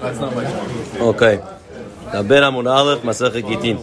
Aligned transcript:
That's 0.00 0.18
not 0.18 0.34
my 0.34 0.44
job. 0.44 1.14
Okay. 1.14 1.40
Daber 2.12 2.42
Amud 2.42 2.66
Aleph, 2.66 3.02
Masechet 3.02 3.42
Gitin. 3.42 3.78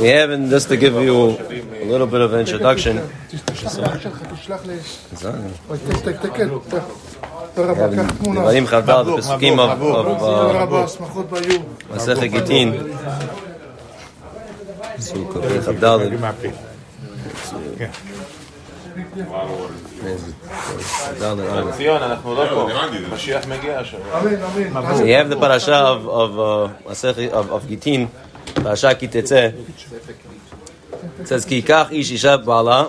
We 0.00 0.08
have, 0.08 0.30
and 0.30 0.50
just 0.50 0.68
to 0.68 0.76
give 0.76 0.94
you 0.94 1.38
a 1.82 1.86
little 1.86 2.06
bit 2.06 2.20
of 2.20 2.34
introduction, 2.34 3.00
דברים 8.34 8.66
חז"ל, 8.66 9.04
זה 9.04 9.12
פסוקים 9.16 9.58
of 9.60 9.62
of, 9.62 10.22
uh, 10.22 11.94
מסכת 11.94 12.22
גיטין, 12.22 12.72
פסוק 14.96 15.32
כ"ד, 15.32 15.84
ציון, 21.76 22.02
אנחנו 22.02 22.34
לא 22.34 22.44
פה. 22.50 22.68
משיח 23.12 23.46
מגיע 23.46 23.78
השבוע. 23.78 24.20
We 24.98 25.10
have 25.20 25.28
the 25.28 25.36
parasha 25.36 25.80
of 25.94 26.06
of 26.06 26.38
uh, 26.38 26.90
Masech- 26.90 27.32
of, 27.32 27.50
of 27.50 27.62
Gitin, 27.70 28.06
parasha 28.54 28.94
כי 28.98 29.06
תצא. 29.08 29.48
It 31.22 31.26
says 31.26 31.48
כי 31.48 31.54
ייקח 31.54 31.86
איש 31.90 32.10
אישה 32.10 32.36
בעלה, 32.36 32.84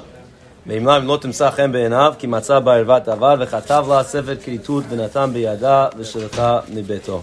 ואמרה 0.67 0.97
אם 0.97 1.07
לא 1.07 1.17
תמצא 1.21 1.49
חן 1.51 1.71
בעיניו, 1.71 2.13
כי 2.19 2.27
מצא 2.27 2.59
בה 2.59 2.75
ערוות 2.75 3.07
עבר, 3.07 3.35
וכתב 3.39 3.85
לה 3.89 4.03
ספר 4.03 4.35
כריתות 4.45 4.83
ונתן 4.89 5.29
בידה, 5.33 5.87
ושלחה 5.97 6.59
מביתו. 6.73 7.21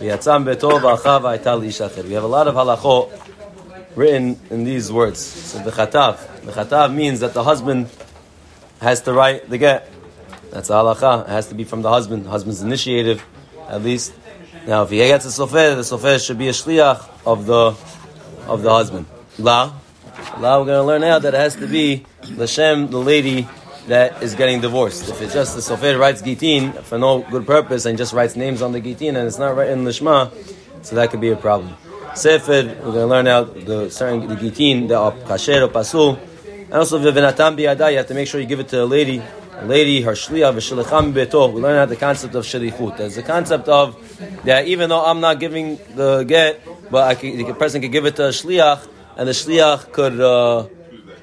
ויצא 0.00 0.38
מביתו 0.38 0.68
והלכה 0.82 1.18
והייתה 1.22 1.54
לאיש 1.56 1.82
אחר. 1.82 2.00
We 2.00 2.14
have 2.14 2.24
a 2.24 2.28
lot 2.28 2.46
of 2.48 2.54
halachot 2.56 3.28
written 3.95 4.39
in 4.49 4.63
these 4.63 4.91
words. 4.91 5.19
So 5.19 5.59
the 5.59 5.71
chatav. 5.71 6.41
The 6.41 6.51
V'chatav 6.51 6.93
means 6.93 7.21
that 7.21 7.33
the 7.33 7.43
husband 7.43 7.89
has 8.81 9.01
to 9.01 9.13
write 9.13 9.49
the 9.49 9.57
get. 9.57 9.89
That's 10.51 10.69
a 10.69 10.73
halacha. 10.73 11.23
It 11.23 11.29
has 11.29 11.47
to 11.47 11.55
be 11.55 11.63
from 11.63 11.81
the 11.81 11.89
husband. 11.89 12.27
Husband's 12.27 12.61
initiative, 12.61 13.25
at 13.67 13.81
least. 13.81 14.13
Now, 14.67 14.83
if 14.83 14.89
he 14.89 14.97
gets 14.97 15.25
a 15.25 15.29
sofer, 15.29 15.75
the 15.75 15.81
sofer 15.81 16.23
should 16.25 16.37
be 16.37 16.47
a 16.47 16.51
shliach 16.51 17.09
of 17.25 17.45
the 17.45 17.75
of 18.47 18.61
the 18.61 18.69
husband. 18.69 19.05
La, 19.39 19.73
la. 20.37 20.59
We're 20.59 20.65
going 20.65 20.79
to 20.79 20.83
learn 20.83 21.01
now 21.01 21.19
that 21.19 21.33
it 21.33 21.37
has 21.37 21.55
to 21.55 21.67
be 21.67 22.05
the 22.23 22.47
shem, 22.47 22.89
the 22.89 22.99
lady 22.99 23.47
that 23.87 24.23
is 24.23 24.35
getting 24.35 24.61
divorced. 24.61 25.09
If 25.09 25.21
it's 25.21 25.33
just 25.33 25.55
the 25.55 25.61
sofer 25.61 25.99
writes 25.99 26.21
gitin 26.21 26.77
for 26.83 26.97
no 26.97 27.21
good 27.21 27.45
purpose 27.45 27.85
and 27.85 27.97
just 27.97 28.13
writes 28.13 28.35
names 28.35 28.61
on 28.61 28.71
the 28.71 28.81
gitin 28.81 29.15
and 29.17 29.27
it's 29.27 29.39
not 29.39 29.55
written 29.55 29.79
in 29.79 29.85
the 29.85 29.93
shema, 29.93 30.29
so 30.81 30.95
that 30.95 31.09
could 31.09 31.21
be 31.21 31.29
a 31.29 31.35
problem. 31.35 31.75
Sefer, 32.15 32.63
we're 32.63 32.91
going 32.91 32.93
to 32.93 33.05
learn 33.07 33.27
out 33.27 33.65
the 33.65 33.89
certain 33.89 34.27
the 34.27 34.35
gitin 34.35 34.87
that 34.87 34.97
are 34.97 35.11
kasher 35.11 35.63
or 35.63 35.67
pasul. 35.67 36.19
And 36.45 36.73
also, 36.73 36.99
v'venatan 36.99 37.57
biyada, 37.57 37.91
you 37.91 37.97
have 37.97 38.07
to 38.07 38.13
make 38.13 38.27
sure 38.27 38.39
you 38.39 38.45
give 38.45 38.59
it 38.59 38.67
to 38.69 38.83
a 38.83 38.85
lady. 38.85 39.21
A 39.59 39.65
lady, 39.65 40.01
her 40.01 40.11
shliach, 40.11 40.53
v'shilicham 40.53 41.13
beto. 41.13 41.51
We 41.51 41.61
learn 41.61 41.77
out 41.77 41.89
the 41.89 41.95
concept 41.95 42.35
of 42.35 42.45
shalichut. 42.45 42.97
There's 42.97 43.15
the 43.15 43.23
concept 43.23 43.67
of 43.67 43.97
that 44.45 44.67
even 44.67 44.89
though 44.89 45.03
I'm 45.03 45.21
not 45.21 45.39
giving 45.39 45.79
the 45.95 46.23
get, 46.23 46.61
but 46.91 47.07
I 47.07 47.15
can, 47.15 47.35
the 47.37 47.53
person 47.55 47.81
could 47.81 47.91
give 47.91 48.05
it 48.05 48.15
to 48.17 48.25
a 48.25 48.29
shliach, 48.29 48.87
and 49.17 49.27
the 49.27 49.33
shliach 49.33 49.91
could 49.91 50.19
uh, 50.19 50.67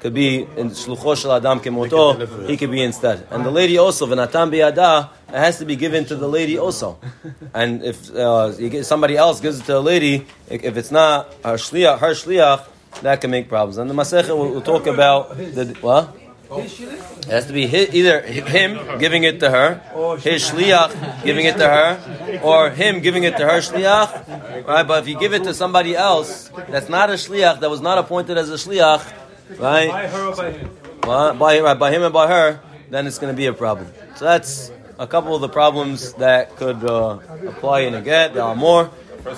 could 0.01 0.13
be 0.15 0.41
in 0.57 0.71
shlucho 0.71 1.15
shel 1.15 1.33
adam 1.33 1.59
kemoto. 1.59 2.47
He 2.49 2.57
could 2.57 2.71
be 2.71 2.81
instead. 2.81 3.27
And 3.29 3.45
the 3.45 3.51
lady 3.51 3.77
also, 3.77 4.07
v'natan 4.07 4.49
biyada, 4.51 5.09
it 5.29 5.35
has 5.35 5.59
to 5.59 5.65
be 5.65 5.75
given 5.75 6.05
to 6.05 6.15
the 6.15 6.27
lady 6.27 6.57
also. 6.57 6.99
And 7.53 7.83
if 7.83 8.13
uh, 8.15 8.53
you 8.57 8.69
get, 8.69 8.85
somebody 8.85 9.15
else 9.15 9.39
gives 9.39 9.59
it 9.59 9.65
to 9.65 9.77
a 9.77 9.79
lady, 9.79 10.25
if 10.49 10.75
it's 10.77 10.91
not 10.91 11.33
her 11.43 11.55
shliach, 11.55 11.99
her 11.99 12.11
shliach, 12.11 12.65
that 13.03 13.21
can 13.21 13.29
make 13.29 13.47
problems. 13.47 13.77
And 13.77 13.89
the 13.89 13.93
Masechet 13.93 14.29
will, 14.29 14.51
will 14.51 14.61
talk 14.61 14.87
about 14.87 15.37
the 15.37 15.77
what. 15.81 16.17
It 16.53 17.25
has 17.25 17.45
to 17.45 17.53
be 17.53 17.65
hi 17.65 17.87
either 17.93 18.21
him 18.21 18.99
giving 18.99 19.23
it 19.23 19.39
to 19.39 19.49
her, 19.49 19.79
his 20.17 20.43
shliach 20.49 21.23
giving 21.23 21.45
it 21.45 21.55
to 21.57 21.67
her, 21.67 22.41
or 22.43 22.69
him 22.71 22.99
giving 22.99 23.23
it 23.23 23.37
to 23.37 23.45
her 23.47 23.59
shliach. 23.59 24.67
Right? 24.67 24.85
But 24.85 25.03
if 25.03 25.07
you 25.07 25.17
give 25.17 25.33
it 25.33 25.45
to 25.45 25.53
somebody 25.53 25.95
else 25.95 26.51
that's 26.67 26.89
not 26.89 27.09
a 27.09 27.13
shliach, 27.13 27.61
that 27.61 27.69
was 27.69 27.79
not 27.79 27.97
appointed 27.99 28.37
as 28.37 28.49
a 28.49 28.55
shliach, 28.55 29.20
right? 29.59 29.89
By 29.89 30.07
her 30.07 30.25
or 30.27 30.35
by 30.35 30.51
him? 30.51 30.69
Well, 31.03 31.33
by, 31.35 31.59
right, 31.59 31.79
by 31.79 31.91
him 31.91 32.03
and 32.03 32.13
by 32.13 32.27
her, 32.27 32.59
then 32.89 33.07
it's 33.07 33.17
going 33.17 33.33
to 33.33 33.37
be 33.37 33.47
a 33.47 33.53
problem. 33.53 33.87
So 34.15 34.25
that's 34.25 34.71
a 34.99 35.07
couple 35.07 35.33
of 35.35 35.41
the 35.41 35.49
problems 35.49 36.13
that 36.13 36.55
could 36.57 36.83
uh, 36.83 37.19
apply 37.47 37.81
in 37.81 37.95
a 37.95 38.01
get. 38.01 38.33
There 38.33 38.43
are 38.43 38.55
more, 38.55 38.91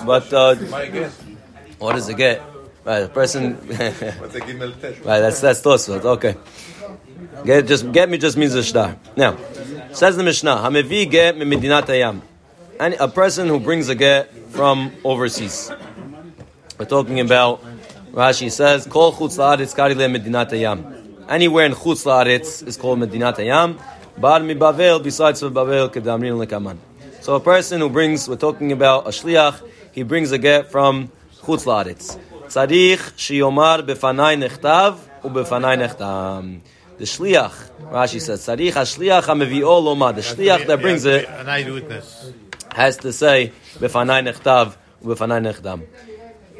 but 0.04 0.32
uh, 0.32 0.56
what 1.78 1.94
does 1.94 2.08
it 2.08 2.16
get? 2.16 2.42
Right, 2.84 3.00
the 3.00 3.08
person. 3.08 3.56
right, 3.68 5.20
that's 5.20 5.40
that's 5.40 5.62
Tosfot. 5.62 6.04
Okay. 6.04 6.36
Get 7.44 7.66
just 7.66 7.90
get 7.92 8.10
me 8.10 8.18
just 8.18 8.36
means 8.36 8.54
a 8.54 8.62
shtar. 8.62 8.96
Now, 9.16 9.38
says 9.92 10.16
the 10.18 10.22
Mishnah, 10.22 10.56
Hamevi 10.56 11.10
get 11.10 11.36
mi 11.36 11.46
medinat. 11.46 12.20
And 12.78 12.94
a 13.00 13.08
person 13.08 13.48
who 13.48 13.58
brings 13.58 13.88
a 13.88 13.94
get 13.94 14.34
from 14.50 14.92
overseas. 15.02 15.72
We're 16.78 16.84
talking 16.84 17.20
about 17.20 17.64
Rashi 18.14 18.48
says, 18.48 18.86
Kol 18.86 19.12
chutz 19.12 19.38
la'aretz 19.38 19.74
kari 19.74 19.96
medinat 19.96 20.50
hayam. 20.50 21.26
Anywhere 21.28 21.66
in 21.66 21.72
chutz 21.72 22.04
la'aretz 22.06 22.64
is 22.64 22.76
called 22.76 23.00
medinat 23.00 23.36
hayam. 23.38 23.76
Bar 24.16 24.38
mi 24.38 24.54
Bavel, 24.54 25.02
besides 25.02 25.40
for 25.40 25.50
Bavel, 25.50 25.88
kedamrin 25.92 26.38
lekaman. 26.46 26.76
So 27.22 27.34
a 27.34 27.40
person 27.40 27.80
who 27.80 27.88
brings, 27.88 28.28
we're 28.28 28.36
talking 28.36 28.70
about 28.70 29.06
a 29.06 29.10
shliach, 29.10 29.60
he 29.90 30.04
brings 30.04 30.30
a 30.30 30.38
get 30.38 30.70
from 30.70 31.10
chutz 31.42 31.64
la'aretz. 31.64 32.16
Tzarich 32.44 32.98
shiyomar 33.16 33.82
befanai 33.84 34.48
nechtav 34.48 34.96
ubefanai 35.24 35.76
nechtam. 35.84 36.60
The 36.98 37.04
shliach, 37.06 37.90
Rashi 37.90 38.20
says, 38.20 38.46
tzarich 38.46 38.74
hashliach 38.74 39.22
hamevi'o 39.22 39.82
loma. 39.82 40.12
The 40.12 40.20
shliach 40.20 40.68
that 40.68 40.80
brings 40.80 41.04
it 41.04 41.28
An 41.28 41.48
eyewitness. 41.48 42.32
has 42.72 42.96
to 42.98 43.12
say 43.12 43.50
befanai 43.80 44.32
nechtav 44.32 44.76
ubefanai 45.02 45.52
nechdam. 45.52 45.82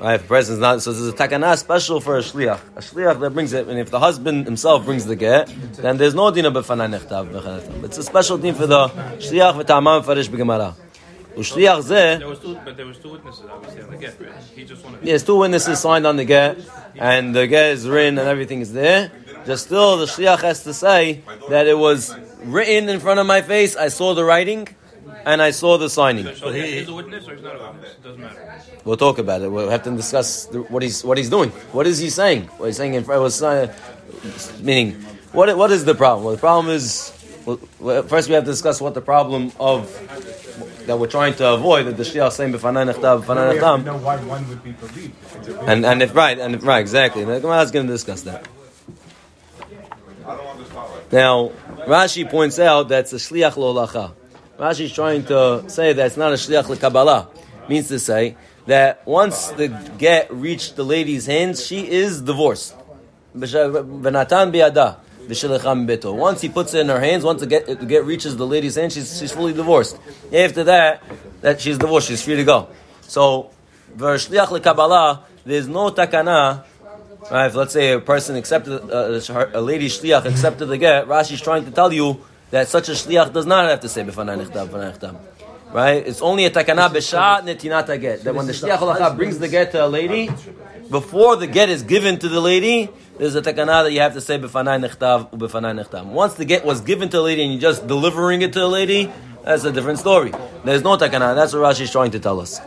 Right, 0.01 0.15
if 0.15 0.23
the 0.23 0.29
person's 0.29 0.59
not, 0.59 0.83
so 0.83 0.93
there's 0.93 1.09
a 1.09 1.13
takana 1.13 1.57
special 1.57 2.01
for 2.01 2.19
a 2.19 2.21
shliach. 2.21 2.61
A 2.77 2.81
shliach 2.81 3.21
that 3.21 3.31
brings 3.31 3.53
it, 3.53 3.69
and 3.69 3.79
if 3.79 3.91
the 3.91 4.01
husband 4.01 4.45
himself 4.45 4.85
brings 4.85 5.07
the 5.07 5.17
get, 5.17 5.47
then 5.77 5.97
there's 5.99 6.15
no 6.15 6.31
din 6.31 6.47
of 6.47 6.55
befanai 6.55 6.99
nechtav. 6.99 7.85
It's 7.85 7.99
a 7.99 8.03
special 8.03 8.37
din 8.37 8.55
for 8.55 8.67
the 8.67 8.89
shliach 8.89 9.63
v'tamam 9.63 10.05
farish 10.05 10.29
b'gemara. 10.29 10.75
Ushliach 11.37 11.83
zeh, 11.83 12.19
There 12.19 12.29
was 12.29 12.39
two, 12.39 12.59
but 12.65 12.77
there 12.77 12.87
was 12.87 12.99
two 12.99 13.11
witnesses 13.11 13.45
obviously 13.51 13.83
on 13.83 13.91
the 13.91 13.97
get, 13.97 14.21
right? 14.21 14.35
He 14.55 14.65
just 14.65 14.85
wanted. 14.85 15.03
Yes, 15.03 15.23
two 15.25 15.37
witnesses 15.37 15.81
signed 15.81 16.07
on 16.07 16.17
the 16.17 16.25
get, 16.25 16.59
and 16.97 17.35
the 17.35 17.47
get 17.47 17.71
is 17.71 17.89
written 17.89 18.19
and 18.19 18.29
everything 18.29 18.61
is 18.61 18.73
there. 18.73 19.11
Just 19.45 19.67
still, 19.67 19.97
the 19.97 20.07
shliach 20.07 20.43
has 20.43 20.63
to 20.65 20.73
say 20.73 21.23
that 21.49 21.67
it 21.67 21.77
was 21.77 22.17
written 22.45 22.89
in 22.89 23.01
front 23.01 23.21
of 23.21 23.27
my 23.27 23.43
face. 23.43 23.77
I 23.77 23.89
saw 23.89 24.15
the 24.15 24.25
writing, 24.25 24.69
and 25.25 25.43
I 25.43 25.51
saw 25.51 25.79
the 25.79 25.89
signing. 25.89 26.35
So 26.35 26.51
he, 26.51 26.79
he's 26.79 26.89
a 26.89 26.95
witness 26.95 27.29
or 27.29 27.35
he's 27.35 27.45
not 27.45 27.57
a 27.57 27.73
witness? 27.73 27.93
It 27.93 28.03
doesn't 28.03 28.21
matter. 28.21 28.63
We'll 28.85 28.97
talk 28.97 29.19
about 29.19 29.43
it. 29.43 29.49
We'll 29.51 29.71
have 29.71 29.83
to 29.85 29.91
discuss 29.91 30.47
the, 30.47 30.63
what 30.63 30.83
he's 30.83 31.05
what 31.05 31.19
he's 31.19 31.31
doing. 31.31 31.51
What 31.73 31.87
is 31.87 31.99
he 31.99 32.11
saying? 32.11 32.45
What 32.59 32.67
he's 32.67 32.77
saying 32.77 32.95
in 32.95 33.05
front 33.05 33.23
was 33.23 33.43
uh, 33.43 33.75
meaning. 34.61 34.93
What 35.33 35.57
what 35.57 35.71
is 35.71 35.85
the 35.85 35.95
problem? 35.95 36.25
Well, 36.25 36.35
the 36.35 36.41
problem 36.41 36.75
is 36.75 37.13
well, 37.45 37.61
well, 37.81 38.03
first 38.03 38.29
we 38.29 38.35
have 38.35 38.45
to 38.45 38.51
discuss 38.51 38.81
what 38.81 38.95
the 38.95 39.01
problem 39.01 39.53
of 39.59 39.91
that 40.87 40.99
we're 40.99 41.07
trying 41.07 41.35
to 41.35 41.53
avoid 41.53 41.87
that 41.87 41.97
the 41.97 42.03
shliach 42.03 42.33
saying 42.33 42.53
b'fanai 42.53 42.93
nechtav 42.93 43.25
b'fanai 43.25 43.59
nechtam. 43.59 43.85
know 43.85 43.99
why 43.99 44.17
one 44.17 44.47
would 44.49 44.63
be 44.63 44.73
believed. 44.73 45.15
If 45.23 45.37
it's 45.37 45.49
a 45.49 45.53
witness. 45.53 45.69
And 45.69 45.87
and 45.87 46.03
if 46.03 46.15
right 46.15 46.39
and 46.39 46.55
if 46.55 46.65
right 46.65 46.81
exactly, 46.81 47.25
the 47.25 47.41
Gemara 47.41 47.63
is 47.63 47.71
going 47.71 47.87
to 47.87 47.93
discuss 47.93 48.23
that. 48.23 48.47
Now 51.13 51.53
Rashi 51.87 52.29
points 52.29 52.59
out 52.59 52.89
that's 52.89 53.13
a 53.13 53.17
shliach 53.17 53.57
lo 53.57 53.75
lacha. 53.75 54.13
Rashi 54.59 54.81
is 54.83 54.93
trying 54.93 55.25
to 55.25 55.65
say 55.69 55.93
that 55.93 56.07
it's 56.07 56.17
not 56.17 56.33
a 56.33 56.37
shliach 56.37 56.65
lekabbalah. 56.65 57.29
Means 57.69 57.89
to 57.89 57.99
say 57.99 58.37
that 58.67 59.07
once 59.07 59.49
the 59.49 59.69
get 59.99 60.33
reached 60.33 60.77
the 60.77 60.85
lady's 60.85 61.27
hands, 61.27 61.67
she 61.67 61.89
is 61.89 62.21
divorced. 62.21 62.77
Once 63.35 63.53
he 66.41 66.49
puts 66.49 66.75
it 66.75 66.81
in 66.81 66.89
her 66.89 67.01
hands, 67.01 67.25
once 67.25 67.41
the 67.41 67.47
get, 67.47 67.67
the 67.67 67.87
get 67.87 68.05
reaches 68.05 68.37
the 68.37 68.47
lady's 68.47 68.77
hands, 68.77 68.95
she's, 68.95 69.19
she's 69.19 69.33
fully 69.33 69.53
divorced. 69.53 69.99
After 70.33 70.65
that, 70.65 71.03
that 71.41 71.61
she's 71.61 71.79
divorced, 71.79 72.09
she's 72.09 72.23
free 72.23 72.37
to 72.37 72.45
go. 72.45 72.69
So, 73.01 73.51
there's 73.97 74.29
no 74.31 74.47
takana 75.91 76.65
Right, 77.31 77.47
if 77.47 77.55
let's 77.55 77.73
say 77.73 77.93
a 77.93 78.01
person 78.01 78.37
accepted, 78.37 78.91
uh, 78.91 79.19
a 79.55 79.61
lady 79.61 79.89
shliach 79.89 80.27
accepted 80.27 80.67
the 80.67 80.77
get, 80.77 81.07
Rashi's 81.07 81.41
trying 81.41 81.65
to 81.65 81.71
tell 81.71 81.91
you 81.91 82.21
that 82.51 82.69
such 82.69 82.89
a 82.89 82.93
shliach 82.93 83.33
does 83.33 83.47
not 83.47 83.69
have 83.69 83.81
to 83.81 83.89
say 83.89 84.03
b'fanai 84.03 84.45
nechtam, 84.45 84.69
b'fanai 84.69 84.99
nechtam. 84.99 85.17
Right? 85.73 86.07
It's 86.07 86.23
only 86.23 86.45
a 86.45 86.51
takana 86.51 86.89
b'sha 86.89 87.43
netinat 87.43 88.01
get. 88.01 88.25
That 88.25 88.35
when 88.35 88.47
the 88.47 88.53
shliach 88.53 88.79
halacha 88.79 89.17
brings 89.17 89.39
the 89.39 89.49
get 89.49 89.73
to 89.73 89.85
a 89.85 89.89
lady, 89.89 90.31
before 90.91 91.37
the 91.37 91.47
get 91.47 91.69
is 91.69 91.83
given 91.83 92.19
to 92.19 92.29
the 92.29 92.41
lady, 92.41 92.91
there's 93.19 93.35
a 93.35 93.43
takana 93.43 93.85
that 93.85 93.93
you 93.93 94.01
have 94.01 94.15
to 94.15 94.21
say 94.21 94.39
b'fanai 94.39 94.89
nechtav 94.89 95.31
u'b'fanai 95.31 95.85
nechtam. 95.85 96.07
Once 96.07 96.35
the 96.35 96.45
get 96.45 96.65
was 96.65 96.81
given 96.81 97.09
to 97.09 97.19
a 97.19 97.23
lady 97.23 97.43
and 97.43 97.53
you're 97.53 97.61
just 97.61 97.87
delivering 97.87 98.43
it 98.43 98.53
to 98.53 98.65
a 98.65 98.67
lady, 98.67 99.13
that's 99.45 99.65
a 99.65 99.73
different 99.73 99.99
story. 99.99 100.33
There's 100.65 100.83
no 100.83 100.97
takana. 100.97 101.35
That's 101.35 101.53
what 101.53 101.63
Rashi's 101.63 101.91
trying 101.91 102.13
to 102.13 102.21
tell 102.21 102.41
us. 102.41 102.61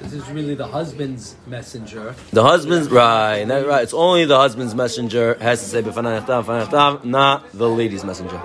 This 0.00 0.14
is 0.14 0.30
really 0.30 0.54
the 0.54 0.66
husband's 0.66 1.36
messenger. 1.46 2.14
The 2.32 2.42
husband's 2.42 2.88
right, 2.88 3.44
that, 3.44 3.66
right. 3.66 3.82
It's 3.82 3.92
only 3.92 4.24
the 4.24 4.38
husband's 4.38 4.74
messenger 4.74 5.36
has 5.40 5.60
to 5.60 5.68
say 5.68 5.82
nechtav, 5.82 7.04
not 7.04 7.52
the 7.52 7.68
lady's 7.68 8.02
messenger. 8.02 8.40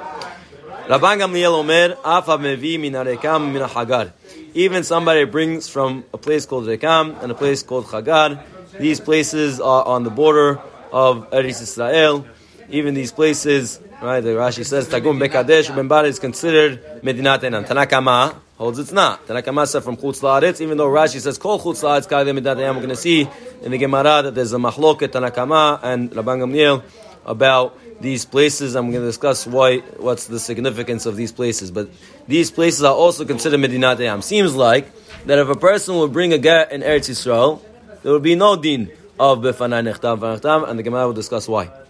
Rabban 0.87 1.19
Gamliel 1.19 1.53
Omer, 1.53 1.97
Afa 2.03 2.37
mevi 2.37 2.77
min 2.77 2.91
harekam 2.91 3.53
min 3.53 3.67
hagar. 3.67 4.11
Even 4.53 4.83
somebody 4.83 5.23
brings 5.23 5.69
from 5.69 6.03
a 6.13 6.17
place 6.17 6.45
called 6.45 6.65
Rekam 6.65 7.23
and 7.23 7.31
a 7.31 7.35
place 7.35 7.63
called 7.63 7.89
Hagar. 7.89 8.43
These 8.77 8.99
places 8.99 9.61
are 9.61 9.85
on 9.85 10.03
the 10.03 10.09
border 10.09 10.59
of 10.91 11.31
Eretz 11.31 11.61
Israel. 11.61 12.27
Even 12.69 12.93
these 12.93 13.11
places, 13.13 13.79
right? 14.01 14.19
The 14.19 14.31
Rashi 14.31 14.65
says 14.65 14.89
Tagum 14.89 15.25
Bekadesh 15.25 15.73
Ben 15.87 16.05
is 16.05 16.19
considered 16.19 17.01
Medinat 17.01 17.39
Enam. 17.39 17.65
Tanakama 17.65 18.35
holds 18.57 18.79
it's 18.79 18.91
not. 18.91 19.25
Tanakama 19.27 19.67
said 19.67 19.83
from 19.83 19.97
Chutz 19.97 20.21
La'aretz, 20.21 20.61
even 20.61 20.77
though 20.77 20.87
Rashi 20.87 21.19
says 21.19 21.37
Kol 21.37 21.59
Chutz 21.59 21.83
La'aretz 21.83 22.07
Medinat 22.07 22.57
Enam. 22.57 22.75
We're 22.75 22.81
going 22.81 22.89
to 22.89 22.95
see 22.95 23.27
in 23.61 23.71
the 23.71 23.77
Gemara 23.77 24.23
that 24.23 24.35
there's 24.35 24.53
a 24.53 24.57
Mahloket 24.57 25.09
Tanakama 25.09 25.79
and 25.83 26.11
Rabban 26.11 26.39
Gamliel 26.39 26.83
about 27.25 27.77
these 28.01 28.25
places. 28.25 28.75
I'm 28.75 28.91
going 28.91 29.01
to 29.01 29.07
discuss 29.07 29.45
why, 29.45 29.79
what's 29.97 30.27
the 30.27 30.39
significance 30.39 31.05
of 31.05 31.15
these 31.15 31.31
places. 31.31 31.71
But 31.71 31.89
these 32.27 32.51
places 32.51 32.83
are 32.83 32.93
also 32.93 33.25
considered 33.25 33.59
Medinat 33.59 33.97
Eyam. 33.97 34.21
Seems 34.21 34.55
like 34.55 34.89
that 35.25 35.39
if 35.39 35.49
a 35.49 35.55
person 35.55 35.97
would 35.97 36.13
bring 36.13 36.33
a 36.33 36.37
get 36.37 36.71
in 36.71 36.81
Eretz 36.81 37.09
Yisrael, 37.09 37.61
there 38.03 38.11
would 38.11 38.23
be 38.23 38.35
no 38.35 38.55
din 38.55 38.91
of 39.19 39.39
Befanai 39.39 39.91
Nechtam 39.91 40.69
and 40.69 40.79
the 40.79 40.83
Gemara 40.83 41.07
will 41.07 41.13
discuss 41.13 41.47
why. 41.47 41.84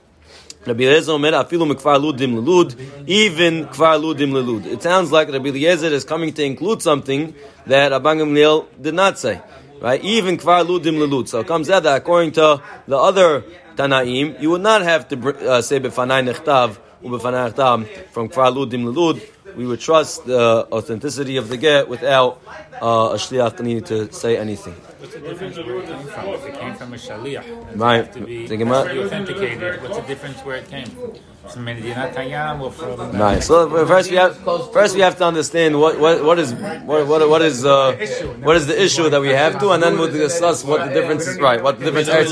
Rabbi 0.66 0.84
Eliezer 0.84 1.12
Omer, 1.12 1.34
afilu 1.34 1.68
ludim 1.76 2.34
lelud, 2.34 2.76
even 3.08 3.66
kvar 3.66 4.00
ludim 4.02 4.32
lelud. 4.32 4.66
It 4.66 4.82
sounds 4.82 5.12
like 5.12 5.30
Rabbi 5.30 5.50
Eliezer 5.50 5.88
is 5.88 6.04
coming 6.04 6.34
to 6.34 6.44
include 6.44 6.82
something 6.82 7.36
that 7.68 7.92
Rabban 7.92 8.20
Gamliel 8.20 8.66
did 8.82 8.96
not 8.96 9.20
say. 9.20 9.42
Right? 9.80 10.04
Even 10.04 10.38
kvar 10.38 10.66
ludim 10.66 10.98
lelud. 10.98 11.28
So 11.28 11.42
it 11.42 11.48
comes 11.48 11.70
out 11.70 11.84
that 11.84 11.98
according 11.98 12.32
to 12.34 12.62
the 12.88 12.98
other 12.98 13.44
Tanaim, 13.76 14.42
you 14.42 14.50
would 14.52 14.62
not 14.62 14.82
have 14.82 15.08
to 15.10 15.50
uh, 15.50 15.62
say 15.62 15.80
befanai 15.80 16.34
nechtav 16.34 16.80
ubefanai 17.04 17.52
nechtam 17.52 17.88
from 18.12 18.30
kvar 18.30 18.52
ludim 18.52 18.92
lelud. 18.92 19.22
We 19.56 19.66
would 19.66 19.80
trust 19.80 20.26
the 20.26 20.68
authenticity 20.72 21.38
of 21.38 21.50
the 21.50 21.58
get 21.58 21.88
without 21.88 22.42
uh, 22.82 23.16
a 23.16 23.16
shliach 23.16 23.60
needing 23.62 23.84
to 23.86 24.12
say 24.12 24.38
anything. 24.38 24.74
What's 24.74 25.14
the 25.14 25.20
difference 25.22 25.58
where 25.58 25.78
it 25.78 25.88
came 25.88 26.08
from? 26.08 26.28
If 26.30 26.46
it 26.46 26.60
came 26.60 26.76
from 26.76 26.94
a 26.94 26.98
shaliach, 26.98 27.76
Right. 27.76 27.98
have 27.98 28.14
to 28.14 28.22
be, 28.22 28.48
has 28.48 28.50
to 28.50 28.94
be 28.94 29.00
authenticated. 29.00 29.82
What's 29.82 29.98
the 29.98 30.04
difference 30.04 30.40
where 30.46 30.58
it 30.58 30.70
came 30.70 30.88
from? 30.88 31.14
From 31.50 31.66
Medinat 31.66 32.14
Hayam 32.16 32.62
or 32.62 32.72
from? 32.72 33.18
Nice. 33.18 33.46
So 33.48 33.86
first 33.86 34.10
we 34.10 34.18
have 34.18 34.36
first 34.74 34.96
we 34.96 35.02
have 35.02 35.18
to 35.20 35.26
understand 35.26 35.80
what 35.80 36.00
what, 36.00 36.24
what 36.24 36.40
is 36.40 36.54
what 36.54 37.06
what, 37.08 37.30
what 37.30 37.42
is 37.42 37.64
uh, 37.64 37.94
what 38.42 38.56
is 38.58 38.66
the 38.68 38.82
issue 38.82 39.10
that 39.10 39.22
we 39.22 39.30
have 39.30 39.60
to, 39.60 39.70
and 39.72 39.82
then 39.84 39.98
we'll 39.98 40.12
discuss 40.12 40.64
what 40.64 40.88
the 40.88 40.94
difference 40.94 41.28
is. 41.28 41.40
Right. 41.40 41.62
What 41.62 41.80
the 41.80 41.86
difference 41.92 42.08
is. 42.08 42.32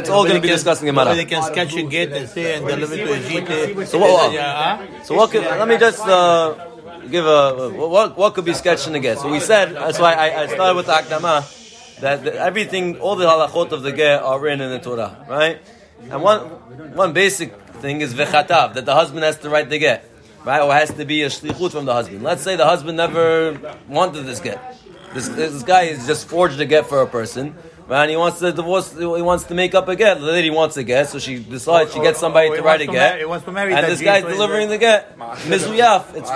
It's 0.00 0.08
all 0.08 0.24
going 0.24 0.36
to 0.36 0.40
be 0.40 0.48
discussed 0.48 0.82
in 0.82 0.94
Nobody 0.94 1.24
Gemara. 1.24 1.42
can 1.42 1.42
sketch 1.52 1.74
a 1.76 1.82
get 1.82 2.12
and 2.12 2.28
say 2.28 2.54
and 2.56 2.66
deliver 2.66 2.96
to 2.96 3.16
Egypt. 3.16 3.88
So 3.88 3.98
what- 3.98 4.32
Yeah, 4.32 5.02
So 5.02 5.14
what 5.16 5.30
could, 5.30 5.42
let 5.42 5.68
me 5.68 5.76
just 5.78 6.00
uh, 6.06 6.54
give 7.10 7.26
a 7.26 7.68
what 7.70 8.16
what 8.16 8.34
could 8.34 8.44
be 8.44 8.54
sketched 8.54 8.86
in 8.86 8.94
the 8.94 9.00
get. 9.00 9.18
So 9.18 9.30
we 9.30 9.40
said 9.40 9.74
that's 9.74 9.98
why 9.98 10.14
I, 10.14 10.42
I 10.42 10.46
started 10.46 10.76
with 10.76 10.86
the 10.86 10.92
Akdama 10.92 12.00
that 12.00 12.24
the, 12.24 12.34
everything 12.40 12.98
all 13.00 13.16
the 13.16 13.26
halachot 13.26 13.72
of 13.72 13.82
the 13.82 13.92
get 13.92 14.22
are 14.22 14.40
written 14.40 14.60
in 14.62 14.70
the 14.70 14.78
Torah, 14.80 15.24
right? 15.28 15.60
And 16.10 16.22
one 16.22 16.40
one 16.96 17.12
basic 17.12 17.52
thing 17.80 18.00
is 18.00 18.14
vechatav 18.14 18.74
that 18.74 18.84
the 18.84 18.94
husband 18.94 19.24
has 19.24 19.38
to 19.38 19.50
write 19.50 19.70
the 19.70 19.78
get, 19.78 20.10
right? 20.44 20.60
Or 20.60 20.72
has 20.72 20.92
to 20.94 21.04
be 21.04 21.22
a 21.22 21.28
shlichut 21.28 21.72
from 21.72 21.84
the 21.86 21.92
husband. 21.92 22.22
Let's 22.22 22.42
say 22.42 22.56
the 22.56 22.66
husband 22.66 22.96
never 22.96 23.78
wanted 23.88 24.26
this 24.26 24.40
get. 24.40 24.76
This, 25.14 25.28
this 25.28 25.62
guy 25.62 25.86
has 25.86 26.06
just 26.06 26.28
forged 26.28 26.60
a 26.60 26.66
get 26.66 26.86
for 26.86 27.02
a 27.02 27.06
person. 27.06 27.54
Right, 27.88 28.02
and 28.02 28.10
he 28.12 28.16
wants 28.16 28.38
to 28.38 28.52
divorce. 28.52 28.96
He 28.96 29.04
wants 29.04 29.42
to 29.44 29.54
make 29.54 29.74
up 29.74 29.88
a 29.88 29.96
get. 29.96 30.20
The 30.20 30.24
lady 30.24 30.48
wants 30.48 30.76
a 30.76 30.84
get, 30.84 31.08
so 31.08 31.18
she 31.18 31.40
decides 31.40 31.92
she 31.92 31.98
gets 31.98 32.20
somebody 32.20 32.54
to 32.54 32.62
write 32.62 32.82
a 32.82 32.86
get. 32.86 33.28
wants 33.28 33.44
to 33.46 33.50
marry 33.50 33.74
and 33.74 33.84
this 33.84 34.00
guy's 34.00 34.22
delivering 34.22 34.68
the 34.68 34.78
get. 34.78 35.18
Mizuyaf. 35.18 36.14
It's, 36.14 36.30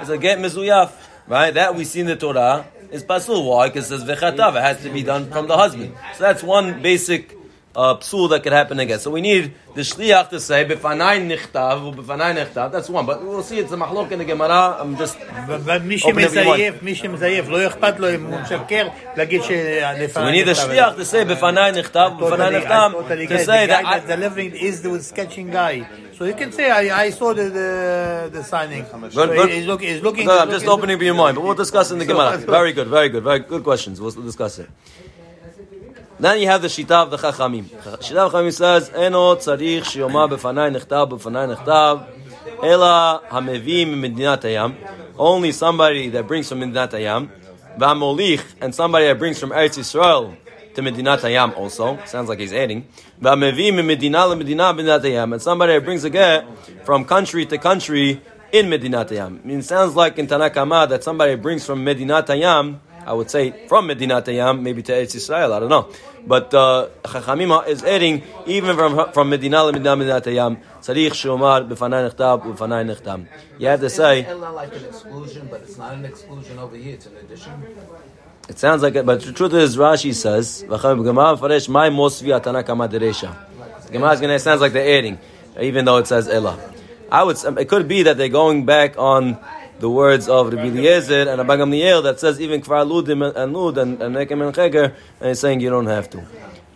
it's 0.00 0.08
a 0.08 0.16
get 0.16 0.38
mizuyaf. 0.38 0.90
Right? 1.26 1.52
That 1.52 1.74
we 1.74 1.84
see 1.84 2.00
in 2.00 2.06
the 2.06 2.16
Torah 2.16 2.66
is 2.90 3.04
pasul. 3.04 3.44
Why? 3.44 3.68
Because 3.68 3.92
it 3.92 3.98
says 3.98 4.08
vechatav. 4.08 4.56
It 4.56 4.62
has 4.62 4.82
to 4.82 4.88
be 4.88 5.02
done 5.02 5.30
from 5.30 5.48
the 5.48 5.56
husband. 5.56 5.94
So 6.16 6.24
that's 6.24 6.42
one 6.42 6.80
basic 6.80 7.36
uh, 7.79 7.95
psul 7.97 8.29
that 8.29 8.41
could 8.41 8.53
happen 8.53 8.79
again. 8.79 8.99
So 8.99 9.11
we 9.11 9.21
need 9.21 9.53
the 9.75 9.81
shliach 9.81 10.29
to 10.29 10.39
say 10.39 10.63
befanai 10.65 11.19
nichtav 11.27 11.83
or 11.85 11.93
befanai 11.93 12.35
nichtav. 12.35 12.71
That's 12.71 12.89
one. 12.89 13.05
But 13.05 13.23
we'll 13.23 13.43
see. 13.43 13.59
It's 13.59 13.71
a 13.71 13.77
machlok 13.77 14.11
in 14.11 14.19
the 14.19 14.25
Gemara. 14.25 14.77
I'm 14.79 14.95
just 14.95 15.17
אבל 15.17 15.81
מי 15.81 15.97
Open 16.03 16.19
every 16.19 16.45
one. 16.45 16.57
שמזייף, 16.57 16.83
מי 16.83 16.95
שמזייף, 16.95 17.49
לא 17.49 17.67
אכפת 17.67 17.99
לו 17.99 18.15
אם 18.15 18.25
הוא 18.25 18.39
משקר, 18.39 18.87
להגיד 19.17 19.43
שלפניי... 19.43 20.09
so 20.13 20.25
we 20.25 20.31
need 20.31 20.47
the 20.47 20.61
shliach 20.61 20.95
to 20.95 21.05
say 21.05 21.25
befanai 21.25 21.71
nichtav 21.73 22.17
befanai 22.17 22.61
nichtav 22.61 23.27
to 23.27 23.39
say 23.39 23.67
that. 23.67 23.81
The 23.81 23.83
guy 23.83 23.91
I, 23.91 23.99
that's 23.99 24.07
delivering 24.07 24.55
is 24.55 24.81
the 24.81 25.03
sketching 25.03 25.51
guy. 25.51 25.85
So 26.17 26.23
you 26.23 26.33
can 26.33 26.53
say, 26.53 26.71
I, 26.71 27.07
I 27.07 27.09
saw 27.09 27.33
the, 27.33 27.49
the, 27.49 28.29
the 28.31 28.41
signing. 28.41 28.85
So 29.09 29.27
good. 29.27 29.49
He's, 29.49 29.65
look, 29.65 29.81
he's 29.81 30.01
looking... 30.01 30.25
No, 30.25 30.31
he's 30.31 30.41
I'm 30.43 30.49
just 30.49 30.65
looking- 30.65 30.79
opening 30.79 30.95
up 30.95 31.01
your 31.01 31.13
mind, 31.13 31.35
but 31.35 31.43
we'll 31.43 31.55
discuss 31.55 31.91
in 31.91 31.97
the 31.99 32.05
Gemara. 32.05 32.37
Very 32.37 32.71
good, 32.71 32.87
very 32.87 33.09
good, 33.09 33.23
very 33.23 33.39
good 33.39 33.65
questions. 33.65 33.99
We'll 33.99 34.11
discuss 34.11 34.59
it. 34.59 34.69
Then 36.20 36.40
you 36.40 36.46
have 36.46 36.62
the 36.62 36.68
Shita 36.68 36.90
of 36.90 37.10
the 37.10 37.16
Chachamim. 37.16 37.64
Shita 37.64 38.16
of 38.18 38.32
Chachamim 38.32 38.52
says, 38.52 38.90
"Eno 38.94 39.34
tzarich 39.36 39.80
shiyoma 39.80 40.28
b'fanai 40.30 40.70
nechtav 40.76 41.08
b'fanai 41.10 41.56
nechtav, 41.56 42.06
ela 42.62 43.22
hamevim 43.30 43.94
medinat 43.94 44.42
hayam." 44.42 44.74
Only 45.20 45.52
somebody 45.52 46.08
that 46.10 46.26
brings 46.26 46.48
from 46.48 46.60
Medinat 46.60 46.92
Hayam, 46.92 47.28
v'amolich, 47.76 48.42
and 48.62 48.74
somebody 48.74 49.04
that 49.04 49.18
brings 49.18 49.38
from 49.38 49.50
Eretz 49.50 49.78
Yisrael 49.78 50.34
to 50.74 50.80
Medinat 50.80 51.18
Hayam 51.18 51.54
also. 51.58 51.98
Sounds 52.06 52.30
like 52.30 52.38
he's 52.38 52.54
adding. 52.54 52.86
V'amevim 53.20 53.84
medina 53.84 54.20
lemedina 54.20 54.74
Medinat 54.74 55.02
Hayam, 55.02 55.34
and 55.34 55.42
somebody 55.42 55.74
that 55.74 55.84
brings 55.84 56.04
a 56.04 56.10
get 56.10 56.46
from 56.86 57.04
country 57.04 57.44
to 57.44 57.58
country 57.58 58.22
in 58.50 58.70
Medinat 58.70 59.10
Hayam. 59.10 59.44
I 59.44 59.46
mean, 59.46 59.58
it 59.58 59.64
sounds 59.66 59.94
like 59.94 60.18
in 60.18 60.26
Tanakama 60.26 60.88
that 60.88 61.04
somebody 61.04 61.34
brings 61.34 61.66
from 61.66 61.84
Medinat 61.84 62.26
Hayam, 62.28 62.78
I 63.04 63.12
would 63.12 63.30
say 63.30 63.66
from 63.68 63.88
Medinat 63.88 64.24
Hayam, 64.24 64.62
maybe 64.62 64.82
to 64.84 64.92
Eretz 64.92 65.14
Israel, 65.14 65.52
I 65.52 65.60
don't 65.60 65.68
know. 65.68 65.90
But 66.26 66.52
uh, 66.54 66.88
Chachamim 67.02 67.66
is 67.66 67.82
adding, 67.82 68.22
even 68.46 68.76
from, 68.76 69.12
from 69.12 69.30
Medina 69.30 69.70
Medina 69.72 69.96
Medinat 69.96 70.24
Hayam, 70.24 70.60
Tzarich 70.80 71.10
Shomar, 71.10 71.68
B'fanai 71.68 72.10
Nechtab, 72.10 72.42
B'fanai 72.42 72.94
Nechtam. 72.94 73.26
You 73.58 73.68
have 73.68 73.80
to 73.80 73.90
say, 73.90 74.24
Ella 74.24 74.50
like 74.52 74.74
an 74.74 74.84
exclusion, 74.84 75.48
but 75.50 75.62
it's 75.62 75.78
not 75.78 75.94
an 75.94 76.04
exclusion 76.04 76.58
over 76.58 76.76
here. 76.76 76.94
It's 76.94 77.06
an 77.06 77.16
addition. 77.16 77.52
it 78.48 78.58
sounds 78.58 78.82
like 78.82 78.94
it, 78.94 79.06
but 79.06 79.22
the 79.22 79.32
truth 79.32 79.54
is, 79.54 79.76
Rashi 79.76 80.14
says, 80.14 80.64
Gemara 80.68 81.36
Faresh, 81.36 81.68
My 81.68 81.90
Mosvi 81.90 82.38
Atanakama 82.38 82.88
Deresha. 82.88 83.36
Gemara 83.90 84.12
is 84.12 84.20
going 84.20 84.28
to, 84.30 84.36
it 84.36 84.40
sounds 84.40 84.60
like 84.60 84.72
they're 84.72 84.98
adding, 84.98 85.18
even 85.60 85.84
though 85.84 85.96
it 85.96 86.06
says 86.06 86.28
Ella. 86.28 86.58
I 87.10 87.24
would, 87.24 87.36
it 87.58 87.68
could 87.68 87.88
be 87.88 88.04
that 88.04 88.16
they're 88.16 88.28
going 88.28 88.66
back 88.66 88.96
on 88.96 89.38
the 89.80 89.90
words 89.90 90.28
of 90.28 90.52
Rabbi 90.52 90.68
Eliezer 90.68 91.28
and 91.28 91.40
Abba 91.40 91.56
Gamliel 91.56 92.02
that 92.02 92.20
says 92.20 92.40
even 92.40 92.60
Kvar 92.60 92.86
Ludim 92.86 93.34
and 93.34 93.52
Lud 93.54 93.78
and 93.78 94.00
and 94.02 94.14
Nekem 94.14 94.46
and 94.46 94.54
Cheger, 94.54 94.94
and 95.20 95.28
he's 95.28 95.40
saying 95.40 95.60
you 95.60 95.70
don't 95.70 95.86
have 95.86 96.08
to. 96.10 96.18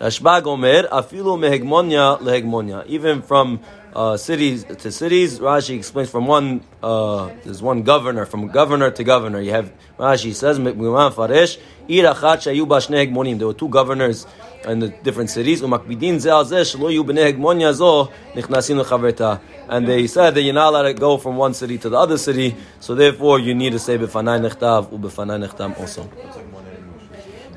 Rashbag 0.01 0.47
Omer, 0.47 0.89
afilu 0.89 1.39
mehegmonia 1.39 2.19
lehegmonia. 2.21 2.87
Even 2.87 3.23
from 3.23 3.61
uh, 3.95 4.17
cities 4.17 4.65
to 4.65 4.91
cities, 4.91 5.39
Rashi 5.39 5.77
explains 5.77 6.11
from 6.11 6.27
one, 6.27 6.63
uh, 6.83 7.31
there's 7.45 7.63
one 7.63 7.83
governor, 7.83 8.27
from 8.27 8.49
governor 8.49 8.91
to 8.91 9.05
governor. 9.05 9.41
You 9.41 9.53
have, 9.53 9.73
Rashi 9.99 10.35
says, 10.35 10.59
hegmonim. 10.59 11.79
There 13.39 13.47
were 13.47 13.55
two 13.55 13.69
governors 13.69 14.27
in 14.67 14.81
the 14.81 14.89
different 14.89 15.31
cities. 15.31 15.63
And 15.63 15.73
they 19.89 20.07
said 20.07 20.35
that 20.35 20.43
you're 20.43 20.55
not 20.55 20.69
allowed 20.69 20.83
to 20.83 20.95
go 20.95 21.17
from 21.17 21.37
one 21.37 21.55
city 21.55 21.79
to 21.79 21.89
the 21.89 21.97
other 21.97 22.19
city, 22.19 22.55
so 22.81 22.95
therefore 22.95 23.39
you 23.39 23.55
need 23.55 23.73
to 23.73 23.79
say 23.79 23.97
b'fanai 23.97 24.47
nechtav 24.47 24.93
u 24.93 24.99
b'fanai 24.99 25.47
nechtam 25.47 25.79
also. 25.79 26.11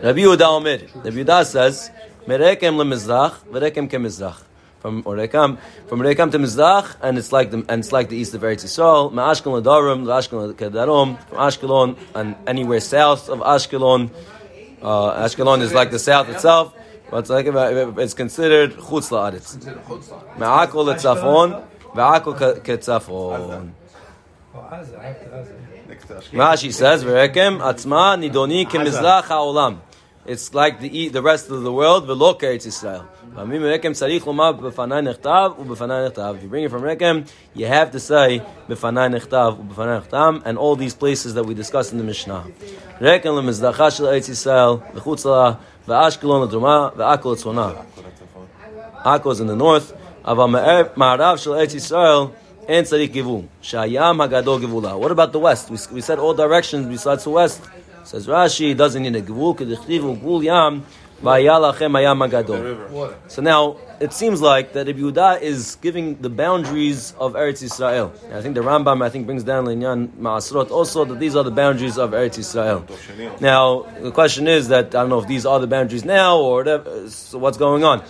Rabbi 0.02 0.20
Yehuda 0.20 0.42
Omer. 0.42 0.78
Rabbi 1.04 1.10
Yehuda 1.10 1.46
says, 1.46 1.92
Merekem 2.28 2.76
lemizrach, 2.76 3.34
verekem 3.52 3.90
kemizrach. 3.90 4.47
From 4.88 5.04
Orekam, 5.04 5.58
from 5.90 6.00
Orekam 6.00 6.32
to 6.32 6.40
Mizrach, 6.40 6.96
and 7.02 7.18
it's 7.18 7.34
like 7.34 7.52
the 7.52 7.58
and 7.68 7.80
it's 7.82 7.92
like 7.92 8.08
the 8.08 8.16
east 8.16 8.34
of 8.36 8.42
Eretz 8.42 8.64
Yisrael. 8.64 9.12
Ma'ashkelon 9.12 9.62
Darum, 9.62 10.06
Ashkelon 10.06 10.54
Kedarom, 10.54 11.22
from 11.28 11.38
Ashkelon 11.38 11.98
and 12.16 12.38
anywhere 12.48 12.80
south 12.80 13.28
of 13.28 13.40
Ashkelon. 13.40 14.10
Uh, 14.82 15.26
Ashkelon 15.26 15.60
is 15.60 15.74
like 15.74 15.92
the 15.92 16.00
south 16.00 16.30
itself, 16.30 16.74
but 17.12 17.18
it's 17.18 17.30
like 17.30 17.48
it's 17.48 18.14
considered 18.14 18.78
chutz 18.78 19.10
la'aretz. 19.12 19.58
Ma'akol 20.38 20.86
letzafon, 20.88 21.66
ve'akol 21.94 22.36
ke- 22.38 22.64
ketzafon. 22.64 23.72
Rashi 26.32 26.72
says, 26.72 27.04
"Verekem 27.04 27.60
atzma 27.60 28.16
nidoni 28.16 28.66
kemizrach 28.66 29.24
ha'olam." 29.24 29.80
it's 30.26 30.54
like 30.54 30.80
the 30.80 31.10
the 31.10 31.22
rest 31.22 31.50
of 31.50 31.64
the 31.64 31.74
world. 31.74 32.08
V'lo 32.08 32.40
Eretz 32.40 32.66
Yisrael. 32.68 33.06
If 33.40 33.44
you 33.44 33.60
bring 33.60 33.72
it 36.64 36.72
from 36.72 36.82
Rekem, 36.82 37.30
you 37.54 37.68
have 37.68 37.92
to 37.92 38.00
say 38.00 38.42
and 40.46 40.58
all 40.58 40.76
these 40.76 40.96
places 40.96 41.36
that 41.36 41.44
we 41.44 41.54
discussed 41.54 41.92
in 41.92 42.00
the 42.00 42.04
Mishnah. 42.04 42.48
Rekem 43.00 43.36
lemizdacha 43.36 43.96
shel 43.96 44.08
Eretz 44.08 44.28
Yisrael, 44.28 44.82
v'chutzla, 44.92 45.60
v'ashkelon 45.86 46.48
l'druma, 46.50 46.96
v'akol 46.96 47.36
l'tzona. 47.36 47.86
Akko 49.04 49.32
is 49.32 49.40
in 49.40 49.46
the 49.46 49.56
north. 49.56 49.94
Aval 50.26 50.50
ma'arav 50.96 51.38
shel 51.40 51.54
Eretz 51.54 51.76
Yisrael, 51.76 52.34
and 52.68 52.88
tzadik 52.88 53.14
givul. 53.14 53.48
Shayam 53.62 54.18
hagadol 54.28 54.60
givula. 54.60 54.98
What 55.00 55.12
about 55.12 55.32
the 55.32 55.38
west? 55.38 55.70
We, 55.70 55.78
we 55.94 56.02
said 56.02 56.18
all 56.18 56.34
directions 56.34 56.88
besides 56.88 57.24
the 57.26 57.30
west. 57.30 57.62
Says 58.04 58.26
Rashi, 58.26 58.76
doesn't 58.76 59.04
need 59.04 59.16
a 59.16 59.22
givul, 59.22 59.56
k'dichtivu 59.56 60.18
gvul 60.20 60.44
yam, 60.44 60.84
v'ayalachem 60.84 60.84
hayam 60.84 60.84
hagadol. 60.84 61.07
So 63.28 63.42
now, 63.42 63.78
it 64.00 64.14
seems 64.14 64.40
like 64.40 64.74
that 64.74 64.88
Ibn 64.88 65.02
Yehuda 65.02 65.42
is 65.42 65.76
giving 65.82 66.22
the 66.22 66.30
boundaries 66.30 67.14
of 67.20 67.34
Eretz 67.34 67.64
Yisrael. 67.64 68.12
And 68.26 68.36
I 68.36 68.42
think 68.42 68.54
the 68.54 68.62
Rambam, 68.62 69.04
I 69.04 69.10
think, 69.10 69.26
brings 69.26 69.44
down 69.44 69.66
Linyan 69.66 70.10
Ma'asrot 70.10 70.70
also 70.70 71.06
that 71.06 71.20
these 71.20 71.36
are 71.36 71.44
the 71.44 71.52
boundaries 71.52 71.98
of 71.98 72.12
Eretz 72.12 72.38
Yisrael. 72.38 73.42
Now, 73.42 73.88
the 74.00 74.12
question 74.12 74.48
is 74.48 74.68
that, 74.68 74.88
I 74.88 75.02
don't 75.02 75.10
know 75.10 75.20
if 75.20 75.28
these 75.28 75.46
are 75.46 75.60
the 75.60 75.66
boundaries 75.68 76.06
now 76.06 76.38
or 76.38 76.58
whatever, 76.58 77.10
so 77.10 77.40
what's 77.40 77.58
going 77.58 77.84
on? 77.84 78.04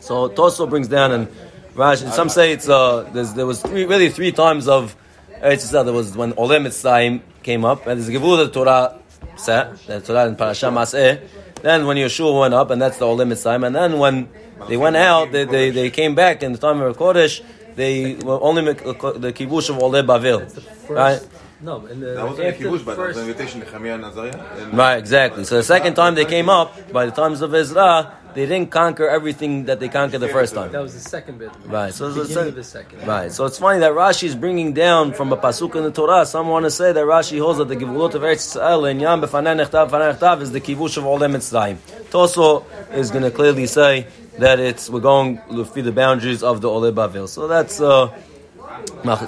So 0.00 0.28
Toso 0.30 0.68
brings 0.68 0.88
down 0.88 1.12
and 1.12 1.28
Rashi, 1.74 2.10
some 2.12 2.28
say 2.28 2.52
it's, 2.52 2.68
uh, 2.68 3.02
there 3.12 3.46
was 3.46 3.60
three, 3.60 3.84
really 3.84 4.08
three 4.08 4.32
times 4.32 4.66
of 4.68 4.96
Eretz 5.42 5.66
Yisrael. 5.66 5.84
There 5.84 5.92
was 5.92 6.16
when 6.16 6.32
Olem 6.34 6.64
Mitzrayim 6.66 7.20
came 7.42 7.64
up, 7.66 7.86
and 7.86 8.00
there's 8.00 8.08
Gevul 8.08 8.38
the 8.38 8.50
Torah 8.50 8.98
set, 9.36 9.76
the 9.86 10.00
Torah 10.00 10.26
in 10.26 10.36
Parashah 10.36 10.72
Mas'eh. 10.72 11.20
Then 11.62 11.86
when 11.86 11.96
Yeshua 11.96 12.40
went 12.40 12.54
up, 12.54 12.70
and 12.70 12.80
that's 12.80 12.98
the 12.98 13.06
Olem 13.06 13.32
Mitzrayim, 13.32 13.66
and 13.66 13.74
then 13.74 13.98
when 13.98 14.28
they 14.68 14.76
went 14.76 14.96
out, 14.96 15.32
they, 15.32 15.44
they, 15.44 15.70
they 15.70 15.90
came 15.90 16.14
back 16.14 16.42
in 16.42 16.52
the 16.52 16.58
time 16.58 16.80
of 16.80 16.96
Kodesh, 16.96 17.42
they 17.74 18.14
were 18.16 18.40
only 18.42 18.62
make 18.62 18.84
uh, 18.84 18.92
the 19.12 19.32
kibush 19.32 19.70
of 19.70 19.78
Ole 19.82 20.02
Bavil. 20.02 20.46
Right? 20.88 21.26
No, 21.60 21.86
and 21.86 22.02
the, 22.02 22.06
That 22.14 22.26
wasn't 22.26 22.46
a 22.46 22.52
after 22.52 22.64
kibush, 22.64 22.84
but 22.84 22.96
that 22.96 23.06
was 23.06 23.16
first- 23.16 23.18
invitation 23.18 23.60
to 23.62 23.66
Nehemiah 23.66 23.94
and 23.94 24.04
Azariah. 24.04 24.62
And 24.62 24.74
Right, 24.76 24.96
exactly. 24.98 25.44
So 25.44 25.56
the 25.56 25.62
second 25.62 25.94
time 25.94 26.14
they 26.14 26.26
came 26.26 26.48
up, 26.48 26.92
by 26.92 27.06
the 27.06 27.12
times 27.12 27.40
of 27.40 27.54
Ezra, 27.54 28.12
they 28.34 28.46
didn't 28.46 28.70
conquer 28.70 29.08
everything 29.08 29.64
that 29.66 29.80
they 29.80 29.88
conquered 29.88 30.18
the 30.18 30.28
first 30.28 30.54
time. 30.54 30.72
that 30.72 30.82
was 30.82 30.94
the 30.94 31.00
second 31.00 31.38
bit. 31.38 31.50
Right, 31.64 31.92
so 31.92 32.10
the 32.10 32.20
it's 32.20 32.28
beginning 32.28 32.48
of 32.50 32.54
the 32.56 32.64
second. 32.64 33.06
Right, 33.06 33.32
so 33.32 33.44
it's 33.46 33.58
funny 33.58 33.80
that 33.80 33.92
Rashi 33.92 34.24
is 34.24 34.34
bringing 34.34 34.72
down 34.72 35.12
from 35.12 35.32
a 35.32 35.36
pasuk 35.36 35.74
in 35.76 35.84
the 35.84 35.90
Torah. 35.90 36.26
Some 36.26 36.48
want 36.48 36.64
to 36.64 36.70
say 36.70 36.92
that 36.92 37.04
Rashi 37.04 37.38
holds 37.40 37.58
that 37.58 37.68
the 37.68 37.76
givulot 37.76 38.14
of 38.14 38.22
Eretz 38.22 38.56
Yisrael 38.56 38.90
and 38.90 39.00
Yam 39.00 39.20
b'fanei 39.22 39.54
nechtav 39.64 39.90
b'fanei 39.90 40.16
nechtav 40.16 40.40
is 40.42 40.52
the 40.52 40.60
kivush 40.60 40.96
of 40.96 41.04
Olem 41.04 41.34
Mitzrayim. 41.36 41.76
Toso 42.10 42.64
is 42.92 43.10
going 43.10 43.24
to 43.24 43.30
clearly 43.30 43.66
say 43.66 44.06
that 44.38 44.58
it's 44.60 44.90
we're 44.90 45.00
going 45.00 45.40
to 45.50 45.64
through 45.64 45.82
the 45.82 45.92
boundaries 45.92 46.42
of 46.42 46.60
the 46.60 46.68
Ole 46.68 46.90
Bavil. 46.92 47.28
So 47.28 47.46
that's 47.46 47.80
uh, 47.80 48.16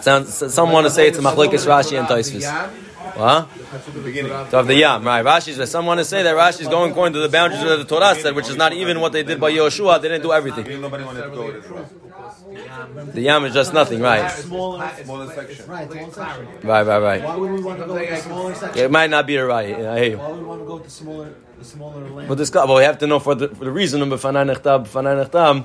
sounds. 0.00 0.52
Some 0.52 0.72
want 0.72 0.86
to 0.86 0.90
say 0.90 1.08
it's 1.08 1.18
a 1.18 1.22
machlekes 1.22 1.66
Rashi 1.66 1.98
and 1.98 2.08
Tosfos. 2.08 2.85
Huh? 3.16 3.46
the 3.92 4.00
beginning. 4.00 4.32
So 4.50 4.60
of 4.60 4.66
the 4.66 4.74
Yam, 4.74 5.04
right? 5.04 5.24
Rashi's. 5.24 5.70
Some 5.70 5.86
want 5.86 5.98
to 5.98 6.04
say 6.04 6.22
that 6.22 6.36
Rashi 6.36 6.60
is 6.60 6.68
going 6.68 6.90
according 6.92 7.14
to 7.14 7.20
the 7.20 7.28
boundaries 7.28 7.62
of 7.62 7.78
the 7.78 7.84
Torah 7.84 8.14
said, 8.14 8.34
which 8.34 8.48
is 8.48 8.56
not 8.56 8.72
even 8.74 9.00
what 9.00 9.12
they 9.12 9.22
did 9.22 9.40
by 9.40 9.50
Yoshua. 9.50 10.00
They 10.02 10.08
didn't 10.08 10.22
do 10.22 10.32
everything. 10.32 10.80
Nobody 10.80 11.04
wanted 11.04 11.22
to 11.22 11.30
go 11.30 11.46
with 11.46 11.56
it. 11.56 13.12
The 13.14 13.20
Yam 13.22 13.44
is 13.44 13.54
just 13.54 13.72
nothing, 13.72 14.00
right? 14.00 14.30
Smaller, 14.30 14.90
Smaller 15.02 15.34
section. 15.34 15.66
right, 15.66 15.86
it's 15.86 15.94
one 15.94 16.12
section. 16.12 16.46
Right, 16.62 16.86
right, 16.86 16.98
right. 16.98 17.22
Why 17.22 17.36
would 17.36 17.50
we 17.50 17.62
want 17.62 17.80
to 17.80 17.86
go 17.86 17.94
the 17.98 18.16
smaller 18.16 18.54
section? 18.54 18.84
It 18.84 18.90
might 18.90 19.10
not 19.10 19.26
be 19.26 19.36
a 19.36 19.46
right. 19.46 19.74
I 19.74 19.98
hear 19.98 20.10
you. 20.10 20.18
Why 20.18 20.28
would 20.30 20.40
we 20.40 20.44
want 20.44 20.60
to 20.60 20.66
go 20.66 20.78
the 20.78 20.90
smaller, 20.90 21.34
the 21.58 21.64
smaller 21.64 22.08
land? 22.10 22.28
But 22.28 22.38
this, 22.38 22.50
but 22.50 22.68
we 22.68 22.82
have 22.82 22.98
to 22.98 23.06
know 23.06 23.18
for 23.18 23.34
the, 23.34 23.48
for 23.48 23.64
the 23.64 23.70
reason 23.70 24.02
of 24.02 24.08
b'fanai 24.08 24.54
nechtab, 24.54 24.86
b'fanai 24.86 25.26
nechtam, 25.26 25.64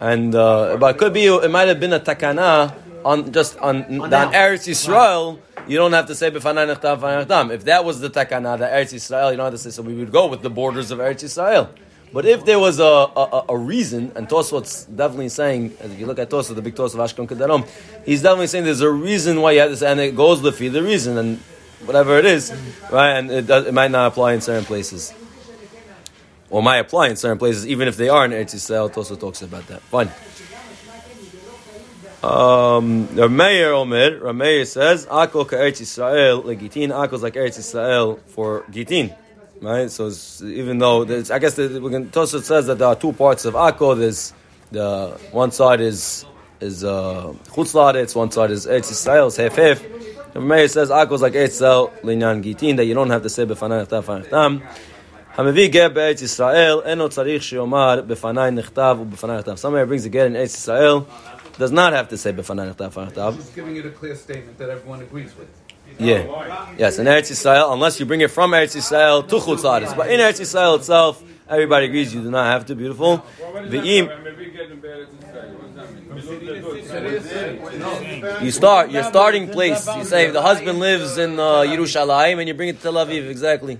and 0.00 0.34
uh, 0.34 0.76
but 0.78 0.96
it 0.96 0.98
could 0.98 1.12
be 1.12 1.26
it 1.26 1.50
might 1.50 1.68
have 1.68 1.80
been 1.80 1.92
a 1.92 2.00
takana 2.00 2.74
on 3.04 3.32
just 3.32 3.56
on 3.58 4.00
on, 4.00 4.10
that. 4.10 4.32
Eretz 4.32 4.68
Yisrael. 4.68 5.38
You 5.68 5.76
don't 5.76 5.92
have 5.92 6.06
to 6.06 6.14
say 6.14 6.30
b'fanai 6.30 6.74
nechtam, 6.74 6.98
b'fanai. 6.98 7.50
If 7.52 7.64
that 7.64 7.84
was 7.84 8.00
the 8.00 8.08
takana, 8.08 8.58
the 8.58 8.64
Eretz 8.64 8.94
Yisrael, 8.94 9.30
you 9.32 9.36
don't 9.36 9.44
have 9.44 9.52
to 9.54 9.58
say. 9.58 9.70
So 9.70 9.82
we 9.82 9.94
would 9.94 10.10
go 10.10 10.26
with 10.26 10.42
the 10.42 10.50
borders 10.50 10.90
of 10.90 10.98
Eretz 10.98 11.22
Yisrael. 11.22 11.68
But 12.10 12.24
if 12.24 12.46
there 12.46 12.58
was 12.58 12.80
a, 12.80 12.84
a, 12.84 13.44
a- 13.50 13.56
reason, 13.58 14.12
and 14.16 14.26
Tosfot's 14.26 14.86
definitely 14.86 15.28
saying, 15.28 15.76
as 15.80 15.92
if 15.92 16.00
you 16.00 16.06
look 16.06 16.18
at 16.18 16.30
Tosfot, 16.30 16.54
the 16.54 16.62
big 16.62 16.74
Tosfot 16.74 16.94
of 16.94 17.00
Ashkelon 17.00 17.28
Kedarom, 17.28 17.68
he's 18.06 18.22
definitely 18.22 18.46
saying 18.46 18.64
there's 18.64 18.80
a 18.80 18.90
reason 18.90 19.42
why 19.42 19.52
you 19.52 19.60
have 19.60 19.76
say, 19.76 19.90
and 19.92 20.00
it 20.00 20.16
goes 20.16 20.40
to 20.40 20.50
the 20.50 20.82
reason, 20.82 21.18
and 21.18 21.38
whatever 21.84 22.16
it 22.18 22.24
is, 22.24 22.50
right? 22.90 23.10
And 23.18 23.30
it, 23.30 23.46
does, 23.46 23.66
it 23.66 23.74
might 23.74 23.90
not 23.90 24.06
apply 24.10 24.32
in 24.32 24.40
certain 24.40 24.64
places 24.64 25.12
or 26.48 26.62
might 26.62 26.78
apply 26.78 27.08
in 27.08 27.16
certain 27.16 27.36
places, 27.38 27.66
even 27.66 27.88
if 27.88 27.98
they 27.98 28.08
are 28.08 28.24
in 28.24 28.30
Eretz 28.30 28.54
Yisrael. 28.54 28.90
Tosa 28.90 29.14
talks 29.16 29.42
about 29.42 29.66
that. 29.66 29.82
Fine. 29.82 30.08
Um, 32.23 33.07
Rameir 33.09 33.73
Omer, 33.73 34.19
Rameir 34.21 34.65
says, 34.65 35.05
"Akol 35.07 35.45
Eretz 35.45 35.81
Yisrael 35.81 36.45
legitin. 36.45 36.89
Akol 36.89 37.15
is 37.15 37.21
like 37.21 37.33
Eretz 37.33 37.59
Yisrael 37.59 38.17
for 38.27 38.63
gitin, 38.71 39.13
right? 39.61 39.91
So 39.91 40.07
it's, 40.07 40.41
even 40.41 40.77
though 40.77 41.03
there's, 41.03 41.29
I 41.31 41.39
guess 41.39 41.55
the, 41.55 41.81
we 41.81 41.91
can, 41.91 42.09
Tosa 42.11 42.41
says 42.41 42.67
that 42.67 42.77
there 42.77 42.87
are 42.87 42.95
two 42.95 43.11
parts 43.11 43.43
of 43.43 43.55
Akol. 43.55 43.97
There's 43.97 44.31
the 44.71 45.17
one 45.31 45.51
side 45.51 45.81
is 45.81 46.25
is 46.61 46.85
uh, 46.85 47.33
Chutz 47.49 47.73
La'aretz, 47.73 48.15
one 48.15 48.31
side 48.31 48.51
is 48.51 48.67
Eretz 48.67 48.89
Yisrael. 48.89 49.27
It's 49.27 49.35
half 49.35 49.55
half. 49.57 49.83
Rameir 50.33 50.69
says 50.69 50.89
Akol 50.91 51.15
is 51.15 51.21
like 51.21 51.33
Eretz 51.33 51.61
Yisrael 51.61 51.91
linyan 52.03 52.41
gitin 52.41 52.77
that 52.77 52.85
you 52.85 52.93
don't 52.93 53.09
have 53.09 53.23
to 53.23 53.29
say 53.29 53.45
b'fanai 53.45 53.85
nechtam 53.85 54.01
b'fanai 54.01 54.29
nechtam. 54.29 54.61
המביא 55.35 55.67
גר 55.67 55.89
בארץ 55.89 56.21
ישראל, 56.21 56.79
אינו 56.85 57.09
צריך 57.09 57.43
שיאמר 57.43 58.01
בפניי 58.07 58.51
נכתב 58.51 58.97
ובפניי 59.01 59.37
נכתב. 59.37 59.55
Somebody 59.55 59.85
brings 59.85 60.05
a 60.05 60.09
get 60.09 60.27
in 60.27 60.33
Eretz 60.33 60.53
Israel, 60.53 61.07
does 61.58 61.72
not 61.72 61.92
have 61.92 62.08
to 62.08 62.16
say 62.16 62.32
befananich 62.32 62.76
tafartav. 62.76 63.36
Just 63.36 63.54
giving 63.54 63.76
it 63.76 63.86
a 63.86 63.90
clear 63.90 64.14
statement 64.14 64.58
that 64.58 64.70
everyone 64.70 65.02
agrees 65.02 65.36
with. 65.36 65.48
Yeah. 65.98 66.74
Yes, 66.78 66.98
in 66.98 67.06
Eretz 67.06 67.30
Yisrael, 67.30 67.72
unless 67.72 67.98
you 67.98 68.06
bring 68.06 68.20
it 68.20 68.30
from 68.30 68.52
Eretz 68.52 68.76
Yisrael 68.76 69.26
to 69.28 69.36
Chutzlaris. 69.36 69.96
But 69.96 70.10
in 70.10 70.20
Eretz 70.20 70.40
Yisrael 70.40 70.76
itself, 70.76 71.22
everybody 71.48 71.86
agrees 71.86 72.14
you 72.14 72.22
do 72.22 72.30
not 72.30 72.46
have 72.46 72.66
to. 72.66 72.74
Beautiful. 72.74 73.24
The 73.66 73.82
im. 73.82 74.10
You 78.42 78.50
start 78.50 78.90
your 78.90 79.04
starting 79.04 79.48
place. 79.48 79.86
You 79.96 80.04
say 80.04 80.30
the 80.30 80.42
husband 80.42 80.78
lives 80.78 81.18
in 81.18 81.38
uh, 81.38 81.62
Yerushalayim, 81.62 82.38
and 82.38 82.48
you 82.48 82.54
bring 82.54 82.68
it 82.68 82.76
to 82.76 82.82
Tel 82.82 82.94
Aviv. 82.94 83.28
Exactly. 83.28 83.78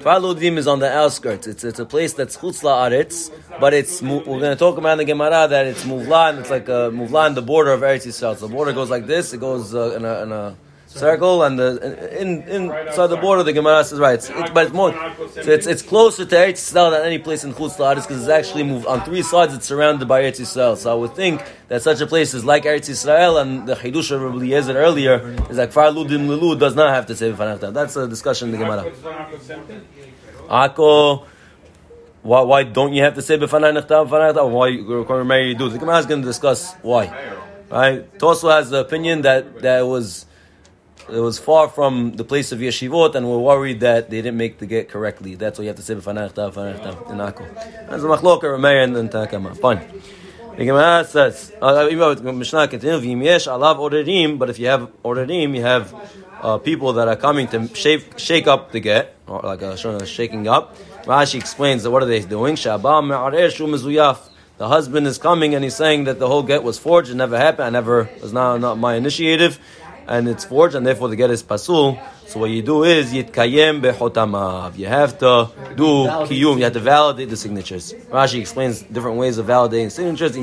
Farludim 0.00 0.56
is 0.56 0.66
on 0.66 0.78
the 0.78 0.90
outskirts. 0.90 1.46
It's, 1.46 1.62
it's 1.62 1.78
a 1.78 1.84
place 1.84 2.14
that's 2.14 2.36
Chutz 2.38 2.62
La'aretz, 2.62 3.30
but 3.60 3.74
it's 3.74 4.00
we're 4.02 4.22
going 4.24 4.40
to 4.40 4.56
talk 4.56 4.78
about 4.78 4.92
in 4.92 4.98
the 4.98 5.04
Gemara 5.04 5.46
that 5.48 5.66
it's 5.66 5.84
muvlan. 5.84 6.40
It's 6.40 6.50
like 6.50 6.68
a 6.68 6.90
muvlan, 6.90 7.34
the 7.34 7.42
border 7.42 7.72
of 7.72 7.80
Eretz 7.80 8.06
Yisrael. 8.06 8.36
So 8.36 8.46
the 8.46 8.52
border 8.52 8.72
goes 8.72 8.90
like 8.90 9.06
this. 9.06 9.32
It 9.32 9.40
goes 9.40 9.74
uh, 9.74 9.94
in, 9.96 10.04
a, 10.04 10.22
in 10.22 10.32
a 10.32 10.56
circle, 10.86 11.44
and 11.44 11.58
the 11.58 12.20
in 12.20 12.42
in 12.42 12.70
inside 12.70 13.06
the 13.08 13.16
border, 13.16 13.42
the 13.42 13.52
Gemara 13.52 13.84
says 13.84 13.98
right. 13.98 14.14
It's, 14.14 14.28
it's, 14.28 14.50
but 14.50 14.66
it's 14.66 14.74
more. 14.74 14.92
So 15.32 15.50
it's 15.50 15.66
it's 15.66 15.82
closer 15.82 16.24
to 16.24 16.34
Eretz 16.34 16.58
Yisrael 16.58 16.90
than 16.90 17.04
any 17.04 17.18
place 17.18 17.44
in 17.44 17.54
chutz 17.54 17.76
la'aretz 17.76 18.02
because 18.02 18.22
it's 18.22 18.28
actually 18.28 18.64
moved 18.64 18.86
on 18.86 19.04
three 19.04 19.22
sides. 19.22 19.54
It's 19.54 19.66
surrounded 19.66 20.08
by 20.08 20.22
Eretz 20.22 20.40
Yisrael. 20.40 20.76
So 20.76 20.90
I 20.90 20.94
would 20.94 21.14
think 21.14 21.42
that 21.68 21.82
such 21.82 22.00
a 22.00 22.06
place 22.06 22.34
is 22.34 22.44
like 22.44 22.64
Eretz 22.64 22.88
Yisrael, 22.90 23.40
and 23.40 23.68
the 23.68 23.74
Chidush 23.74 24.10
of 24.10 24.22
Rabbi 24.22 24.36
Eliezer 24.36 24.76
earlier 24.76 25.36
is 25.48 25.58
like 25.58 25.72
Far 25.72 25.86
Ludim 25.86 26.26
Lilu 26.26 26.58
does 26.58 26.74
not 26.74 26.92
have 26.94 27.06
to 27.06 27.16
say. 27.16 27.30
That's 27.30 27.96
a 27.96 28.08
discussion 28.08 28.48
in 28.48 28.52
the 28.52 28.58
Gemara. 28.58 28.92
Ako, 30.48 31.26
why, 32.22 32.42
why 32.42 32.62
don't 32.64 32.92
you 32.92 33.02
have 33.02 33.14
to 33.14 33.22
say 33.22 33.38
b'fanai 33.38 33.80
nechtav 33.80 34.08
b'fanai 34.08 34.34
nechtav? 34.34 34.50
Why 34.50 34.68
you 34.68 35.48
you 35.48 35.54
do? 35.54 35.68
The 35.68 35.78
Gemara 35.78 35.98
is 35.98 36.06
going 36.06 36.20
to 36.20 36.26
discuss 36.26 36.74
why. 36.82 37.06
Right? 37.70 38.18
Toso 38.18 38.50
has 38.50 38.70
the 38.70 38.80
opinion 38.80 39.22
that 39.22 39.60
that 39.62 39.80
it 39.80 39.86
was 39.86 40.26
it 41.08 41.18
was 41.18 41.38
far 41.38 41.68
from 41.68 42.12
the 42.12 42.24
place 42.24 42.52
of 42.52 42.58
yeshivot, 42.58 43.14
and 43.14 43.28
we're 43.28 43.38
worried 43.38 43.80
that 43.80 44.10
they 44.10 44.18
didn't 44.18 44.36
make 44.36 44.58
the 44.58 44.66
get 44.66 44.88
correctly. 44.88 45.34
That's 45.34 45.58
why 45.58 45.62
you 45.64 45.68
have 45.68 45.76
to 45.76 45.82
say 45.82 45.94
b'fanai 45.94 46.30
nechtav 46.30 46.52
b'fanai 46.52 46.78
nechtav 46.78 47.10
in 47.10 47.20
Ako. 47.20 47.44
That's 47.88 48.02
a 48.02 48.06
machloka 48.06 48.42
Rameir 48.42 48.84
and 48.84 48.96
and 48.96 49.10
Takama. 49.10 49.56
Fine. 49.56 49.80
The 50.56 50.66
Gemara 50.66 51.04
says, 51.04 51.52
uh, 51.62 51.84
the 51.84 52.32
Mishnah 52.34 52.68
continues, 52.68 53.02
"V'im 53.02 53.24
yesh 53.24 53.46
alav 53.46 53.78
oredim," 53.78 54.38
but 54.38 54.50
if 54.50 54.58
you 54.58 54.66
have 54.66 54.90
oredim, 55.02 55.56
you 55.56 55.62
have 55.62 55.94
uh, 56.42 56.58
people 56.58 56.92
that 56.94 57.08
are 57.08 57.16
coming 57.16 57.46
to 57.48 57.74
shake, 57.74 58.18
shake 58.18 58.46
up 58.46 58.72
the 58.72 58.80
get, 58.80 59.16
or 59.26 59.40
like 59.42 59.62
a, 59.62 59.72
a 59.72 60.06
shaking 60.06 60.48
up. 60.48 60.76
Rashi 61.04 61.36
explains 61.36 61.82
that 61.82 61.90
what 61.90 62.02
are 62.02 62.06
they 62.06 62.20
doing? 62.20 62.56
The 64.60 64.68
husband 64.68 65.06
is 65.06 65.16
coming 65.16 65.54
and 65.54 65.64
he's 65.64 65.74
saying 65.74 66.04
that 66.04 66.18
the 66.18 66.28
whole 66.28 66.42
get 66.42 66.62
was 66.62 66.78
forged, 66.78 67.10
it 67.10 67.14
never 67.14 67.38
happened, 67.38 67.64
I 67.64 67.70
never 67.70 68.10
was 68.20 68.32
not, 68.32 68.60
not 68.60 68.76
my 68.76 68.94
initiative, 68.94 69.58
and 70.06 70.28
it's 70.28 70.44
forged, 70.44 70.74
and 70.74 70.86
therefore 70.86 71.08
the 71.08 71.16
get 71.16 71.30
is 71.30 71.42
pasul. 71.42 71.98
So 72.26 72.40
what 72.40 72.50
you 72.50 72.62
do 72.62 72.84
is 72.84 73.12
yitkayem 73.12 73.80
behotamav. 73.80 74.76
You 74.76 74.86
have 74.86 75.18
to 75.18 75.50
do 75.74 76.06
kiyum. 76.28 76.58
You 76.58 76.64
have 76.64 76.74
to 76.74 76.80
validate 76.80 77.28
the 77.30 77.36
signatures. 77.36 77.92
Rashi 78.10 78.40
explains 78.40 78.82
different 78.82 79.16
ways 79.16 79.38
of 79.38 79.46
validating 79.46 79.90
signatures. 79.90 80.36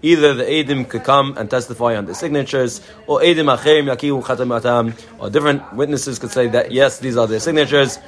Either 0.00 0.34
the 0.34 0.44
Edim 0.44 0.88
could 0.88 1.02
come 1.02 1.36
and 1.36 1.50
testify 1.50 1.96
on 1.96 2.06
the 2.06 2.14
signatures, 2.14 2.80
or 3.06 3.20
Edim 3.20 3.54
Acherim 3.54 3.92
Yakiu 3.92 4.22
Chatamatam, 4.22 4.94
or 5.18 5.28
different 5.28 5.72
witnesses 5.74 6.18
could 6.18 6.30
say 6.30 6.46
that 6.46 6.70
yes, 6.70 6.98
these 6.98 7.16
are 7.16 7.26
their 7.26 7.40
signatures. 7.40 7.98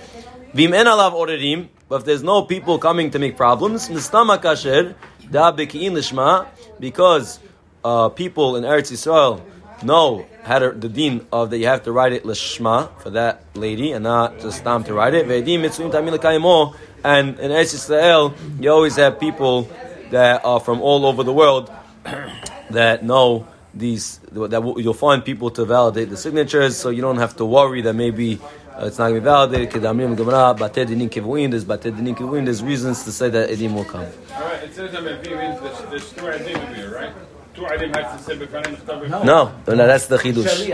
Vim 0.52 0.74
en 0.74 0.86
alav 0.86 1.12
oredim, 1.12 1.68
but 1.88 2.00
if 2.00 2.04
there's 2.04 2.22
no 2.22 2.42
people 2.42 2.78
coming 2.78 3.10
to 3.10 3.18
make 3.18 3.36
problems, 3.36 3.88
nistama 3.88 4.40
kasher 4.40 4.94
da 5.30 5.52
lishma, 5.52 6.46
because 6.78 7.38
uh, 7.84 8.08
people 8.08 8.56
in 8.56 8.64
Eretz 8.64 8.90
Yisrael 8.90 9.40
know 9.84 10.26
had 10.42 10.62
a, 10.62 10.72
the 10.72 10.88
deen 10.88 11.26
of 11.32 11.50
that 11.50 11.58
you 11.58 11.66
have 11.66 11.84
to 11.84 11.92
write 11.92 12.12
it 12.12 12.24
lishma 12.24 12.90
for 13.00 13.10
that 13.10 13.44
lady 13.54 13.92
and 13.92 14.02
not 14.04 14.40
just 14.40 14.58
stam 14.58 14.82
to 14.84 14.92
write 14.92 15.14
it. 15.14 15.26
Ve'edim 15.26 15.60
mitzvim 15.60 15.92
tamim 15.92 16.12
l'kayimo, 16.12 16.76
and 17.04 17.38
in 17.38 17.50
Eretz 17.50 17.74
Yisrael 17.74 18.34
you 18.60 18.70
always 18.70 18.96
have 18.96 19.20
people 19.20 19.68
that 20.10 20.44
are 20.44 20.58
from 20.58 20.80
all 20.80 21.06
over 21.06 21.22
the 21.22 21.32
world 21.32 21.70
that 22.70 23.04
know 23.04 23.46
these 23.74 24.18
that 24.32 24.74
you'll 24.78 24.94
find 24.94 25.24
people 25.24 25.50
to 25.50 25.64
validate 25.64 26.10
the 26.10 26.16
signatures, 26.16 26.76
so 26.76 26.90
you 26.90 27.02
don't 27.02 27.18
have 27.18 27.36
to 27.36 27.44
worry 27.44 27.82
that 27.82 27.94
maybe 27.94 28.40
uh, 28.76 28.86
it's 28.86 28.98
not 28.98 29.08
going 29.08 29.14
to 29.16 29.20
be 29.20 29.24
validated. 29.24 29.70
Kedamrim 29.70 30.16
Gemara, 30.16 30.54
Batei 30.58 30.86
Dinin 30.86 31.08
Kivuin, 31.10 31.50
there's 31.50 31.64
Batei 31.64 31.92
Dinin 31.92 32.16
Kivuin, 32.16 32.44
there's 32.44 32.62
reasons 32.62 33.04
to 33.04 33.12
say 33.12 33.28
that 33.30 33.50
Edim 33.50 33.74
will 33.74 33.84
come. 33.84 34.00
Alright, 34.32 34.64
it 34.64 34.74
says 34.74 34.94
on 34.94 35.04
the 35.04 35.16
view 35.18 35.36
means 35.36 35.60
there's, 35.60 35.78
there's 35.90 36.12
two 36.12 36.22
adim 36.22 36.68
in 36.68 36.74
here, 36.74 36.94
right? 36.94 37.12
Two 37.54 37.62
adim 37.62 37.94
has 37.94 38.18
to 38.18 38.24
say 38.24 38.36
b'fanim 38.38 38.76
chtav 38.76 39.02
b'fanim. 39.06 39.24
No, 39.24 39.52
no, 39.68 39.76
that's 39.76 40.06
the 40.06 40.16
chidush. 40.16 40.66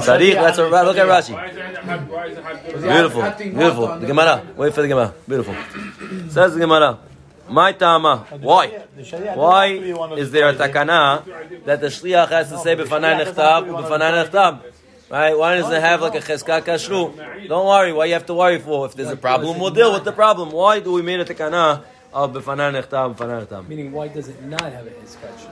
Sadiq, 0.00 0.34
that's 0.34 0.58
a 0.58 0.68
look 0.68 0.96
at 0.98 1.06
Rashi. 1.06 1.32
Why 1.34 1.46
is 1.46 1.56
that 1.56 1.76
had- 1.84 2.10
why 2.10 2.26
is 2.26 2.38
it 2.38 2.44
had 2.44 2.62
good- 2.64 2.82
Beautiful, 2.82 3.22
beautiful. 3.38 3.98
The 4.00 4.06
Gemara, 4.06 4.42
wait 4.56 4.74
for 4.74 4.82
the 4.82 4.88
Gemara. 4.88 5.14
Beautiful. 5.28 5.54
Says 6.30 6.54
the 6.54 6.60
Gemara, 6.60 6.98
my 7.48 7.72
tama. 7.72 8.26
Why? 8.40 8.68
Why 9.34 9.66
is 10.16 10.30
there 10.30 10.48
a 10.48 10.54
takana 10.54 11.24
that 11.64 11.80
the 11.80 11.88
shliach 11.88 12.28
has 12.30 12.50
to 12.50 12.58
say 12.58 12.76
b'fanai 12.76 13.24
nechtab 13.24 13.66
b'fanai 13.66 14.28
nechtab? 14.28 14.62
Right? 15.10 15.36
Why 15.36 15.56
doesn't 15.56 15.72
it 15.72 15.80
have 15.80 16.00
like 16.00 16.14
a 16.14 16.20
cheskak 16.20 16.62
kashru? 16.62 17.48
Don't 17.48 17.66
worry. 17.66 17.92
Why 17.92 18.06
you 18.06 18.14
have 18.14 18.26
to 18.26 18.34
worry 18.34 18.58
for? 18.58 18.86
If 18.86 18.94
there's 18.94 19.10
a 19.10 19.16
problem, 19.16 19.58
we'll 19.60 19.70
deal 19.70 19.92
with 19.92 20.04
the 20.04 20.12
problem. 20.12 20.50
Why 20.50 20.80
do 20.80 20.92
we 20.92 21.02
make 21.02 21.20
a 21.20 21.34
takana 21.34 21.84
of 22.12 22.32
b'fanai 22.32 22.72
nechtab 22.72 23.14
b'fanai 23.14 23.46
nechtab? 23.46 23.68
Meaning, 23.68 23.92
why 23.92 24.08
does 24.08 24.28
it 24.28 24.42
not 24.42 24.62
have 24.62 24.86
a 24.86 25.00
inspection? 25.00 25.50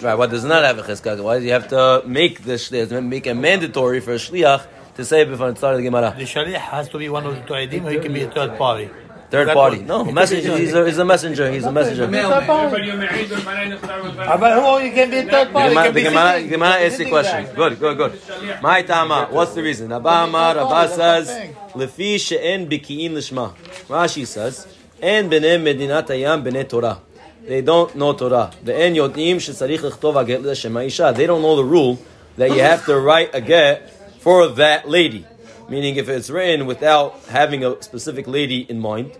Right? 0.00 0.14
What 0.14 0.30
does 0.30 0.44
not 0.44 0.64
have 0.64 0.78
a 0.78 0.82
cheskak? 0.82 1.22
Why 1.22 1.38
do 1.38 1.44
you 1.44 1.52
have 1.52 1.68
to 1.68 2.02
make 2.06 2.42
the 2.42 2.54
shliach 2.54 3.04
make 3.06 3.26
it 3.26 3.34
mandatory 3.34 4.00
for 4.00 4.12
a 4.12 4.16
shliach 4.16 4.66
to 4.96 5.04
say 5.04 5.24
b'fanai 5.26 5.58
start 5.58 5.74
of 5.74 5.78
the 5.80 5.84
Gemara? 5.84 6.14
The 6.16 6.24
shaliach 6.24 6.54
has 6.54 6.88
to 6.88 6.98
be 6.98 7.08
one 7.08 7.26
of 7.26 7.34
the 7.34 7.42
two 7.42 7.52
edim, 7.52 7.84
or 7.84 7.90
he 7.90 7.98
can 7.98 8.12
be 8.12 8.22
a 8.22 8.30
third 8.30 8.56
party. 8.56 8.88
Third 9.30 9.48
That 9.48 9.54
party. 9.54 9.78
one. 9.78 9.86
No, 9.86 10.04
messenger. 10.04 10.56
He's 10.56 10.72
a, 10.74 10.84
he's 10.86 10.98
a 10.98 11.04
messenger. 11.04 11.50
He's 11.50 11.64
a 11.64 11.72
messenger. 11.72 12.06
Third 12.06 12.46
party. 12.46 12.70
But 12.70 12.84
you 12.84 12.96
made 12.96 13.08
b'fanim 13.08 13.78
chtav 13.78 14.02
b'fanim. 14.02 14.26
How 14.26 14.34
about 14.34 14.82
who? 14.82 14.90
Can 14.92 15.10
be 15.10 15.18
a 15.18 15.22
third 15.24 15.48
The 15.48 15.52
party. 15.52 15.68
Gemara, 15.74 15.86
you 15.86 15.92
the 15.92 16.00
can 16.02 16.12
Gemara, 16.12 16.42
the 16.42 16.48
Gemara 16.48 16.68
asks 16.84 16.98
the 16.98 17.08
question. 17.08 17.44
there. 17.44 17.54
Good, 17.54 17.80
good, 17.80 17.96
good. 17.96 18.62
My 18.62 18.82
tama. 18.82 19.28
What's 19.30 19.54
the 19.54 19.62
reason? 19.62 19.92
Abba 19.92 20.08
Amar, 20.08 20.58
Abba 20.58 20.88
says, 20.94 21.28
Lefi 21.72 22.20
she'en 22.20 22.68
biki'in 22.68 23.12
lishma. 23.12 23.54
Rashi 23.88 24.26
says, 24.26 24.66
En 25.00 25.28
b'nei 25.30 25.58
medinat 25.60 26.06
hayam 26.06 26.44
b'nei 26.44 26.68
Torah. 26.68 27.00
They 27.46 27.60
don't 27.62 27.94
know 27.96 28.12
Torah. 28.14 28.52
The 28.62 28.74
en 28.74 28.94
yodim 28.94 29.36
shetzarich 29.36 29.78
lechtov 29.80 30.14
aget 30.24 30.42
l'Shem 30.42 30.74
ha'isha. 30.74 31.14
They 31.14 31.26
don't 31.26 31.42
know 31.42 31.56
the 31.56 31.64
rule 31.64 31.98
that 32.36 32.50
you 32.50 32.60
have 32.60 32.84
to 32.86 32.98
write 32.98 33.30
a 33.34 33.40
get 33.40 33.90
for 34.20 34.48
that 34.48 34.88
lady. 34.88 35.26
Meaning, 35.68 35.96
if 35.96 36.08
it's 36.08 36.30
written 36.30 36.66
without 36.66 37.18
having 37.28 37.64
a 37.64 37.82
specific 37.82 38.26
lady 38.26 38.60
in 38.68 38.80
mind, 38.80 39.16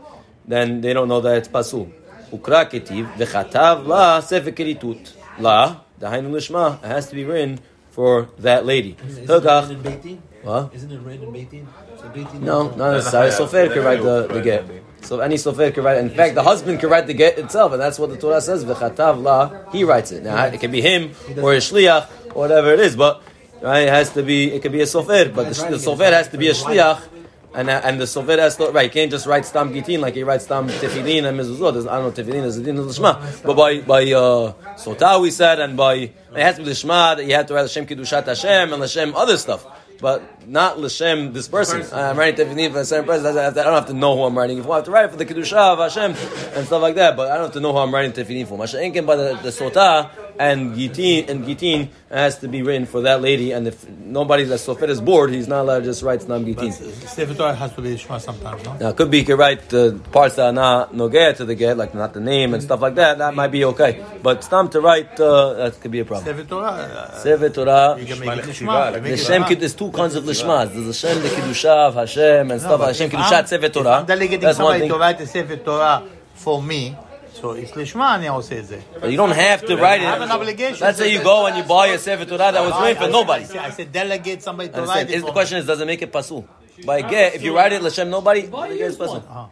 then 0.46 0.80
they 0.80 0.92
don't 0.92 1.08
know 1.08 1.20
that 1.20 1.38
it's 1.38 1.48
pasul. 1.48 1.90
Ukra 2.30 2.68
ketiv 2.70 3.10
v'chatav 3.16 3.86
la 3.86 4.20
sefer 4.20 4.50
keritut. 4.52 5.12
La, 5.38 5.80
dahainu 6.00 6.30
lishma, 6.30 6.82
it 6.84 6.86
has 6.86 7.08
to 7.08 7.14
be 7.14 7.24
written 7.24 7.60
for 7.90 8.28
that 8.38 8.66
lady. 8.66 8.96
Isn't 9.06 9.30
it 9.30 9.44
written 9.44 9.70
in 9.70 9.82
Beitin? 9.82 10.18
What? 10.42 10.74
Isn't 10.74 10.92
it 10.92 11.00
written 11.00 11.28
in 11.28 11.32
Beitin? 11.32 11.66
So 11.98 12.08
Beitin 12.10 12.40
No, 12.40 12.70
not 12.70 12.92
necessarily. 12.92 13.30
Sofer 13.30 13.72
could 13.72 13.84
write 13.84 14.02
the, 14.02 14.26
the 14.26 14.40
get. 14.42 14.64
So 15.02 15.20
any 15.20 15.36
sofer 15.36 15.72
could 15.72 15.84
write. 15.84 15.98
In 15.98 16.10
fact, 16.10 16.34
the 16.34 16.42
husband 16.42 16.80
could 16.80 16.90
write 16.90 17.06
the 17.06 17.14
get 17.14 17.38
itself, 17.38 17.72
and 17.72 17.80
that's 17.80 17.98
what 17.98 18.10
the 18.10 18.16
Torah 18.16 18.40
says. 18.40 18.64
V'chatav 18.64 19.22
la, 19.22 19.70
he 19.70 19.84
writes 19.84 20.12
it. 20.12 20.22
Now 20.22 20.44
it 20.44 20.60
can 20.60 20.70
be 20.70 20.80
him 20.80 21.12
or 21.38 21.54
a 21.54 21.58
shliach 21.58 22.08
or 22.34 22.40
whatever 22.40 22.72
it 22.72 22.80
is, 22.80 22.96
but 22.96 23.22
right, 23.70 23.88
it 23.88 23.90
has 23.90 24.10
to 24.12 24.22
be. 24.22 24.52
It 24.52 24.62
could 24.62 24.72
be 24.72 24.80
a 24.80 24.84
sofer, 24.84 25.34
but 25.34 25.44
the, 25.44 25.70
the 25.70 25.76
sofer 25.76 26.12
has 26.12 26.28
to 26.28 26.38
be 26.38 26.48
a 26.48 26.54
shliach. 26.54 27.08
And, 27.56 27.70
and 27.70 28.00
the 28.00 28.04
sofer 28.04 28.36
has 28.36 28.56
to, 28.56 28.72
right, 28.72 28.86
you 28.86 28.90
can't 28.90 29.12
just 29.12 29.26
write 29.26 29.46
stam 29.46 29.72
gitin 29.72 30.00
like 30.00 30.14
he 30.14 30.24
writes 30.24 30.44
stam 30.44 30.66
tefillin 30.66 31.24
and 31.24 31.38
mezuzot. 31.38 31.88
I 31.88 32.00
don't 32.00 32.16
know, 32.16 32.24
tefillin 32.24 32.44
is 32.44 32.58
a 32.58 32.62
din 32.64 32.76
of 32.78 32.88
the 32.88 32.92
shema. 32.92 33.24
But 33.44 33.54
by, 33.54 33.80
by, 33.80 34.10
uh, 34.10 35.20
we 35.20 35.30
said, 35.30 35.60
and 35.60 35.76
by, 35.76 35.94
it 35.94 36.12
has 36.32 36.56
to 36.56 36.62
be 36.62 36.70
the 36.70 36.74
shema, 36.74 37.14
that 37.14 37.24
you 37.24 37.34
have 37.34 37.46
to 37.46 37.54
write 37.54 37.60
Hashem 37.60 37.86
Kiddushat 37.86 38.26
Hashem 38.26 38.72
and 38.72 38.82
Hashem 38.82 39.14
other 39.14 39.36
stuff. 39.36 39.64
But 40.00 40.33
not 40.46 40.78
L'Shem, 40.78 41.32
this 41.32 41.48
person. 41.48 41.82
I'm 41.92 42.16
writing 42.18 42.46
tefillin 42.46 42.72
for 42.72 42.80
a 42.80 42.84
certain 42.84 43.06
person. 43.06 43.26
I 43.36 43.42
have 43.42 43.54
to- 43.54 43.60
I 43.60 43.64
don't 43.64 43.74
have 43.74 43.86
to 43.86 43.94
know 43.94 44.16
who 44.16 44.22
I'm 44.24 44.36
writing 44.36 44.58
it 44.58 44.64
for. 44.64 44.72
I 44.72 44.76
have 44.76 44.84
to 44.84 44.90
write 44.90 45.04
it 45.06 45.10
for 45.10 45.16
the 45.16 45.26
Kiddusha 45.26 45.56
of 45.56 45.78
Hashem 45.78 46.14
and 46.56 46.66
stuff 46.66 46.82
like 46.82 46.94
that. 46.96 47.16
But 47.16 47.30
I 47.30 47.34
don't 47.34 47.44
have 47.44 47.52
to 47.54 47.60
know 47.60 47.72
who 47.72 47.78
I'm 47.78 47.92
writing 47.94 48.12
tefillin 48.12 48.46
for. 48.46 48.58
Masha'inkin, 48.58 49.06
by 49.06 49.16
the, 49.16 49.38
the 49.42 49.50
sotah 49.50 50.10
and 50.38 50.74
gitin, 50.74 51.28
and 51.28 51.44
gitin 51.44 51.88
has 52.10 52.38
to 52.40 52.48
be 52.48 52.62
written 52.62 52.86
for 52.86 53.02
that 53.02 53.22
lady. 53.22 53.52
And 53.52 53.68
if 53.68 53.88
nobody 53.88 54.42
that 54.44 54.58
sofer 54.58 54.88
is 54.88 55.00
bored, 55.00 55.30
he's 55.30 55.46
not 55.48 55.60
allowed 55.62 55.80
to 55.80 55.84
just 55.84 56.02
write 56.02 56.22
stam 56.22 56.44
gitin. 56.44 56.72
Sefer 56.72 57.34
Torah 57.34 57.54
has 57.54 57.72
to 57.74 57.80
be 57.80 57.96
Shema 57.96 58.18
sometimes, 58.18 58.64
no? 58.64 58.76
Now, 58.78 58.88
it 58.88 58.96
could 58.96 59.10
be 59.10 59.18
you 59.18 59.24
could 59.24 59.38
write 59.38 59.68
the 59.68 60.00
parts 60.12 60.36
that 60.36 60.46
are 60.46 60.52
not 60.52 60.92
nogea 60.92 61.36
to 61.36 61.44
the 61.44 61.54
get, 61.54 61.76
like 61.76 61.94
not 61.94 62.14
the 62.14 62.20
name 62.20 62.52
and 62.54 62.62
stuff 62.62 62.80
like 62.82 62.96
that. 62.96 63.18
That 63.18 63.34
might 63.34 63.52
be 63.52 63.64
okay. 63.66 64.04
But 64.22 64.42
stam 64.42 64.68
to 64.70 64.80
write, 64.80 65.18
uh, 65.20 65.54
that 65.54 65.80
could 65.80 65.90
be 65.92 66.00
a 66.00 66.04
problem. 66.04 66.26
Sefer 66.26 66.48
Torah, 66.48 66.66
uh, 66.66 67.18
Sefer 67.20 67.48
Torah. 67.50 67.96
you 67.98 68.06
can 68.06 68.18
make 68.18 68.30
it 68.38 68.44
Lechtiva, 68.44 68.66
Lishma. 68.66 68.92
like 68.92 69.02
The 69.04 69.16
Shem, 69.16 69.42
Lishma. 69.44 69.58
There's 69.60 69.74
two 69.74 69.90
kinds 69.92 70.14
of 70.16 70.24
lishmas. 70.42 70.72
There's 70.72 70.86
the 70.86 70.92
Shem, 70.94 71.22
the 71.22 71.28
Kiddusha 71.28 71.88
of 71.88 71.94
Hashem 71.94 72.50
and 72.50 72.60
stuff. 72.60 72.78
but 72.80 72.86
Hashem 72.88 73.06
if 73.06 73.12
Kiddushat 73.12 73.32
I'm- 73.32 73.46
Sefer 73.46 73.66
if 73.66 73.72
Torah. 73.72 73.90
I'm 73.90 74.06
delegating 74.06 74.52
somebody 74.52 74.88
to 74.88 74.96
write 74.96 75.20
a 75.20 75.26
Sefer 75.26 75.56
Torah 75.56 76.02
for 76.34 76.62
me, 76.62 76.96
so 77.32 77.52
it's 77.52 77.72
Lishma, 77.72 78.16
and 78.16 78.24
I 78.26 78.30
will 78.30 78.42
say 78.42 78.56
it. 78.56 78.82
But 79.00 79.10
you 79.10 79.16
don't 79.16 79.30
have 79.30 79.64
to 79.66 79.76
write 79.76 80.00
I 80.00 80.04
have 80.04 80.20
an 80.22 80.28
it. 80.28 80.32
obligation. 80.32 80.78
Let's 80.86 80.98
say 80.98 81.12
you 81.12 81.22
go 81.22 81.46
and 81.46 81.56
you 81.56 81.64
buy 81.64 81.88
a 81.88 81.98
Sefer 81.98 82.24
Torah 82.24 82.50
that 82.52 82.60
was 82.60 82.74
written 82.82 83.02
for 83.04 83.10
nobody. 83.10 83.44
I 83.58 83.70
said, 83.70 83.92
delegate 83.92 84.42
somebody 84.42 84.68
to 84.70 84.82
write 84.82 85.10
it 85.10 85.14
Is 85.14 85.20
for 85.22 85.26
the 85.26 85.32
question 85.32 85.58
is, 85.58 85.66
does 85.66 85.80
it 85.80 85.86
make 85.86 86.02
it 86.02 86.12
pasul? 86.12 86.46
By 86.84 87.02
get, 87.02 87.34
if 87.36 87.42
you 87.42 87.56
write 87.56 87.72
it 87.72 87.82
Lashem 87.82 88.08
nobody, 88.08 88.42
the 88.42 88.50
get 88.50 88.80
is 88.80 88.96
pasul. 88.96 89.16
Uh-huh. 89.18 89.46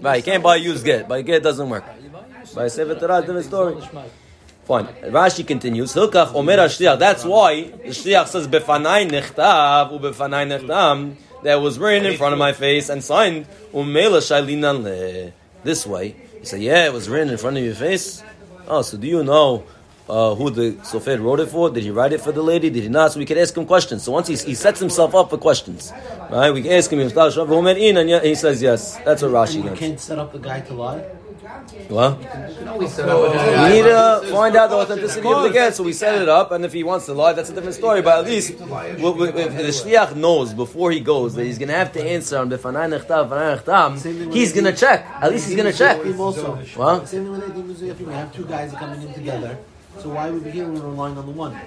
Right, 0.00 0.18
you 0.18 0.22
can't 0.22 0.42
buy 0.42 0.56
used 0.56 0.84
get. 0.84 1.08
By 1.08 1.22
get 1.22 1.42
doesn't 1.42 1.68
work. 1.68 1.84
By 2.54 2.68
Sefer 2.68 2.94
Torah, 2.94 3.20
different 3.22 3.46
story. 3.46 3.74
Fine. 4.64 4.86
Rashi 5.12 5.46
continues. 5.46 5.92
Hilkach 5.92 6.34
Omer 6.34 6.56
HaShliach. 6.56 6.98
That's 6.98 7.24
why 7.24 7.64
the 7.64 7.90
Shliach 7.90 8.28
says 8.28 8.48
Befanai 8.48 9.10
nechtav 9.10 9.92
ubefanai 9.92 10.58
nechtam. 10.58 11.16
That 11.42 11.56
was 11.56 11.78
written 11.78 12.10
in 12.10 12.16
front 12.16 12.32
of 12.32 12.38
my 12.38 12.54
face 12.54 12.88
and 12.88 13.04
signed 13.04 13.46
Umela 13.74 14.22
Shailinan 14.22 14.82
le. 14.82 15.32
This 15.62 15.86
way, 15.86 16.16
he 16.40 16.46
said, 16.46 16.62
"Yeah, 16.62 16.86
it 16.86 16.94
was 16.94 17.10
written 17.10 17.28
in 17.28 17.36
front 17.36 17.58
of 17.58 17.64
your 17.64 17.74
face." 17.74 18.22
Oh, 18.66 18.80
so 18.80 18.96
do 18.96 19.06
you 19.06 19.22
know 19.22 19.64
uh, 20.08 20.34
who 20.34 20.48
the 20.48 20.72
Sofer 20.82 21.20
wrote 21.22 21.40
it 21.40 21.50
for? 21.50 21.68
Did 21.68 21.82
he 21.82 21.90
write 21.90 22.14
it 22.14 22.22
for 22.22 22.32
the 22.32 22.42
lady? 22.42 22.70
Did 22.70 22.84
he 22.84 22.88
not? 22.88 23.12
So 23.12 23.18
we 23.18 23.26
can 23.26 23.36
ask 23.36 23.54
him 23.54 23.66
questions. 23.66 24.02
So 24.04 24.12
once 24.12 24.28
he, 24.28 24.36
he 24.36 24.54
sets 24.54 24.80
himself 24.80 25.14
up 25.14 25.28
for 25.28 25.36
questions, 25.36 25.92
right? 26.30 26.50
We 26.50 26.62
can 26.62 26.72
ask 26.72 26.90
him 26.90 27.00
and 27.00 27.10
he 27.10 28.34
says 28.34 28.62
yes. 28.62 28.96
That's 29.04 29.20
what 29.20 29.30
Rashi 29.32 29.64
You 29.64 29.76
can't 29.76 30.00
set 30.00 30.18
up 30.18 30.32
the 30.32 30.38
guy 30.38 30.60
to 30.60 30.74
lie. 30.74 31.04
Well, 31.90 32.18
You 32.20 32.26
can 32.56 32.68
always 32.68 32.92
set 32.92 33.08
up 33.08 33.18
a 33.18 33.68
we 33.68 33.74
need 33.74 33.82
to 33.82 34.32
find 34.32 34.56
out 34.56 34.70
the 34.70 34.76
authenticity 34.76 35.28
of 35.28 35.42
the 35.42 35.50
get, 35.50 35.74
so 35.74 35.82
we 35.82 35.92
set 35.92 36.20
it 36.20 36.28
up, 36.28 36.52
and 36.52 36.64
if 36.64 36.72
he 36.72 36.82
wants 36.82 37.06
to 37.06 37.12
lie, 37.12 37.32
that's 37.32 37.50
a 37.50 37.54
different 37.54 37.74
story. 37.74 38.02
But 38.02 38.20
at 38.20 38.24
least, 38.24 38.50
if 38.50 38.58
the 38.58 38.64
shliach 38.64 40.16
knows 40.16 40.54
before 40.54 40.90
he 40.90 41.00
goes 41.00 41.34
that 41.34 41.44
he's 41.44 41.58
going 41.58 41.68
to 41.68 41.74
have 41.74 41.92
to 41.92 42.02
answer 42.02 42.38
on 42.38 42.50
b'fanai 42.50 42.98
nechtav, 42.98 43.28
b'fanai 43.28 43.62
nechtam, 43.62 44.32
he's 44.32 44.52
going 44.52 44.64
to 44.64 44.72
check. 44.72 45.06
At 45.20 45.30
least 45.30 45.46
he's 45.46 45.56
going 45.56 45.70
to 45.70 45.76
check. 45.76 46.04
Also. 46.18 46.56
What? 46.56 47.08
Same 47.08 47.24
thing 47.24 47.32
with 47.32 47.80
Edim 47.80 48.06
We 48.06 48.12
have 48.12 48.34
two 48.34 48.46
guys 48.46 48.72
coming 48.72 49.02
in 49.02 49.12
together. 49.12 49.58
So 49.98 50.08
why 50.10 50.30
would 50.30 50.44
we 50.44 50.50
here 50.50 50.64
when 50.64 50.74
we're 50.82 50.90
relying 50.90 51.16
on 51.16 51.26
the 51.26 51.32
one? 51.32 51.58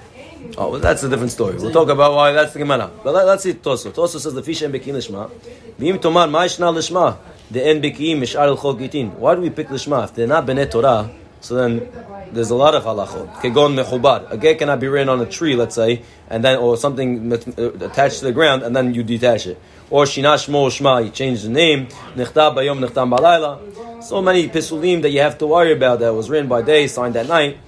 Oh, 0.58 0.72
well, 0.72 0.80
that's 0.80 1.04
a 1.04 1.10
different 1.10 1.32
story. 1.32 1.56
We'll 1.56 1.72
talk 1.72 1.90
about 1.90 2.14
why 2.14 2.32
that's 2.32 2.54
the 2.54 2.60
Gemara. 2.60 2.92
But 3.04 3.14
let, 3.14 3.28
us 3.28 3.44
see 3.44 3.54
Toso. 3.54 3.92
Toso 3.92 4.20
says 4.20 4.34
the 4.34 4.44
fish 4.44 4.62
and 4.62 4.72
bekin 4.72 4.96
lishma. 4.96 5.32
V'im 5.80 6.02
tomar 6.02 6.28
ma'ishna 6.28 6.74
lishma. 6.74 7.18
The 7.50 7.66
en 7.66 7.82
bekim 7.82 8.20
mishar 8.20 8.58
gitin. 8.78 9.14
Why 9.16 9.36
do 9.36 9.42
we 9.42 9.50
pick 9.50 9.70
lishma? 9.70 10.04
If 10.04 10.14
they're 10.16 10.28
not 10.28 10.46
b'nei 10.46 10.70
Torah, 10.70 11.10
so 11.40 11.56
then 11.56 11.90
there's 12.34 12.50
a 12.50 12.56
lot 12.56 12.76
of 12.76 12.84
halachot. 12.84 13.36
Kegon 13.36 13.82
mechubar. 13.82 14.30
A 14.30 14.38
get 14.38 14.60
cannot 14.60 14.82
be 14.82 14.88
written 14.90 15.08
on 15.08 15.22
a 15.22 15.26
tree, 15.26 15.56
let's 15.56 15.76
say, 15.76 16.02
and 16.30 16.44
then 16.44 16.58
or 16.58 16.76
something 16.76 17.32
uh, 17.32 17.38
attached 17.86 18.20
to 18.20 18.26
the 18.26 18.32
ground, 18.34 18.64
and 18.64 18.76
then 18.76 18.94
you 18.94 19.02
detach 19.02 19.48
it. 19.48 19.58
Or 19.90 20.04
shina 20.04 20.36
shmo 20.36 20.68
shma. 20.68 21.06
You 21.06 21.12
change 21.12 21.44
the 21.44 21.50
name. 21.50 21.88
Nechtab 22.16 22.56
bayom 22.56 22.86
nechtam 22.86 23.18
balayla. 23.18 24.04
So 24.04 24.22
many 24.22 24.50
pisulim 24.50 25.02
that 25.04 25.12
you 25.12 25.22
have 25.22 25.38
to 25.38 25.48
worry 25.48 25.72
about 25.72 26.00
that 26.00 26.14
was 26.14 26.30
written 26.30 26.50
by 26.50 26.64
day, 26.64 26.88
signed 26.88 27.16
at 27.16 27.28
night. 27.28 27.60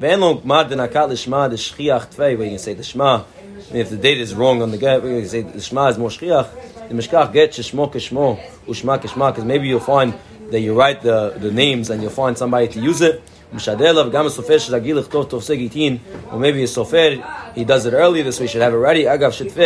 Ve'en 0.00 0.20
lo 0.20 0.40
gmar 0.40 0.70
denakat 0.70 1.10
lishma 1.10 1.50
deshchiach 1.52 2.14
tvei, 2.14 2.32
you 2.32 2.50
can 2.50 2.58
say 2.58 2.72
the 2.72 2.82
shema. 2.82 3.24
And 3.68 3.76
if 3.76 3.90
the 3.90 3.98
date 3.98 4.18
is 4.18 4.34
wrong 4.34 4.62
on 4.62 4.70
the 4.70 4.78
get, 4.78 5.02
we 5.02 5.20
can 5.20 5.28
say 5.28 5.42
the 5.42 5.60
shema 5.60 5.88
is 5.88 5.98
more 5.98 6.08
shchiach. 6.08 6.88
The 6.88 6.94
mishkach 6.94 7.32
get 7.34 7.50
sheshmo 7.50 7.92
keshmo, 7.92 8.40
ushma 8.67 8.99
keshma, 9.01 9.31
because 9.31 9.45
maybe 9.45 9.67
you'll 9.67 9.79
find 9.79 10.13
that 10.51 10.59
you 10.59 10.73
write 10.73 11.01
the, 11.01 11.33
the 11.37 11.51
names 11.51 11.89
and 11.89 12.01
you'll 12.01 12.11
find 12.11 12.37
somebody 12.37 12.67
to 12.67 12.79
use 12.79 13.01
it. 13.01 13.21
משדר 13.53 13.91
לה 13.91 14.07
וגם 14.07 14.25
הסופר 14.25 14.57
שרגיל 14.57 14.97
לכתוב 14.97 15.25
תופסי 15.25 15.55
גיטין, 15.55 15.97
or 16.31 16.33
maybe 16.33 16.63
a 16.63 16.67
סופר, 16.67 17.13
he 17.55 17.59
does 17.59 17.85
it 17.85 17.93
early, 17.93 18.21
this 18.21 18.39
way 18.39 18.45
he 18.45 18.47
should 18.47 18.61
have 18.61 18.73
it 18.73 18.77
ready, 18.77 19.13
אגב 19.13 19.31
שתפה, 19.31 19.61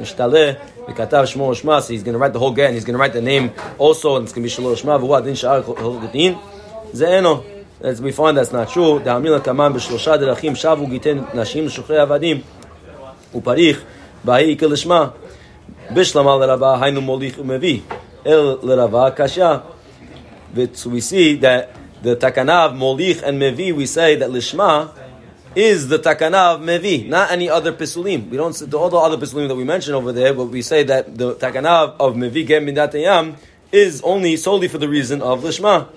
משתלה, 0.00 0.52
וכתב 0.88 1.22
שמו 1.24 1.42
ושמה, 1.42 1.78
so 1.78 1.82
he's 1.82 2.02
going 2.02 2.12
to 2.12 2.18
write 2.18 2.32
the 2.32 2.38
whole 2.38 2.52
get, 2.52 2.68
and 2.68 2.74
he's 2.74 2.84
going 2.84 2.94
to 2.94 2.98
write 2.98 3.12
the 3.12 3.20
name 3.20 3.50
also, 3.78 4.16
and 4.16 4.26
it's 4.26 4.32
going 4.32 4.42
to 4.42 4.48
be 4.48 4.50
שלו 4.50 4.70
ושמה, 4.70 4.96
והוא 4.96 5.16
הדין 5.16 5.34
שאר 5.34 5.62
כל 5.62 5.96
גיטין, 6.00 6.34
זה 6.92 7.08
אינו. 7.08 7.40
As 7.82 8.00
we 8.00 8.10
find 8.10 8.38
that's 8.38 8.52
not 8.52 8.74
true, 8.74 8.98
דאמילה 9.04 9.40
כמן 9.40 9.72
בשלושה 9.72 10.16
דרכים 10.16 10.54
שבו 10.56 10.86
גיטין 10.86 11.24
נשים 11.34 11.66
לשוחרי 11.66 11.98
עבדים, 11.98 12.40
ופריך, 13.34 13.82
בהי 14.24 14.44
עיקר 14.44 14.66
לשמה. 14.66 15.08
בשלמה 15.94 16.36
לרבה 16.46 16.78
היינו 16.80 17.00
מוליך 17.00 17.38
ומביא, 17.38 17.80
el 18.25 19.11
kasha. 19.11 19.63
But 20.53 20.85
we 20.85 21.01
see 21.01 21.35
that 21.37 21.75
the 22.01 22.15
takanav 22.15 22.75
molich 22.75 23.21
and 23.23 23.41
mevi, 23.41 23.73
we 23.73 23.85
say 23.85 24.15
that 24.15 24.29
lishma 24.29 24.93
is 25.55 25.87
the 25.87 25.99
takana 25.99 26.55
of 26.55 26.61
mevi, 26.61 27.07
not 27.07 27.31
any 27.31 27.49
other 27.49 27.71
pesulim. 27.71 28.29
We 28.29 28.37
don't 28.37 28.73
all 28.73 28.89
the 28.89 28.97
other 28.97 29.17
pesulim 29.17 29.47
that 29.47 29.55
we 29.55 29.63
mentioned 29.63 29.95
over 29.95 30.11
there, 30.11 30.33
but 30.33 30.45
we 30.45 30.61
say 30.61 30.83
that 30.83 31.17
the 31.17 31.35
takana 31.35 31.95
of 31.99 32.15
mevi 32.15 32.45
gem 32.47 32.65
mindatayam 32.65 33.35
is 33.71 34.01
only 34.01 34.35
solely 34.35 34.67
for 34.67 34.77
the 34.77 34.89
reason 34.89 35.21
of 35.21 35.41
lishma. 35.41 35.87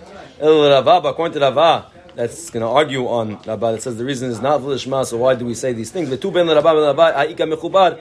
El 0.40 0.68
Rava, 0.68 1.08
according 1.08 1.34
to 1.34 1.40
Rava, 1.40 1.90
that's 2.14 2.50
going 2.50 2.62
to 2.62 2.68
argue 2.68 3.06
on 3.06 3.40
Rabba 3.44 3.72
that 3.72 3.82
says 3.82 3.96
the 3.96 4.04
reason 4.04 4.30
is 4.30 4.40
not 4.40 4.60
lishma. 4.60 5.04
So 5.04 5.16
why 5.16 5.34
do 5.34 5.44
we 5.44 5.54
say 5.54 5.72
these 5.72 5.90
things? 5.90 6.10
The 6.10 6.16
two 6.16 6.30
ben 6.30 6.46
Rabba 6.46 6.74
ben 6.74 6.96
Rabba. 6.96 8.00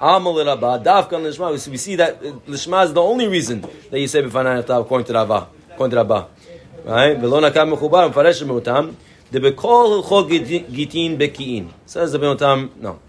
Amal 0.00 0.44
Rabbah, 0.44 0.82
Dafkan 0.82 1.22
Lishma. 1.22 1.70
We 1.70 1.76
see 1.76 1.96
that 1.96 2.16
uh, 2.16 2.32
Lishma 2.46 2.84
is 2.84 2.92
the 2.92 3.02
only 3.02 3.26
reason 3.28 3.60
that 3.90 3.98
you 3.98 4.06
say 4.06 4.22
Bifanai 4.22 4.62
Natav 4.62 4.82
according 4.82 5.06
to 5.06 5.12
Rabbah. 5.14 5.46
According 5.72 5.90
to 5.90 5.96
Rabbah. 5.96 6.26
Right? 6.84 7.18
Velo 7.18 7.40
Nakam 7.40 7.76
Mechubar, 7.76 8.12
Mfaresh 8.12 8.46
Meotam. 8.46 8.94
The 9.30 9.40
Bekol 9.40 10.02
Hilchot 10.02 10.66
Gitin 10.68 11.18
Bekiin. 11.18 11.70
Says 11.86 12.12
the 12.12 12.18
Beotam, 12.18 12.76
no. 12.76 13.00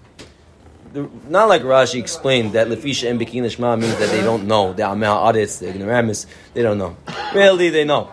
Not 1.30 1.48
like 1.50 1.62
Rashi 1.62 2.00
explained 2.00 2.54
that 2.54 2.68
Lefisha 2.68 3.10
and 3.12 3.20
Bikin 3.20 3.44
Lishma 3.44 3.80
means 3.80 3.96
that 3.98 4.10
they 4.10 4.22
don't 4.22 4.48
know. 4.48 4.74
They're 4.74 4.88
Ameh 4.88 5.06
Adetz, 5.06 5.60
they're 5.60 5.72
ignoramus, 5.74 6.26
they 6.54 6.64
don't 6.64 6.80
know. 6.80 6.98
Really, 7.34 7.70
they 7.70 7.86
know. 7.86 8.10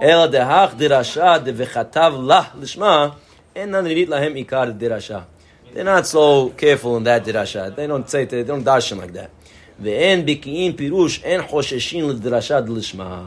Ela 0.00 0.28
dehach 0.28 0.78
dirasha 0.78 1.42
devechatav 1.44 2.24
lah 2.24 2.50
lishma, 2.54 3.16
and 3.56 3.72
none 3.72 3.86
lahem 3.86 4.46
ikar 4.46 4.78
dirasha. 4.78 5.24
They're 5.73 5.83
not 5.83 6.05
so 6.05 6.49
careful 6.49 6.97
in 6.97 7.03
that 7.03 7.23
דרשע. 7.25 7.75
They 7.75 7.87
don't 7.87 8.09
say, 8.09 8.25
they 8.25 8.43
don't 8.43 8.63
darshan 8.63 8.97
like 8.97 9.13
that. 9.13 9.29
ואין 9.79 10.25
בקיאים 10.25 10.73
פירוש, 10.73 11.21
אין 11.23 11.41
חוששים 11.47 12.09
לדרשע 12.09 12.59
דלשמה. 12.59 13.23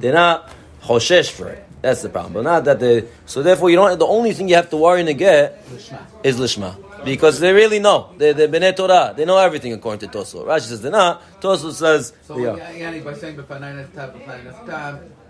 They're 0.00 0.14
not 0.14 0.50
חושש 0.82 1.30
for 1.30 1.48
it. 1.48 1.64
That's 1.82 2.00
the 2.00 2.08
problem. 2.08 2.32
But 2.32 2.44
not 2.44 2.64
that 2.64 2.80
they, 2.80 3.04
so 3.26 3.42
therefore 3.42 3.68
you 3.68 3.76
don't, 3.76 3.98
the 3.98 4.06
only 4.06 4.32
thing 4.32 4.48
you 4.48 4.54
have 4.54 4.70
to 4.70 4.76
worry 4.78 5.00
in 5.00 5.06
the 5.06 5.12
get 5.12 5.62
is 6.22 6.40
lishma. 6.40 6.76
Because 7.04 7.38
they 7.40 7.52
really 7.52 7.78
know. 7.78 8.14
They're, 8.16 8.32
they're 8.32 8.48
B'nai 8.48 8.74
Torah. 8.74 9.12
They 9.14 9.26
know 9.26 9.36
everything 9.36 9.74
according 9.74 10.08
to 10.08 10.18
Tosfot. 10.18 10.46
Rashi 10.46 10.62
says 10.62 10.80
they're 10.80 10.90
not. 10.90 11.22
Tosfot 11.42 11.74
says 11.74 12.14
So 12.22 12.36
they 12.36 12.46
are. 12.46 12.56
Yanni, 12.72 13.00
by 13.00 13.12
saying 13.12 13.36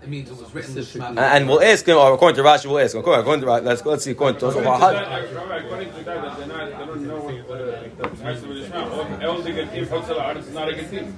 b'fanai 0.00 0.02
neftav, 0.02 0.04
it 0.04 0.08
means 0.08 0.30
it 0.30 0.36
was 0.36 0.54
written. 0.54 1.02
And- 1.02 1.18
And 1.18 1.48
we'll 1.48 1.62
ask 1.62 1.86
him, 1.86 1.96
or 1.96 2.12
according 2.14 2.36
to 2.36 2.42
Rashi, 2.48 2.66
we'll 2.66 2.78
ask 2.80 2.94
him. 2.94 3.00
According, 3.00 3.20
according 3.22 3.40
to 3.42 3.46
Rashi, 3.48 3.64
let's, 3.64 3.84
let's 3.86 4.04
see, 4.04 4.10
according 4.12 4.38
to 4.40 4.46
Tosfot. 4.46 4.60
According 4.60 4.80
to 4.80 4.80
that, 4.80 5.48
like, 5.48 5.64
according 5.64 5.88
to 5.92 6.04
that, 6.04 6.04
that 6.04 6.38
they're 6.38 6.46
not, 6.46 6.78
they 6.78 6.86
don't 6.86 7.06
know 7.06 7.16
what 7.16 8.16
the 8.18 8.24
Meister 8.24 8.48
with 8.48 8.56
Ishmael. 8.58 9.06
El 9.20 9.42
the 9.42 9.50
Gatim, 9.50 9.86
Hotzela 9.86 10.22
Aretz 10.34 10.38
is 10.48 10.54
not 10.54 10.68
a 10.68 10.72
Gatim. 10.72 11.12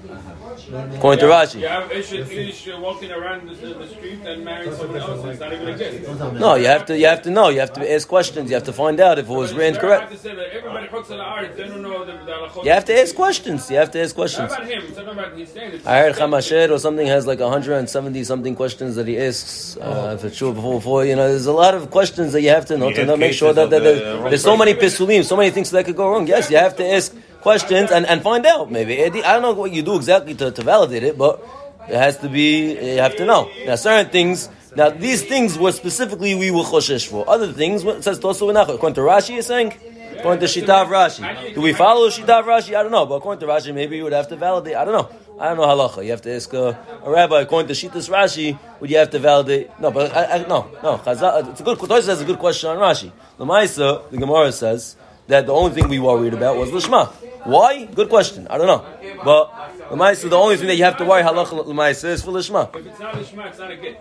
According 0.96 1.20
to 1.20 1.26
You 1.26 1.32
Rashi. 1.32 1.68
have 1.68 1.92
Ish 1.92 2.12
Ish 2.12 2.68
walking 2.78 3.10
around 3.12 3.48
the, 3.48 3.54
the 3.54 3.88
street 3.88 4.20
and 4.26 4.44
marrying 4.44 4.74
someone 4.74 5.00
else. 5.00 5.24
It's 5.24 5.40
not 5.40 5.52
even 5.52 5.68
a 5.68 5.78
get. 5.78 6.34
No, 6.34 6.54
you 6.56 6.66
have 6.66 6.84
to, 6.86 6.98
you 6.98 7.06
have 7.06 7.22
to 7.22 7.30
know. 7.30 7.48
You 7.48 7.60
have 7.60 7.72
to 7.74 7.92
ask 7.94 8.06
questions. 8.08 8.50
You 8.50 8.54
have 8.56 8.64
to 8.64 8.72
find 8.72 9.00
out 9.00 9.18
if 9.18 9.28
it 9.28 9.32
was 9.32 9.54
written 9.54 9.76
I 9.76 9.80
correct. 9.80 10.02
have 10.02 10.12
to 10.12 10.18
say 10.18 10.34
that 10.34 10.48
everybody 10.54 10.86
Hotzela 10.88 11.24
Aretz, 11.24 11.56
they 11.56 11.68
don't 11.68 11.82
know 11.82 12.04
the, 12.04 12.12
the 12.12 12.18
halachot. 12.32 12.64
You 12.64 12.72
have 12.72 12.84
to 12.86 13.00
ask 13.00 13.14
questions. 13.14 13.70
You 13.70 13.76
have 13.76 13.90
to 13.92 14.02
ask 14.02 14.14
questions. 14.14 14.52
about 14.52 14.66
him. 14.66 14.82
It's 14.82 15.38
he's 15.38 15.52
saying 15.52 15.74
it. 15.74 15.86
I 15.86 16.00
heard 16.00 16.14
Chamashed 16.16 16.70
or 16.70 16.78
something 16.78 17.06
has 17.06 17.26
like 17.26 17.40
170 17.40 18.24
something 18.24 18.54
questions 18.56 18.71
that 18.78 19.06
he 19.06 19.18
asks. 19.18 19.76
Uh, 19.76 20.16
if 20.18 20.24
it's 20.24 20.38
true 20.38 20.52
before, 20.52 20.74
before, 20.74 21.04
you 21.04 21.16
know, 21.16 21.28
there's 21.28 21.46
a 21.46 21.52
lot 21.52 21.74
of 21.74 21.90
questions 21.90 22.32
that 22.32 22.42
you 22.42 22.50
have 22.50 22.66
to 22.66 22.78
know 22.78 22.92
to 22.92 23.04
know, 23.04 23.16
make 23.16 23.32
sure 23.32 23.52
that, 23.52 23.70
that, 23.70 23.82
the 23.82 24.18
wrong 24.20 24.30
there's 24.30 24.42
so 24.42 24.56
many 24.56 24.74
pisulim, 24.74 25.24
so 25.24 25.36
many 25.36 25.50
things 25.50 25.70
that 25.70 25.84
could 25.84 25.96
go 25.96 26.10
wrong. 26.10 26.26
Yes, 26.26 26.50
you 26.50 26.56
have 26.56 26.76
to 26.76 26.86
ask 26.86 27.14
questions 27.40 27.90
and, 27.90 28.06
and 28.06 28.22
find 28.22 28.46
out. 28.46 28.70
Maybe 28.70 29.02
I 29.02 29.08
don't 29.08 29.42
know 29.42 29.52
what 29.52 29.72
you 29.72 29.82
do 29.82 29.96
exactly 29.96 30.34
to, 30.34 30.50
to 30.50 30.62
validate 30.62 31.02
it, 31.02 31.18
but 31.18 31.46
it 31.88 31.96
has 31.96 32.18
to 32.18 32.28
be. 32.28 32.72
You 32.94 32.98
have 32.98 33.16
to 33.16 33.24
know. 33.24 33.50
Now, 33.66 33.76
certain 33.76 34.10
things. 34.10 34.48
Now, 34.74 34.88
these 34.88 35.22
things 35.22 35.58
were 35.58 35.72
specifically 35.72 36.34
we 36.34 36.50
were 36.50 36.62
choshesh 36.62 37.06
for. 37.06 37.28
Other 37.28 37.52
things, 37.52 37.84
what 37.84 37.96
it 37.96 38.04
says 38.04 38.18
Tosu 38.18 38.50
Menachot. 38.50 38.76
According 38.76 38.94
to 38.94 39.02
Rashi, 39.02 39.34
you're 39.34 39.42
saying. 39.42 39.74
According 40.18 40.40
to 40.40 40.46
Shita 40.46 40.82
of 40.82 40.88
Rashi. 40.88 41.54
Do 41.54 41.60
we 41.60 41.72
follow 41.72 42.08
Shita 42.08 42.40
of 42.40 42.46
Rashi? 42.46 42.76
I 42.76 42.82
don't 42.82 42.92
know. 42.92 43.06
But 43.06 43.16
according 43.16 43.40
to 43.40 43.46
Rashi, 43.46 43.74
maybe 43.74 43.96
you 43.96 44.04
would 44.04 44.12
have 44.12 44.28
to 44.28 44.36
validate. 44.36 44.76
I 44.76 44.84
don't 44.84 44.94
know. 44.94 45.21
I 45.38 45.48
don't 45.48 45.56
know 45.56 45.64
halacha. 45.64 46.04
You 46.04 46.10
have 46.10 46.22
to 46.22 46.34
ask 46.34 46.52
a, 46.52 46.78
a 47.04 47.10
rabbi. 47.10 47.40
According 47.40 47.68
to 47.68 47.74
Shita's 47.74 48.08
Rashi, 48.08 48.58
would 48.80 48.90
you 48.90 48.98
have 48.98 49.10
to 49.10 49.18
validate? 49.18 49.70
No, 49.80 49.90
but 49.90 50.14
I, 50.14 50.24
I, 50.24 50.38
no, 50.46 50.70
no. 50.82 50.98
Chazal, 50.98 51.50
it's 51.50 51.60
a 51.60 51.64
good. 51.64 51.78
Toys 51.78 52.06
has 52.06 52.20
a 52.20 52.24
good 52.24 52.38
question 52.38 52.70
on 52.70 52.78
Rashi. 52.78 53.10
The 53.38 53.44
Maisa, 53.44 54.08
the 54.10 54.18
Gemara 54.18 54.52
says 54.52 54.96
that 55.28 55.46
the 55.46 55.52
only 55.52 55.72
thing 55.72 55.88
we 55.88 55.98
worried 55.98 56.34
about 56.34 56.56
was 56.56 56.70
Lishma. 56.70 57.08
Why? 57.44 57.86
Good 57.86 58.08
question. 58.08 58.46
I 58.48 58.58
don't 58.58 58.66
know. 58.66 58.86
But 59.24 59.70
the 59.90 59.96
Maisa, 59.96 60.28
the 60.28 60.36
only 60.36 60.56
thing 60.56 60.66
that 60.68 60.76
you 60.76 60.84
have 60.84 60.96
to 60.98 61.04
worry 61.04 61.22
halacha 61.22 61.64
Lamaisa 61.64 62.04
is 62.04 62.22
for 62.22 62.30
Lishma. 62.30 62.74
If 62.76 62.86
it's 62.86 63.00
not 63.00 63.14
lishma, 63.14 63.48
it's 63.48 63.58
not 63.58 63.70
a 63.70 63.76
get. 63.76 64.00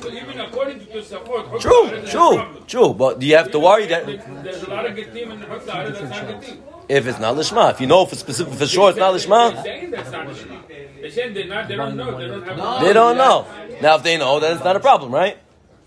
But 0.00 0.12
even 0.14 0.40
according 0.40 0.80
to 0.80 0.86
Tosafot, 0.86 1.60
True, 1.60 2.02
true, 2.10 2.62
true. 2.66 2.94
But 2.94 3.20
do 3.20 3.26
you 3.26 3.36
have 3.36 3.50
to 3.52 3.58
worry 3.58 3.86
that 3.86 4.06
There's 4.06 4.62
a 4.62 4.70
lot 4.70 4.86
of 4.86 4.96
Gatim 4.96 5.32
in 5.32 5.40
the 5.40 5.46
that's 5.46 5.66
not 5.66 5.86
Gatim. 5.86 6.77
If 6.88 7.06
it's 7.06 7.18
not 7.18 7.36
Lishma, 7.36 7.70
if 7.72 7.80
you 7.80 7.86
know 7.86 8.06
for 8.06 8.16
specific, 8.16 8.54
for 8.54 8.66
sure 8.66 8.90
it's 8.90 8.98
not 8.98 9.14
Lishma, 9.14 9.62
saying 9.62 9.90
that's 9.90 10.10
not 10.10 10.26
lishma. 10.26 10.66
They're 11.00 11.10
saying 11.10 11.34
they're 11.34 11.46
not, 11.46 11.68
they 11.68 11.76
don't 11.76 11.96
know, 11.96 12.18
they 12.18 12.26
don't 12.26 12.42
have. 12.42 12.80
they 12.82 12.92
don't 12.92 13.16
know. 13.16 13.46
Now, 13.80 13.96
if 13.96 14.02
they 14.02 14.16
know, 14.16 14.40
then 14.40 14.54
it's 14.56 14.64
not 14.64 14.74
a 14.74 14.80
problem, 14.80 15.12
right? 15.14 15.36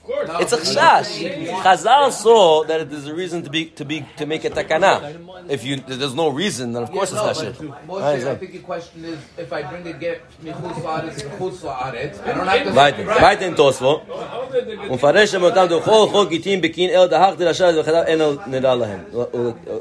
Of 0.08 0.12
course. 0.12 0.30
It's 0.42 0.52
a 0.52 0.58
chash. 0.58 1.10
Chazal 1.64 2.12
saw 2.12 2.62
that 2.68 2.88
there's 2.88 3.08
a 3.08 3.14
reason 3.22 3.42
to 3.42 3.50
be 3.50 3.62
to 3.78 3.84
be 3.84 4.06
to 4.18 4.24
make 4.24 4.44
a 4.44 4.50
takana. 4.50 4.94
If 5.48 5.64
you 5.64 5.74
there's 5.78 6.14
no 6.14 6.28
reason, 6.28 6.72
then 6.74 6.82
of 6.84 6.92
course 6.92 7.12
no, 7.12 7.28
it's 7.28 7.40
but 7.42 7.54
kasher. 7.54 7.86
Moshe, 7.88 8.00
Right, 8.00 8.14
I 8.14 8.20
so- 8.20 8.36
think 8.36 8.52
your 8.54 8.62
question 8.62 9.04
is, 9.04 9.18
if 9.36 9.52
I 9.52 9.62
bring 9.70 9.84
a 9.88 9.92
get 10.04 10.18
michutz 10.44 10.78
la'aretz 10.86 11.16
to 11.22 11.28
chutz 11.38 11.58
la'aretz, 11.68 12.16
I 12.24 12.32
don't 12.34 12.46
have 12.46 12.64
to... 12.66 12.72
Weiter, 12.80 13.04
weiter 13.24 13.46
in 13.50 13.54
Tosfot. 13.56 14.00
ומפרש 14.90 15.30
שם 15.30 15.42
אותם 15.42 15.66
דוכל 15.68 16.06
חוק 16.12 16.28
גיטין 16.28 16.60
בקין 16.60 16.90
אל 16.90 17.06
דהך 17.06 17.34
דרשע 17.38 17.70
וחדל 17.80 18.02
אין 18.06 18.20
אל 18.20 18.36
נדע 18.46 18.74
להם. 18.74 19.00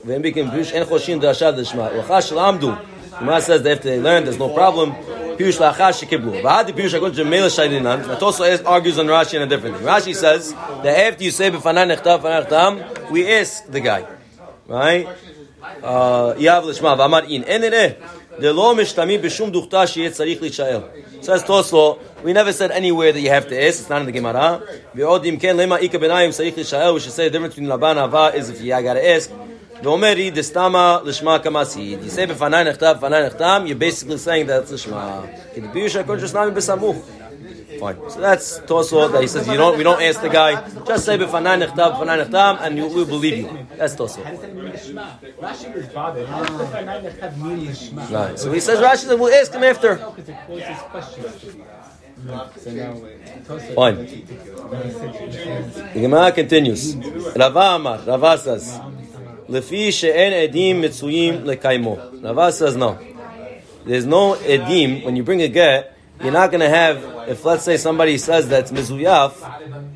והם 0.05 0.21
בקין 0.21 0.51
פירוש 0.51 0.71
אין 0.73 0.85
חושין 0.85 1.19
דרשע 1.19 1.51
דשמע. 1.51 1.87
ולאחר 1.93 2.21
שלמדו, 2.21 2.71
Gemara 3.19 3.39
says 3.41 3.61
that 3.61 3.77
after 3.77 3.89
they 3.89 3.99
learned, 3.99 4.27
there's 4.27 4.39
no 4.39 4.49
problem. 4.49 4.91
Pirush 5.39 5.59
laachar 5.59 5.91
shekiblu. 5.91 6.41
V'hadi 6.41 6.71
pirush 6.71 6.93
according 6.93 7.17
to 7.17 7.25
Mela 7.25 7.47
Shaidinan. 7.47 8.07
That 8.07 8.21
also 8.21 8.43
is- 8.43 8.61
argues 8.61 8.97
on 8.99 9.07
Rashi 9.07 9.35
and 9.35 9.43
a 9.43 9.47
different 9.47 9.77
thing. 9.77 9.85
Rashi 9.85 10.15
says 10.15 10.53
that 10.83 11.07
after 11.07 11.23
you 11.23 11.31
say 11.31 11.51
b'fanai 11.51 11.95
nechtav 11.95 12.21
b'fanai 12.21 12.47
nechtam, 12.47 13.11
we 13.11 13.31
ask 13.31 13.65
the 13.69 13.79
guy, 13.79 14.05
right? 14.67 15.07
Uh, 15.83 16.33
Yav 16.37 16.63
l'shma 16.65 16.97
v'amar 16.97 17.29
in. 17.29 17.43
En 17.43 17.61
ereh. 17.63 17.95
דלא 18.39 18.75
משתמעים 18.75 19.21
בשום 19.21 19.49
דוכתא 19.49 19.85
שיהיה 19.85 20.09
צריך 20.11 20.41
להישאל. 20.41 20.79
Says 21.21 21.43
Toslo, 21.43 21.97
we 22.23 22.33
never 22.33 22.51
said 22.51 22.69
anywhere 22.71 23.13
that 23.13 23.21
you 23.21 23.29
have 23.29 23.47
to 23.47 23.55
ask, 23.67 23.79
it's 23.79 23.89
not 23.89 24.01
in 24.01 24.07
the 24.07 24.11
Gemara. 24.11 24.59
ועוד 24.95 25.25
אם 25.25 25.37
כן, 25.39 25.57
למה 25.57 25.77
איכא 25.77 25.97
ביניים 25.97 26.31
צריך 26.31 26.55
להישאל, 26.55 26.95
we 26.95 26.99
should 26.99 27.13
say 27.13 27.29
the 27.29 27.31
difference 27.31 27.55
between 27.55 27.69
לבן 27.69 27.97
אהבה 27.97 28.29
is 28.33 28.49
if 28.49 28.61
you 28.61 28.71
gotta 28.71 29.07
ask. 29.15 29.29
ואומר 29.83 30.13
היא 30.15 30.31
דסתמה 30.31 30.97
לשמה 31.05 31.39
כמעשית. 31.39 31.99
You 31.99 32.09
say 32.17 32.29
בפניי 32.29 32.63
נכתב, 32.63 32.95
בפניי 32.97 33.25
נחתם, 33.25 33.65
you're 33.67 33.81
basically 33.81 34.17
saying 34.25 34.47
that's 34.47 34.73
לשמה. 34.73 35.21
כי 35.53 35.61
דביר 35.61 35.87
שהכל 35.87 36.17
just 36.19 36.35
נמי 36.35 36.51
בסמוך. 36.51 36.97
Fine. 37.79 37.97
So 38.09 38.19
that's 38.21 38.59
Toslo 38.59 39.11
that 39.11 39.21
he 39.21 39.27
says 39.27 39.47
you 39.47 39.57
don't, 39.57 39.77
we 39.77 39.83
don't 39.83 40.01
ask 40.01 40.21
the 40.21 40.29
guy, 40.29 40.55
just 40.87 41.05
say 41.05 41.17
בפניי 41.17 41.57
נכתב, 41.57 41.91
בפניי 41.95 42.21
נחתם, 42.21 42.55
and 42.61 42.77
you, 42.77 42.87
we'll 42.87 43.05
believe 43.05 43.37
you. 43.37 43.49
That's 43.77 43.95
Toslo. 43.95 44.23
Rashi 45.41 45.75
was 45.75 45.87
bothered. 45.87 46.27
How 46.27 46.43
does 46.43 46.57
the 46.57 46.63
Fanai 46.65 47.19
have 47.19 47.37
mean 47.43 47.67
Lishma? 47.67 48.09
Right. 48.11 48.39
So 48.39 48.51
he 48.51 48.59
says 48.61 48.79
Rashi 48.79 49.07
that 49.09 49.17
we'll 49.19 49.33
ask 49.33 49.51
him 49.53 49.63
after. 49.63 49.95
Because 49.95 50.29
it 50.29 50.37
causes 50.47 50.81
questions. 50.93 51.55
So 52.63 52.71
now, 52.71 52.93
Tosafot- 53.47 53.75
Fine. 53.75 53.97
The 55.93 55.99
Gemara 55.99 56.31
continues. 56.31 56.95
Rava 57.35 57.59
Amar, 57.75 57.99
Rava 58.07 58.37
says, 58.37 58.79
Lefi 59.50 59.92
she'en 59.92 60.32
edim 60.32 60.80
mitzuyim 60.80 61.42
lekaymo. 61.42 62.22
Rava 62.22 62.52
says 62.52 62.76
no. 62.76 62.96
There's 63.84 64.06
no 64.06 64.34
edim, 64.34 65.04
when 65.04 65.16
you 65.16 65.24
bring 65.24 65.42
a 65.42 65.48
get, 65.48 65.96
you're 66.22 66.32
not 66.32 66.50
going 66.50 66.60
to 66.60 66.68
have, 66.68 67.28
if 67.28 67.44
let's 67.44 67.64
say 67.64 67.76
somebody 67.76 68.16
says 68.18 68.48
that's 68.48 68.70
mizuyaf, 68.70 69.32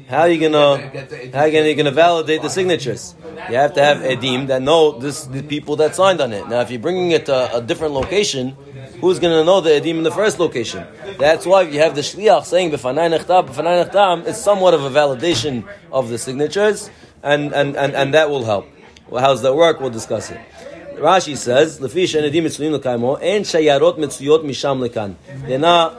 how 0.09 0.21
are 0.21 0.29
you 0.29 0.41
going 0.41 0.53
to, 0.53 1.31
how 1.33 1.43
are 1.43 1.49
you 1.49 1.75
going 1.75 1.85
to 1.85 1.93
validate 1.93 2.43
the 2.43 2.49
signatures? 2.49 3.15
You 3.49 3.57
have 3.57 3.75
to 3.75 3.83
have 3.83 3.99
edim 3.99 4.49
that 4.49 4.61
know 4.63 4.99
this, 4.99 5.25
the 5.27 5.43
people 5.43 5.77
that 5.77 5.95
signed 5.95 6.21
on 6.21 6.33
it. 6.33 6.49
Now 6.49 6.61
if 6.63 6.71
you're 6.71 6.81
bringing 6.81 7.13
it 7.13 7.27
to 7.27 7.57
a 7.57 7.61
different 7.61 7.95
location, 7.95 8.57
who's 9.01 9.21
going 9.21 9.35
to 9.39 9.45
know 9.45 9.61
the 9.61 9.71
edim 9.71 9.99
in 9.99 10.03
the 10.03 10.11
first 10.11 10.41
location? 10.41 10.85
That's 11.19 11.47
why 11.47 11.63
you 11.63 11.79
have 11.79 11.95
the 11.95 12.01
shliach 12.01 12.45
saying 12.47 12.73
b'fanai 12.73 13.17
nechtam, 13.17 13.49
b'fanai 13.49 13.89
nechtam, 13.89 14.27
it's 14.27 14.41
somewhat 14.41 14.75
of 14.75 14.83
a 14.83 14.91
validation 14.91 15.69
of 15.93 16.09
the 16.09 16.19
signatures, 16.19 16.91
and, 17.23 17.53
and, 17.53 17.77
and, 17.77 17.95
and 17.95 18.15
that 18.15 18.31
will 18.31 18.45
help. 18.45 18.67
Well, 19.09 19.23
how's 19.23 19.43
that 19.43 19.55
work? 19.55 19.81
We'll 19.81 19.91
discuss 19.91 20.31
it. 20.31 20.41
Rashi 20.97 21.37
says, 21.37 21.81
"Lefi 21.81 22.05
shenedim 22.05 22.45
mitzuyim 22.45 22.79
lekaimo, 22.79 23.19
en 23.21 23.43
shayarot 23.43 23.99
mitzuyot 23.99 24.45
misham 24.45 24.87
lekan." 24.87 25.15
They're 25.47 25.59
not 25.59 25.97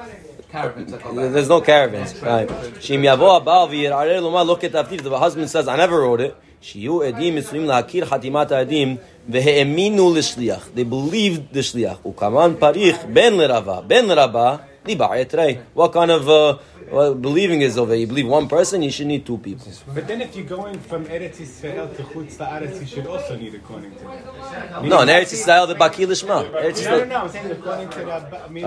Caravans. 0.51 0.91
that 0.91 1.03
go 1.03 1.13
back. 1.13 1.33
there's 1.33 1.49
no 1.49 1.61
caravans, 1.61 2.21
right? 2.21 2.47
Shim 2.79 3.01
yavo 3.01 3.41
abal 3.41 3.69
v'yirareh 3.69 4.21
loma 4.21 4.43
look 4.43 4.63
at 4.63 4.71
aftif. 4.71 5.03
The 5.03 5.19
husband 5.19 5.49
says, 5.49 5.67
"I 5.67 5.75
never 5.75 5.99
wrote 5.99 6.21
it." 6.21 6.35
Shiyu 6.63 7.03
edim 7.03 7.35
mitzvim 7.35 7.65
lahakir 7.65 8.03
chatimat 8.05 8.49
edim 8.49 8.99
l'shliach. 9.27 10.73
They 10.73 10.83
believed 10.83 11.53
the 11.53 11.59
shliach. 11.59 11.97
Ukaman 11.99 12.55
parich 12.55 13.13
ben 13.13 13.33
lerava 13.33 13.85
ben 13.85 14.05
leraba 14.05 14.61
etrei. 14.93 15.61
What 15.73 15.91
kind 15.93 16.11
of 16.11 16.29
uh, 16.29 16.57
well, 16.91 17.15
believing 17.15 17.61
is 17.61 17.77
over? 17.77 17.95
You 17.95 18.07
believe 18.07 18.27
one 18.27 18.47
person, 18.47 18.81
you 18.83 18.91
should 18.91 19.07
need 19.07 19.25
two 19.25 19.37
people. 19.37 19.71
But 19.93 20.07
then 20.07 20.21
if 20.21 20.35
you're 20.35 20.45
going 20.45 20.79
from 20.79 21.05
Eretz 21.05 21.37
Yisrael 21.37 21.95
to 21.95 22.03
Chutz 22.03 22.37
La'aretz, 22.37 22.79
you 22.79 22.85
should 22.87 23.07
also 23.07 23.35
need 23.35 23.55
according 23.55 23.95
to 23.95 24.03
that. 24.03 24.83
No, 24.85 25.01
in 25.01 25.07
Eretz 25.09 25.33
Yisrael 25.33 25.67
the 25.67 25.75
baki 25.75 26.05
lishma. 26.05 26.51
No, 26.51 26.97
no, 26.97 27.05
no, 27.05 27.15
I'm 27.21 27.29
saying 27.29 27.51
according 27.51 27.89
to 27.89 27.99
the... 27.99 28.49
meaning- 28.49 28.65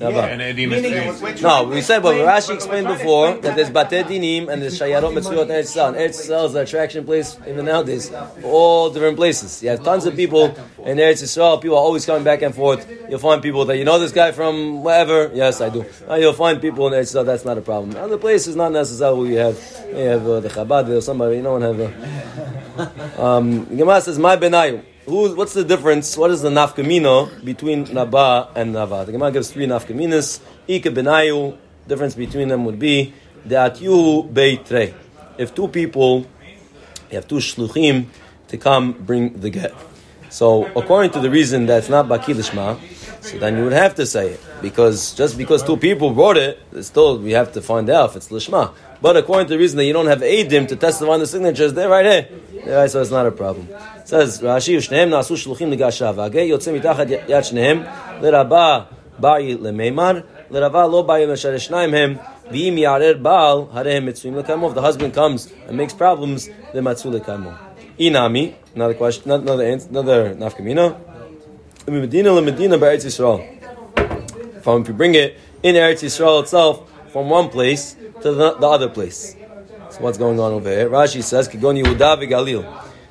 Rava, 0.00 0.12
Yeah. 0.12 0.24
And 0.26 0.40
Edim 0.40 0.70
Meaning 0.70 0.92
is 0.92 1.22
we're 1.22 1.34
No, 1.40 1.64
we 1.64 1.80
said, 1.80 2.02
but 2.02 2.16
explain- 2.16 2.28
Rashi 2.28 2.54
explained 2.54 2.86
we're 2.88 2.94
trying 2.94 2.98
to 2.98 3.04
before 3.04 3.28
explain 3.28 3.42
that 3.42 3.56
there's 3.56 3.70
Batei 3.70 4.02
Dinim 4.04 4.48
and 4.48 4.60
there's 4.60 4.78
Shayarot 4.78 5.12
Mitzvot 5.14 5.42
in 5.42 5.48
Eretz 5.48 5.70
Yisrael. 5.76 5.94
Eretz 5.94 6.18
Yisrael 6.20 6.46
is 6.46 6.52
the 6.52 6.60
attraction 6.62 7.04
place 7.04 7.38
even 7.46 7.64
nowadays 7.66 8.08
for 8.08 8.44
all 8.44 8.90
different 8.90 9.16
places. 9.16 9.62
You 9.62 9.68
have 9.70 9.84
tons 9.84 10.04
of 10.06 10.16
people 10.16 10.46
in 10.84 10.96
Eretz 10.98 11.22
Yisrael. 11.22 11.62
People 11.62 11.76
are 11.76 11.80
always 11.80 12.04
coming 12.04 12.24
back 12.24 12.42
and 12.42 12.52
forth. 12.52 12.90
You'll 13.08 13.20
find 13.20 13.40
people 13.40 13.64
that 13.66 13.76
you 13.76 13.84
know 13.84 14.00
this 14.00 14.10
guy 14.10 14.32
from 14.32 14.82
wherever. 14.82 15.30
Yes, 15.32 15.60
I 15.60 15.68
do. 15.68 15.84
Uh, 16.10 16.16
you'll 16.16 16.32
find 16.32 16.60
people 16.60 16.88
in 16.88 16.92
Eretz 16.92 17.14
Yisrael. 17.14 17.24
That's 17.24 17.44
not 17.44 17.56
a 17.56 17.62
problem. 17.62 17.96
Other 17.96 18.18
places, 18.18 18.56
not 18.56 18.72
necessarily. 18.72 19.30
You 19.30 19.38
have 19.38 19.84
you 19.90 19.96
have 19.96 20.26
uh, 20.26 20.40
the 20.40 20.48
Chabad 20.48 20.88
or 20.88 21.00
somebody. 21.02 21.36
You 21.36 21.42
don't 21.44 21.62
have. 21.62 21.78
Uh, 21.78 23.22
um, 23.24 23.64
Gemara 23.66 24.00
says, 24.00 24.18
"My 24.18 24.36
benayu." 24.36 24.82
What's 25.06 25.52
the 25.52 25.64
difference? 25.64 26.16
What 26.16 26.30
is 26.30 26.40
the 26.40 26.48
nafkamino 26.48 27.44
between 27.44 27.92
Naba 27.92 28.48
and 28.54 28.74
Nava? 28.74 29.04
The 29.04 29.12
Gemara 29.12 29.32
gives 29.32 29.50
three 29.50 29.66
nafkaminas. 29.66 30.40
Ika 30.66 30.88
benayu. 30.90 31.58
Difference 31.86 32.14
between 32.14 32.48
them 32.48 32.64
would 32.64 32.78
be 32.78 33.12
that 33.44 33.82
you 33.82 34.26
beitre. 34.32 34.94
If 35.36 35.54
two 35.54 35.68
people, 35.68 36.20
you 37.10 37.16
have 37.16 37.28
two 37.28 37.36
shluchim 37.36 38.06
to 38.48 38.56
come 38.56 38.92
bring 38.92 39.40
the 39.40 39.50
get. 39.50 39.74
So 40.30 40.64
according 40.74 41.10
to 41.10 41.20
the 41.20 41.28
reason 41.28 41.66
that 41.66 41.78
it's 41.80 41.90
not 41.90 42.06
baki 42.06 42.34
lishma, 42.34 42.78
so 43.22 43.36
then 43.36 43.58
you 43.58 43.64
would 43.64 43.74
have 43.74 43.94
to 43.96 44.06
say 44.06 44.30
it 44.30 44.40
because 44.64 45.12
just 45.12 45.36
because 45.36 45.62
two 45.62 45.76
people 45.76 46.14
wrote 46.14 46.38
it, 46.38 46.58
still 46.82 47.18
we 47.18 47.32
have 47.32 47.52
to 47.52 47.60
find 47.60 47.90
out 47.90 48.10
if 48.10 48.16
it's 48.16 48.28
lishma. 48.30 48.72
But 49.02 49.18
according 49.18 49.48
to 49.48 49.54
the 49.54 49.58
reason 49.58 49.76
that 49.76 49.84
you 49.84 49.92
don't 49.92 50.06
have 50.06 50.20
edim 50.20 50.66
to 50.68 50.76
testify 50.76 51.12
on 51.12 51.20
the 51.20 51.26
signatures, 51.26 51.74
they're 51.74 51.90
right 51.90 52.06
here. 52.06 52.28
Yeah, 52.64 52.86
so 52.86 53.02
it's 53.02 53.10
not 53.10 53.26
a 53.26 53.30
problem. 53.30 53.68
It 53.68 54.08
says 54.08 54.40
Rashi 54.40 54.76
Shnehem 54.78 55.10
Nasu 55.10 55.36
Shluchim 55.36 55.76
Ligashav 55.76 56.14
Agei 56.14 56.48
Yotze 56.48 56.72
Mitachat 56.72 57.26
Yad 57.26 57.44
Shnehem 57.44 57.84
Leraba 58.20 58.86
Bayi 59.20 59.58
Lemeimar 59.58 60.24
Lerava 60.50 60.90
Lo 60.90 61.04
Bayi 61.04 61.26
Meshar 61.26 61.54
Shnaim 61.56 61.92
Hem 61.92 62.18
V'im 62.50 62.78
Yarer 62.78 63.22
Baal 63.22 63.66
Harehem 63.66 64.04
Mitzvim 64.04 64.42
Lekamo. 64.42 64.68
If 64.68 64.74
the 64.74 64.80
husband 64.80 65.12
comes 65.12 65.52
and 65.68 65.76
makes 65.76 65.92
problems, 65.92 66.48
then 66.72 66.84
Matzu 66.84 67.12
Lekamo. 67.12 67.58
Inami, 67.98 68.54
another 68.74 68.94
question, 68.94 69.30
another 69.30 69.64
answer, 69.64 69.90
another 69.90 70.34
nafkamina. 70.34 70.98
Medina 71.86 72.32
le 72.32 72.40
Medina 72.40 72.78
Eretz 72.78 73.04
Yisrael. 73.04 73.53
From 74.64 74.80
if 74.80 74.88
you 74.88 74.94
bring 74.94 75.14
it 75.14 75.38
in 75.62 75.74
Eretz 75.74 76.02
Yisrael 76.02 76.40
itself, 76.40 76.90
from 77.12 77.28
one 77.28 77.50
place 77.50 77.96
to 78.22 78.32
the, 78.32 78.54
the 78.54 78.66
other 78.66 78.88
place. 78.88 79.36
So 79.90 80.00
what's 80.00 80.16
going 80.16 80.40
on 80.40 80.52
over 80.52 80.70
here? 80.70 80.88
Rashi 80.88 81.22
says, 81.22 81.50
"Kigon 81.50 81.84
Yehuda 81.84 82.16
v'Galil." 82.16 82.64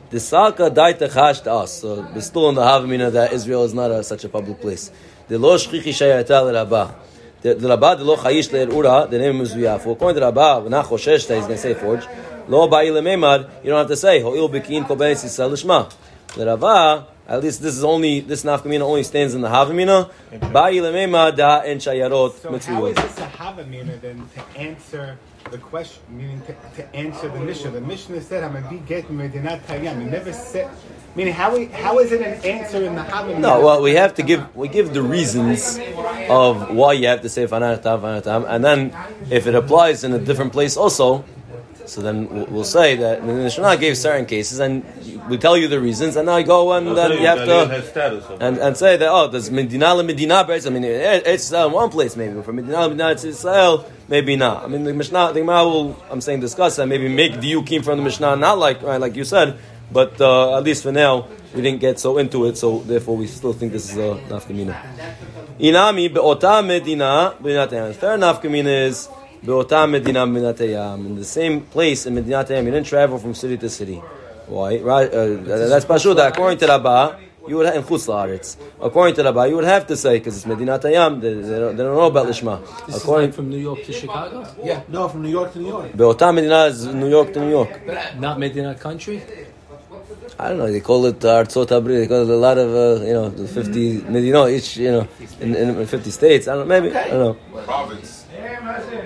The 0.09 0.17
Salka 0.17 0.73
daita 0.73 1.43
to 1.43 1.53
us. 1.53 1.81
So 1.81 2.09
we're 2.11 2.21
still 2.21 2.49
in 2.49 2.55
the 2.55 2.61
Havamina 2.63 3.11
that 3.11 3.33
Israel 3.33 3.65
is 3.65 3.75
not 3.75 3.91
a, 3.91 4.03
such 4.03 4.23
a 4.23 4.29
public 4.29 4.61
place. 4.61 4.89
The 5.27 5.37
lo 5.37 5.55
shchichi 5.55 5.89
shayata 5.89 6.51
l'rabah. 6.51 6.95
The 7.43 7.55
Rabba 7.55 7.97
the 7.97 8.03
lo 8.03 8.17
chayish 8.17 8.49
le'ura. 8.49 9.07
The 9.07 9.19
name 9.19 9.39
is 9.41 9.53
Yafo. 9.53 9.91
According 9.91 10.15
to 10.15 10.21
the 10.21 10.25
Rabba, 10.25 10.61
when 10.63 10.71
not 10.71 10.87
choshesh 10.87 11.27
that 11.27 11.35
he's 11.35 11.45
going 11.45 11.57
to 11.57 11.57
say 11.59 11.75
forge. 11.75 12.07
Lo 12.47 12.67
ba'i 12.67 12.87
le'memad. 12.87 13.63
You 13.63 13.69
don't 13.69 13.77
have 13.77 13.87
to 13.89 13.95
say 13.95 14.21
ho'il 14.21 14.49
bekin 14.49 14.85
kol 14.85 14.97
beis 14.97 15.23
yisrael 15.23 15.51
l'shma. 15.51 15.93
The 16.33 16.47
Rabba. 16.47 17.12
At 17.33 17.41
least 17.41 17.63
this 17.63 17.75
is 17.75 17.83
only 17.83 18.19
this 18.19 18.43
nafkamina 18.43 18.81
only 18.81 19.01
stands 19.01 19.33
in 19.33 19.41
the 19.41 19.47
Havamina. 19.47 20.11
Ba'i 20.51 21.35
da 21.35 21.61
en 21.61 21.79
shayarot 21.79 22.33
So 22.35 22.71
how 22.71 22.85
is 22.85 22.95
this 22.95 23.17
a 23.17 23.21
Havamina 23.21 23.99
then 23.99 24.29
to 24.35 24.59
answer 24.59 25.17
the 25.49 25.57
question, 25.57 26.03
meaning 26.09 26.41
to, 26.41 26.55
to 26.75 26.95
answer 26.95 27.29
the 27.29 27.39
Mishnah? 27.39 27.71
The 27.71 27.81
Mishnah 27.81 28.21
said, 28.21 28.43
I'm 28.43 28.55
a 28.55 28.69
big 28.69 28.85
get 28.85 29.07
Medinat 29.07 29.61
Tayyam. 29.61 30.05
It 30.05 30.11
never 30.11 30.31
said, 30.31 30.69
meaning 31.15 31.33
how, 31.33 31.57
we, 31.57 31.65
how 31.65 31.97
is 31.97 32.11
it 32.11 32.21
an 32.21 32.45
answer 32.45 32.83
in 32.83 32.93
the 32.93 33.01
Havamina? 33.01 33.39
No, 33.39 33.65
well, 33.65 33.81
we 33.81 33.95
have 33.95 34.13
to 34.13 34.21
give 34.21 34.55
we 34.55 34.67
give 34.67 34.93
the 34.93 35.01
reasons 35.01 35.79
of 36.29 36.69
why 36.69 36.93
you 36.93 37.07
have 37.07 37.23
to 37.23 37.29
say 37.29 37.47
fanaratam, 37.47 37.99
fanaratam, 37.99 38.45
and 38.47 38.63
then 38.63 38.95
if 39.31 39.47
it 39.47 39.55
applies 39.55 40.03
in 40.03 40.13
a 40.13 40.19
different 40.19 40.53
place 40.53 40.77
also, 40.77 41.25
so 41.85 42.01
then 42.01 42.27
we'll, 42.51 42.63
say 42.63 42.95
that 42.95 43.25
the 43.25 43.33
Mishnah 43.33 43.77
gave 43.77 43.97
certain 43.97 44.25
cases, 44.25 44.59
and 44.59 44.83
we 45.29 45.37
tell 45.37 45.57
you 45.57 45.67
the 45.67 45.79
reasons, 45.79 46.15
and 46.15 46.25
now 46.25 46.37
you 46.37 46.45
go 46.45 46.71
and 46.73 46.95
then 46.97 47.11
you 47.11 47.27
have 47.27 47.45
to 47.45 48.37
and, 48.39 48.57
and 48.57 48.77
say 48.77 48.97
that 48.97 49.09
oh, 49.09 49.29
does 49.29 49.51
Medina 49.51 49.93
le 49.93 50.03
Medina 50.03 50.45
I 50.47 50.69
mean, 50.69 50.83
it's 50.83 51.51
uh, 51.51 51.69
one 51.69 51.89
place 51.89 52.15
maybe, 52.15 52.35
but 52.35 52.45
from 52.45 52.55
Medina 52.57 52.87
Medina 52.87 53.15
to 53.15 53.27
Israel 53.27 53.85
maybe 54.07 54.35
not. 54.35 54.63
I 54.63 54.67
mean, 54.67 54.83
the 54.83 54.93
Mishnah, 54.93 55.33
the 55.33 55.41
Gemara 55.41 55.65
will, 55.65 56.03
I'm 56.09 56.21
saying 56.21 56.39
discuss 56.39 56.77
and 56.79 56.89
maybe 56.89 57.07
make 57.07 57.39
the 57.39 57.51
Yukim 57.53 57.83
from 57.83 57.97
the 57.97 58.03
Mishnah 58.03 58.35
not 58.35 58.57
like 58.57 58.81
right, 58.81 58.99
like 58.99 59.15
you 59.15 59.25
said, 59.25 59.57
but 59.91 60.19
uh, 60.21 60.57
at 60.57 60.63
least 60.63 60.83
for 60.83 60.91
now 60.91 61.27
we 61.53 61.61
didn't 61.61 61.79
get 61.79 61.99
so 61.99 62.17
into 62.17 62.45
it, 62.45 62.57
so 62.57 62.79
therefore 62.79 63.17
we 63.17 63.27
still 63.27 63.53
think 63.53 63.71
this 63.71 63.91
is 63.91 63.97
a 63.97 64.19
nafkamina. 64.29 64.75
Inami 65.59 66.13
be'ota 66.13 66.65
medina. 66.65 67.35
Third 67.93 68.19
nafkamina 68.19 68.87
is 68.87 69.09
be'ota 69.43 69.89
medina 69.89 70.25
b'minatayam. 70.25 71.05
In 71.05 71.15
the 71.15 71.25
same 71.25 71.61
place 71.61 72.05
in 72.05 72.15
Medinatayam, 72.15 72.63
you 72.65 72.71
didn't 72.71 72.87
travel 72.87 73.17
from 73.17 73.33
city 73.33 73.57
to 73.57 73.69
city. 73.69 74.01
Why? 74.47 74.77
Right? 74.77 75.09
Uh, 75.09 75.35
that's 75.43 75.85
pashut. 75.85 76.15
that 76.17 76.33
According 76.33 76.57
to 76.59 76.67
Rabbah, 76.67 77.17
you 77.47 77.57
would 77.57 77.65
have, 77.65 77.75
in 77.75 77.83
Chutz 77.83 78.07
La'aretz. 78.07 78.55
According 78.81 79.15
to 79.15 79.23
Rabbah, 79.23 79.45
you 79.45 79.55
would 79.55 79.65
have 79.65 79.87
to 79.87 79.97
say 79.97 80.17
because 80.17 80.37
it's 80.37 80.45
Medinatayam. 80.45 81.21
They, 81.21 81.33
they, 81.33 81.59
don't, 81.59 81.75
they 81.75 81.83
don't 81.83 81.95
know 81.95 82.05
about 82.05 82.27
Lishma. 82.27 82.61
This 82.85 82.95
is 82.95 83.03
According 83.03 83.29
like 83.29 83.35
from 83.35 83.49
New 83.49 83.57
York 83.57 83.83
to 83.83 83.93
Chicago? 83.93 84.47
Yeah. 84.63 84.83
No, 84.87 85.07
from 85.09 85.23
New 85.23 85.29
York 85.29 85.53
to 85.53 85.59
New 85.59 85.67
York. 85.67 85.91
be'ota 85.91 86.33
medina 86.33 86.65
is 86.65 86.85
New 86.85 87.09
York 87.09 87.33
to 87.33 87.39
New 87.41 87.49
York. 87.49 87.71
Not 88.17 88.39
Medina 88.39 88.75
country? 88.75 89.21
I 90.39 90.49
don't 90.49 90.57
know. 90.57 90.71
They 90.71 90.79
call 90.79 91.05
it 91.05 91.23
uh, 91.23 91.43
Artzot 91.43 91.67
HaBrit. 91.67 91.99
They 92.01 92.07
call 92.07 92.23
it 92.23 92.29
a 92.29 92.35
lot 92.35 92.57
of 92.57 92.69
uh, 92.73 93.05
you 93.05 93.13
know 93.13 93.29
fifty. 93.47 94.01
You 94.09 94.33
know 94.33 94.47
each 94.47 94.77
you 94.77 94.91
know 94.91 95.07
in, 95.39 95.55
in 95.55 95.85
fifty 95.85 96.11
states. 96.11 96.47
I 96.47 96.55
don't 96.55 96.67
know. 96.67 96.81
Maybe 96.81 96.95
I 96.95 97.09
don't 97.09 97.19
know. 97.53 97.63
Province. 97.63 98.22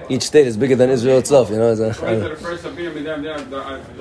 Each 0.10 0.24
state 0.24 0.48
is 0.48 0.58
bigger 0.58 0.76
than 0.76 0.90
Israel 0.90 1.20
itself. 1.20 1.50
You 1.50 1.58
know. 1.58 1.72
It's 1.72 1.82
a, 1.82 1.86
I 2.06 2.12
don't 2.12 2.20
know. 2.22 2.30
The 2.30 2.36
first 2.36 2.66
of 2.66 2.76
being 2.76 3.04
them, 3.04 3.24
them, 3.24 3.54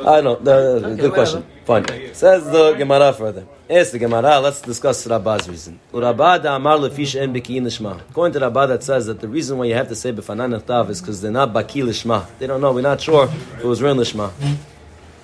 I 0.07 0.21
know. 0.21 0.37
The, 0.37 0.81
the- 0.81 0.97
good 0.97 1.13
question. 1.13 1.45
Fine. 1.65 2.15
Says 2.15 2.45
the 2.45 2.75
Gemara 2.75 3.13
further. 3.13 3.47
Yes, 3.69 3.91
the 3.91 3.99
Gemara. 3.99 4.39
Let's 4.39 4.61
discuss 4.61 5.07
Rabba's 5.07 5.49
reason. 5.49 5.81
Rabba 5.93 6.39
da 6.43 6.57
amar 6.57 6.79
lefish 6.79 7.21
en 7.21 7.35
beki 7.35 7.61
lishma. 7.61 8.01
According 8.11 8.35
to 8.35 8.41
Rabba, 8.41 8.69
that 8.69 8.85
says 8.85 9.07
that 9.07 9.21
the 9.21 9.29
reason 9.29 9.59
why 9.59 9.65
you 9.65 9.75
have 9.75 9.89
to 9.89 9.97
say 9.97 10.13
befanan 10.13 10.65
tav 10.65 10.91
is 10.91 11.01
because 11.01 11.21
they're 11.21 11.33
not 11.33 11.53
baki 11.53 11.83
lishma. 11.83 12.27
They 12.39 12.47
don't 12.47 12.61
know. 12.61 12.73
We're 12.73 12.83
not 12.83 13.01
sure 13.01 13.25
if 13.25 13.61
it 13.61 13.65
was 13.65 13.83
real 13.83 13.97
lishma. 13.97 14.31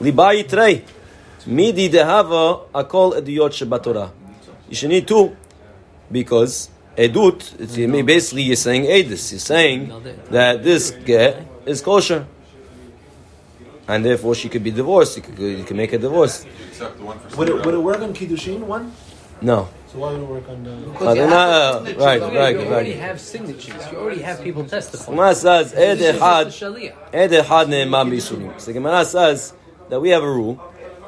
Liba 0.01 0.23
yitrei. 0.23 0.83
Midi 1.47 1.89
dehava 1.89 2.67
akol 2.75 3.15
eduyot 3.21 3.51
shebatorah. 3.53 4.11
You 4.69 4.75
should 4.75 4.91
need 4.91 5.07
two 5.07 5.37
because 6.11 6.71
edut. 6.97 7.61
It's, 7.61 7.77
you 7.77 7.89
mean, 7.89 8.07
basically, 8.07 8.43
you're 8.43 8.57
saying 8.57 8.85
edus. 8.85 9.33
You're 9.33 9.41
saying 9.41 9.93
that 10.31 10.63
this 10.63 10.91
get 10.91 11.47
is 11.67 11.81
kosher 11.81 12.27
and 13.89 14.05
therefore 14.05 14.35
she 14.35 14.49
could 14.49 14.63
be 14.65 14.71
divorced. 14.71 15.17
You 15.17 15.23
could, 15.23 15.39
you 15.39 15.65
could 15.65 15.77
make 15.77 15.93
a 15.93 15.99
divorce. 15.99 16.47
Except 16.69 16.99
the 16.99 17.05
one 17.05 17.19
for 17.19 17.37
Would 17.37 17.49
it, 17.49 17.67
would 17.67 17.75
it 17.75 17.79
work 17.79 18.01
on 18.01 18.15
Kiddushin 18.15 18.61
one? 18.61 18.93
No. 19.41 19.69
So 19.89 19.99
why 19.99 20.13
would 20.13 20.23
it 20.23 20.29
work 20.29 20.49
on 20.49 20.65
the. 20.65 21.05
Uh, 21.05 21.15
they're 21.15 21.29
not, 21.29 21.49
uh, 21.49 21.95
right, 21.99 22.21
You 22.21 22.39
right, 22.39 22.57
already 22.57 22.91
right. 22.91 22.97
have 22.97 23.21
signatures. 23.21 23.83
You 23.91 23.99
already 23.99 24.23
have 24.23 24.41
people 24.43 24.65
testifying. 24.65 25.17
Gemara 25.17 25.35
says, 25.35 25.75
Ed 25.75 25.97
This 25.97 26.15
is 26.15 26.21
Echad, 26.21 26.45
just 26.45 26.61
the 26.61 26.93
Ed 27.13 27.31
Echad 27.31 27.67
Ne'emam 27.67 28.11
B'Isurim. 28.11 28.61
So 28.61 28.73
Gemara 28.73 29.05
says 29.05 29.53
that 29.91 30.01
we 30.01 30.11
have 30.11 30.23
a 30.23 30.31
rule 30.31 30.63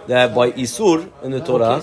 that 0.09 0.35
by 0.35 0.53
Isur 0.53 1.11
in 1.23 1.31
the 1.31 1.41
Torah, 1.41 1.81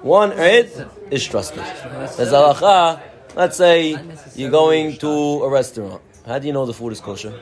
one 0.00 0.32
Ed 0.32 0.90
is 1.10 1.24
trusted. 1.24 1.62
There's 1.62 2.32
halacha, 2.32 3.00
let's 3.34 3.56
say 3.56 3.98
you're 4.34 4.50
going 4.50 4.96
to 4.98 5.08
a 5.08 5.48
restaurant. 5.48 6.02
How 6.26 6.38
do 6.38 6.46
you 6.46 6.52
know 6.52 6.66
the 6.66 6.74
food 6.74 6.92
is 6.92 7.00
kosher? 7.00 7.32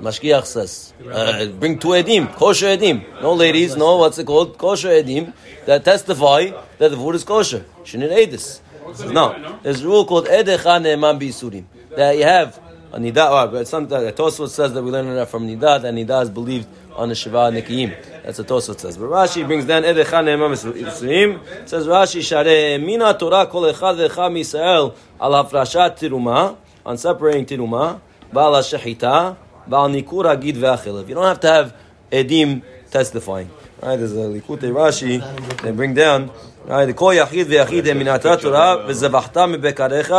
Mashkiach 0.00 0.44
says, 0.44 0.92
uh, 1.10 1.46
bring 1.46 1.78
two 1.78 1.88
edim, 1.88 2.32
kosher 2.34 2.66
edim. 2.66 3.02
No 3.22 3.32
ladies, 3.32 3.76
no, 3.76 3.96
what's 3.96 4.18
it 4.18 4.26
called? 4.26 4.58
Kosher 4.58 4.88
edim 4.88 5.32
that 5.64 5.84
testify 5.84 6.50
that 6.78 6.90
the 6.90 6.96
food 6.96 7.14
is 7.14 7.24
kosher. 7.24 7.64
Shouldn't 7.84 8.12
aid 8.12 8.30
this. 8.30 8.60
No, 9.06 9.58
there's 9.62 9.82
a 9.82 9.86
rule 9.86 10.04
called 10.04 10.26
Edecha 10.26 10.80
Ne'eman 10.80 11.18
B'Isurim. 11.18 11.64
That 11.96 12.16
you 12.16 12.24
have 12.24 12.60
a 12.92 12.98
Nida, 12.98 13.30
or 13.30 13.50
but 13.50 13.68
some, 13.68 13.84
uh, 13.84 14.12
Tosfot 14.12 14.48
says 14.48 14.72
that 14.72 14.82
we 14.82 14.90
learn 14.90 15.14
that 15.14 15.28
from 15.28 15.46
Nida, 15.46 15.80
that 15.82 15.94
Nida 15.94 16.22
is 16.22 16.30
believed 16.30 16.68
on 16.94 17.08
the 17.08 17.14
Shiva 17.14 17.50
Nikiyim. 17.50 17.94
That's 18.22 18.38
what 18.38 18.48
Tosfot 18.48 18.80
says. 18.80 18.96
But 18.96 19.06
Rashi 19.06 19.46
brings 19.46 19.64
down 19.64 19.82
Edecha 19.82 20.24
Ne'eman 20.24 20.54
B'Isurim. 20.56 21.68
Says 21.68 21.86
Rashi, 21.86 22.22
Share 22.22 22.78
Mina 22.78 23.16
Torah 23.18 23.46
Kol 23.46 23.62
Echad 23.62 24.08
Ve'echad 24.08 24.32
Miyisrael 24.32 24.94
Al 25.20 25.32
Hafrashat 25.32 25.98
Tiruma, 25.98 26.56
on 26.84 26.96
separating 26.96 27.44
Tiruma, 27.44 28.00
Baal 28.32 28.52
HaShechita, 28.52 29.36
Baal 29.66 29.88
Nikur 29.90 30.24
Agid 30.24 30.56
Ve'achelev. 30.56 31.08
You 31.08 31.14
don't 31.14 31.24
have 31.24 31.40
to 31.40 31.48
have 31.48 31.74
Edim 32.10 32.62
testifying. 32.90 33.50
Right, 33.82 33.96
there's 33.96 34.12
a 34.12 34.16
Likutei 34.16 34.72
Rashi 34.72 35.60
they 35.60 35.70
bring 35.70 35.92
down. 35.92 36.30
Right, 36.65 36.85
the 36.85 36.93
kol 36.93 37.13
yachid 37.13 37.45
ve'yachid 37.47 37.87
הם 37.89 37.99
מן 37.99 38.07
התרת 38.07 38.41
תורה 38.41 38.75
וזבחת 38.87 39.37
מבקריך 39.37 40.13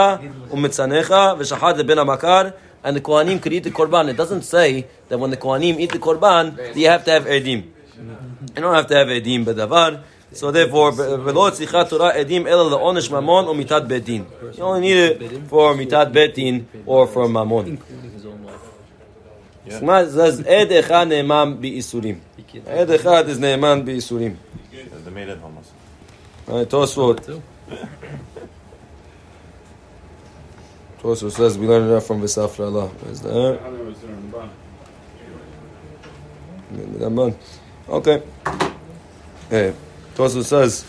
ומצניך 0.50 1.14
ושחט 1.38 1.76
לבן 1.76 1.98
המכר 1.98 2.48
and 2.84 2.96
the 2.96 3.00
Kohanim 3.00 3.40
could 3.40 3.52
eat 3.52 3.64
the 3.64 3.70
korban. 3.70 4.08
It 4.08 4.16
doesn't 4.16 4.42
say 4.42 4.86
that 5.08 5.18
when 5.18 5.30
the 5.30 5.36
Kohanim 5.36 5.78
eat 5.78 5.92
the 5.92 5.98
korban, 5.98 6.56
that 6.56 6.76
you 6.76 6.88
have 6.88 7.04
to 7.04 7.10
have 7.12 7.24
edim. 7.26 7.64
You 8.56 8.62
don't 8.62 8.74
have 8.74 8.88
to 8.88 8.96
have 8.96 9.06
edim 9.06 9.44
b'davar. 9.44 10.02
So 10.32 10.50
therefore, 10.50 10.92
ולא 10.92 11.50
צריכה 11.52 11.84
תורה 11.84 12.12
עדים 12.12 12.46
אלא 12.46 12.70
לעונש 12.70 13.10
ממון 13.10 13.48
ומיתת 13.48 13.82
בית 13.86 14.04
דין. 14.04 14.24
You 14.54 14.62
only 14.62 14.80
need 14.80 15.22
it 15.22 15.48
for 15.48 15.74
mitat 15.74 16.12
bet 16.12 16.34
din 16.34 16.66
or 16.86 17.06
for 17.06 17.26
mamon. 17.26 17.78
Shema 19.68 20.04
says, 20.06 20.40
Ed 20.40 20.70
echad 20.70 21.08
ne'eman 21.08 21.60
bi'isurim. 21.60 22.18
Ed 22.66 22.88
echad 22.88 23.28
is 23.28 23.38
ne'eman 23.38 23.84
bi'isurim. 23.84 24.36
Tosfot. 26.46 27.42
Tosfot 31.00 31.32
says 31.32 31.58
we 31.58 31.66
learned 31.66 31.90
that 31.90 32.02
from 32.02 32.20
V'safra 32.20 32.66
Allah. 32.66 32.88
Where's 32.88 33.20
that? 33.22 33.60
Ramban. 36.72 37.34
Okay. 37.88 38.22
Okay. 39.46 39.74
Tosfot 40.14 40.44
says, 40.44 40.84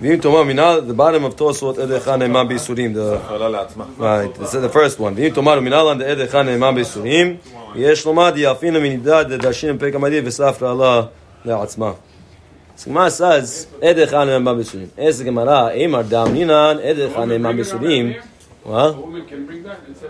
V'im 0.00 0.20
tomar 0.20 0.44
minal, 0.44 0.82
the 0.82 0.92
bottom 0.92 1.24
of 1.24 1.36
Tosfot, 1.36 1.78
Ed 1.78 1.88
echad 1.88 2.18
ne'eman 2.18 2.48
bi'isurim. 2.48 2.94
The 2.94 3.20
יכולה 3.24 3.48
לעצמה. 3.48 3.84
Right, 3.98 4.34
this 4.34 4.54
is 4.54 4.60
the 4.60 4.68
first 4.68 4.98
one. 4.98 5.14
ואם 5.16 5.30
תאמר 5.34 5.60
מנהלן 5.60 5.98
דעד 5.98 6.20
אחד 6.20 6.42
נאמן 6.44 6.74
בייסורים, 6.74 7.36
יש 7.74 8.06
לומר 8.06 8.30
דיאפינו 8.30 8.80
מנידה 8.80 9.22
דדשים 9.22 9.78
פרק 9.78 9.94
המדיד 9.94 10.26
וספרה 10.26 10.74
לה 10.74 11.02
לעצמה. 11.44 11.92
So 12.81 12.89
Gemara 12.89 13.11
says, 13.11 13.67
Edechan 13.79 14.35
and 14.35 14.43
Mabisurim. 14.43 14.89
As 14.97 15.19
the 15.19 15.25
Gemara, 15.25 15.69
Emar 15.77 16.03
Daminan, 16.03 16.81
Edechan 16.83 17.31
and 17.31 17.45
Mabisurim. 17.45 18.25
Well, 18.65 18.95
a 18.95 18.99
woman 18.99 19.27
can 19.27 19.45
bring 19.45 19.61
that 19.61 19.83
and 19.85 19.95
say, 19.95 20.07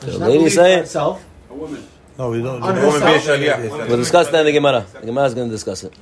The 0.00 0.18
lady 0.18 0.48
say 0.48 0.78
herself. 0.78 1.22
A 1.50 1.54
woman. 1.54 1.86
No, 2.16 2.30
we 2.30 2.40
don't. 2.40 2.62
We'll 2.62 3.98
discuss 3.98 4.28
that 4.28 4.40
in 4.40 4.46
the 4.46 4.52
Gemara. 4.52 4.86
The 4.94 5.04
Gemara 5.04 5.26
is 5.26 5.34
going 5.34 5.48
to 5.48 5.54
discuss 5.54 5.84
it. 5.84 5.92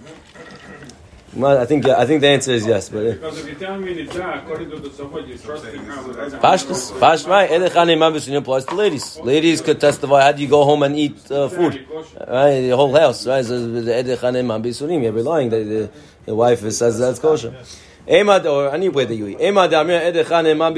Gemara, 1.36 1.60
I 1.60 1.66
think, 1.66 1.86
I 1.86 2.06
think 2.06 2.22
the 2.22 2.28
answer 2.28 2.52
is 2.52 2.64
yes, 2.64 2.88
but... 2.88 3.02
Because 3.02 3.38
if 3.40 3.46
you 3.46 3.54
tell 3.56 3.78
me 3.78 3.94
Niddah, 3.94 4.42
according 4.42 4.70
to 4.70 4.78
the 4.78 4.88
Safot, 4.88 5.28
you're 5.28 5.36
trusting 5.36 5.84
her 5.84 6.08
with 6.08 6.16
everything. 6.16 6.40
Pashtus, 6.40 6.98
Pash, 6.98 7.26
right? 7.26 7.50
Ed 7.50 7.60
echad 7.60 7.86
ne'eman 7.88 8.14
beysurim 8.14 8.38
applies 8.38 8.64
to 8.64 8.74
ladies. 8.74 9.18
Ladies 9.18 9.60
could 9.60 9.78
testify, 9.78 10.22
how 10.22 10.32
do 10.32 10.40
you 10.40 10.48
go 10.48 10.64
home 10.64 10.82
and 10.82 10.96
eat 10.96 11.30
uh, 11.30 11.50
food? 11.50 11.86
Right, 12.26 12.60
the 12.62 12.70
whole 12.70 12.96
house, 12.96 13.26
right? 13.26 13.44
So 13.44 13.68
the 13.68 13.94
Ed 13.94 14.06
echad 14.06 15.02
you're 15.02 15.12
relying 15.12 15.50
that 15.50 15.64
the, 15.64 15.90
the 16.24 16.34
wife 16.34 16.60
says 16.70 16.98
that's 16.98 17.18
kosher. 17.18 17.54
Emad, 18.08 18.50
or 18.50 18.72
anywhere 18.72 19.04
that 19.04 19.14
you 19.14 19.26
eat. 19.26 19.38
Emad 19.38 19.78
amir 19.78 20.00
Ed 20.00 20.14
echad 20.14 20.44
ne'eman 20.44 20.74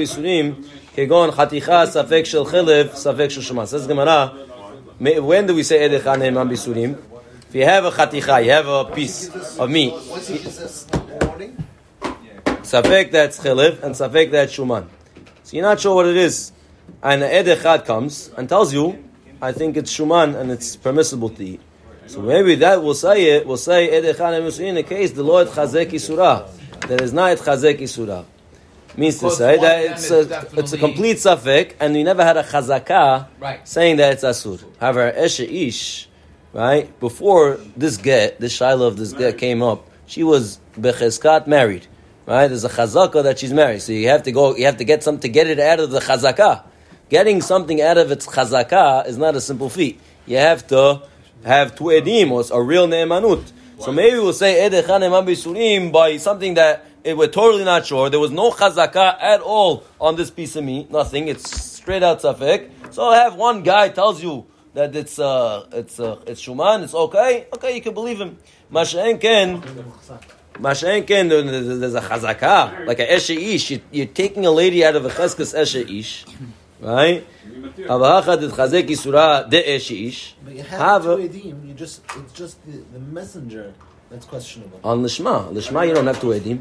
kegon 0.93 1.31
chaticha 1.31 1.87
safek 1.87 2.25
shel 2.25 2.45
chelev, 2.45 2.89
safek 2.89 3.31
shel 3.31 3.43
shema. 3.43 3.63
Says 3.63 3.87
Gemara, 3.87 4.27
when 4.99 5.47
do 5.47 5.55
we 5.55 5.63
say 5.63 5.79
Ed 5.79 5.91
echad 6.01 6.19
ne'eman 6.19 6.49
beysurim? 6.49 6.97
If 7.49 7.55
you 7.55 7.65
have 7.65 7.83
a 7.85 7.89
chaticha, 7.89 8.45
you 8.45 8.51
have 8.51 8.67
a 8.67 8.85
piece 8.85 9.27
of 9.57 9.69
meat. 9.71 9.91
Once 10.07 10.27
he 10.27 10.35
eats 10.35 10.57
this 10.57 10.85
in 10.93 11.19
the 11.19 11.25
morning, 11.25 11.63
Safek 12.61 13.09
that's 13.09 13.39
chelev 13.39 13.81
and 13.81 13.95
safek 13.95 14.29
that's 14.29 14.55
shuman. 14.55 14.85
So 15.41 15.57
you're 15.57 15.65
not 15.65 15.79
sure 15.79 15.95
what 15.95 16.05
it 16.05 16.15
is. 16.15 16.51
And 17.01 17.23
the 17.23 17.33
Ed 17.33 17.47
Echad 17.47 17.85
comes 17.85 18.29
and 18.37 18.47
tells 18.47 18.71
you, 18.71 19.03
I 19.41 19.51
think 19.51 19.77
it's 19.77 19.91
shuman 19.91 20.35
and 20.39 20.51
it's 20.51 20.75
permissible 20.75 21.29
to 21.29 21.43
eat. 21.43 21.61
So 22.05 22.21
maybe 22.21 22.53
that 22.55 22.83
will 22.83 22.93
say 22.93 23.23
it, 23.37 23.47
will 23.47 23.57
say 23.57 23.89
Ed 23.89 24.15
Echad 24.15 24.59
in 24.59 24.75
the 24.75 24.83
case 24.83 25.11
the 25.13 25.23
Lord 25.23 25.47
Chazek 25.47 25.89
Isura. 25.89 26.47
That 26.87 27.01
is 27.01 27.13
not 27.13 27.35
Chazek 27.37 27.79
Isura. 27.79 28.25
Means 28.95 29.19
to 29.19 29.31
say 29.31 29.57
that 29.57 29.85
it's 29.85 30.11
a, 30.11 30.47
it's 30.53 30.73
a 30.73 30.77
complete 30.77 31.17
safek 31.17 31.75
and 31.79 31.93
we 31.93 32.03
never 32.03 32.23
had 32.23 32.37
a 32.37 32.43
chazakah 32.43 33.27
Right. 33.39 33.67
saying 33.67 33.95
that 33.97 34.13
it's 34.13 34.23
asur. 34.23 34.61
However, 34.79 35.11
Eshe 35.15 35.47
Ish, 35.49 36.08
right, 36.53 36.99
before 36.99 37.59
this 37.75 37.97
get, 37.97 38.39
this 38.39 38.53
shiloh 38.53 38.87
of 38.87 38.97
this 38.97 39.13
get 39.13 39.37
came 39.37 39.61
up, 39.61 39.89
she 40.05 40.23
was 40.23 40.59
becheskat 40.73 41.47
married. 41.47 41.87
Right? 42.25 42.47
There's 42.47 42.63
a 42.63 42.69
chazakah 42.69 43.23
that 43.23 43.39
she's 43.39 43.53
married. 43.53 43.81
So 43.81 43.91
you 43.91 44.09
have 44.09 44.23
to 44.23 44.31
go, 44.31 44.55
you 44.55 44.65
have 44.65 44.77
to 44.77 44.83
get 44.83 45.03
something 45.03 45.21
to 45.21 45.29
get 45.29 45.47
it 45.47 45.59
out 45.59 45.79
of 45.79 45.89
the 45.89 45.99
chazakah. 45.99 46.63
Getting 47.09 47.41
something 47.41 47.81
out 47.81 47.97
of 47.97 48.11
its 48.11 48.27
chazakah 48.27 49.07
is 49.07 49.17
not 49.17 49.35
a 49.35 49.41
simple 49.41 49.69
feat. 49.69 49.99
You 50.27 50.37
have 50.37 50.67
to 50.67 51.01
have 51.43 51.75
two 51.75 51.85
edim 51.85 52.29
or 52.29 52.43
a 52.55 52.63
real 52.63 52.87
ne'emanut. 52.87 53.51
So 53.79 53.91
maybe 53.91 54.17
we'll 54.17 54.33
say 54.33 54.69
ne'eman 54.69 55.91
by 55.91 56.17
something 56.17 56.53
that 56.53 56.85
it, 57.03 57.17
we're 57.17 57.27
totally 57.27 57.63
not 57.63 57.85
sure. 57.85 58.09
There 58.09 58.19
was 58.19 58.31
no 58.31 58.51
chazakah 58.51 59.21
at 59.21 59.41
all 59.41 59.83
on 59.99 60.15
this 60.15 60.29
piece 60.29 60.55
of 60.55 60.65
meat. 60.65 60.91
Nothing. 60.91 61.29
It's 61.29 61.49
straight 61.49 62.03
out 62.03 62.21
safek. 62.21 62.69
So 62.91 63.03
I'll 63.03 63.13
have 63.13 63.35
one 63.35 63.63
guy 63.63 63.89
tells 63.89 64.21
you 64.21 64.45
that 64.79 64.95
it's 64.95 65.19
uh, 65.19 65.65
it's 65.81 65.99
uh, 65.99 66.19
it's 66.31 66.41
shuman. 66.45 66.83
It's 66.85 66.93
okay. 67.05 67.47
Okay, 67.55 67.75
you 67.75 67.81
can 67.81 67.93
believe 67.93 68.19
him. 68.23 68.37
Masha'en 68.71 69.19
ken. 69.19 69.61
Masha'en 70.65 71.05
ken. 71.05 71.27
There's 71.29 71.93
a 71.95 72.01
chazakah 72.01 72.87
like 72.87 72.99
a 72.99 73.07
eshe 73.07 73.35
ish. 73.55 73.71
You- 73.71 73.81
You're 73.91 74.13
taking 74.21 74.45
a 74.45 74.51
lady 74.51 74.85
out 74.85 74.95
of 74.95 75.03
a 75.05 75.09
cheskas 75.09 75.51
eshe 75.63 75.81
ish, 75.99 76.25
right? 76.79 77.25
Avahacha 77.93 78.39
did 78.39 78.51
chazek 78.51 78.87
isura 78.95 79.49
de 79.49 79.59
eshe 79.75 80.07
ish. 80.07 80.35
but 80.45 80.53
you 80.55 80.63
have 80.63 81.05
a- 81.05 81.17
edim. 81.17 81.67
You 81.67 81.73
just 81.73 82.01
it's 82.17 82.33
just 82.33 82.55
the, 82.65 82.77
the 82.95 82.99
messenger 82.99 83.73
that's 84.09 84.25
questionable. 84.25 84.79
On 84.83 85.03
lishma, 85.03 85.35
lishma 85.51 85.87
you 85.87 85.93
don't 85.93 86.07
have 86.07 86.21
to 86.21 86.27
edim. 86.27 86.59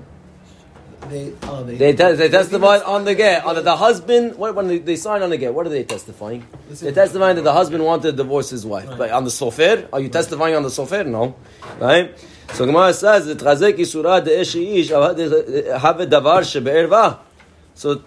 They 1.09 1.33
oh 1.45 1.63
they 1.63 1.77
They, 1.77 1.93
te- 1.93 2.13
they 2.13 2.29
testified 2.29 2.83
on 2.83 3.05
the 3.05 3.15
get. 3.15 3.45
Oh, 3.45 3.51
on 3.51 3.55
the, 3.57 3.63
the 3.63 3.77
husband, 3.77 4.37
what, 4.37 4.55
when 4.55 4.69
they, 4.69 4.79
they 4.79 4.97
sign 4.97 5.23
on 5.23 5.31
the 5.31 5.37
get, 5.37 5.55
what 5.55 5.67
are 5.67 5.71
they 5.71 5.85
testifying? 5.85 6.47
They're 6.71 6.93
testifying 6.93 7.37
that 7.37 7.43
the 7.43 7.53
husband 7.53 7.85
wanted 7.85 8.11
to 8.11 8.13
divorce 8.13 8.51
his 8.51 8.67
wife. 8.67 8.89
But 8.99 9.11
on 9.11 9.25
the 9.25 9.31
sofer, 9.31 9.89
are 9.93 10.01
you 10.01 10.09
testifying 10.09 10.55
on 10.55 10.63
the 10.63 10.69
sofer? 10.69 11.07
No. 11.07 11.37
Right? 11.79 12.19
So 12.55 12.67
Gemara 12.67 12.93
says, 12.93 13.27
"Tchazek 13.37 13.79
isura 13.79 14.25
de 14.25 14.41
ish 14.41 14.55
have 14.91 16.01
a 16.01 16.07
davar 16.07 16.43
shebe'erva." 16.43 17.21
So, 17.75 18.03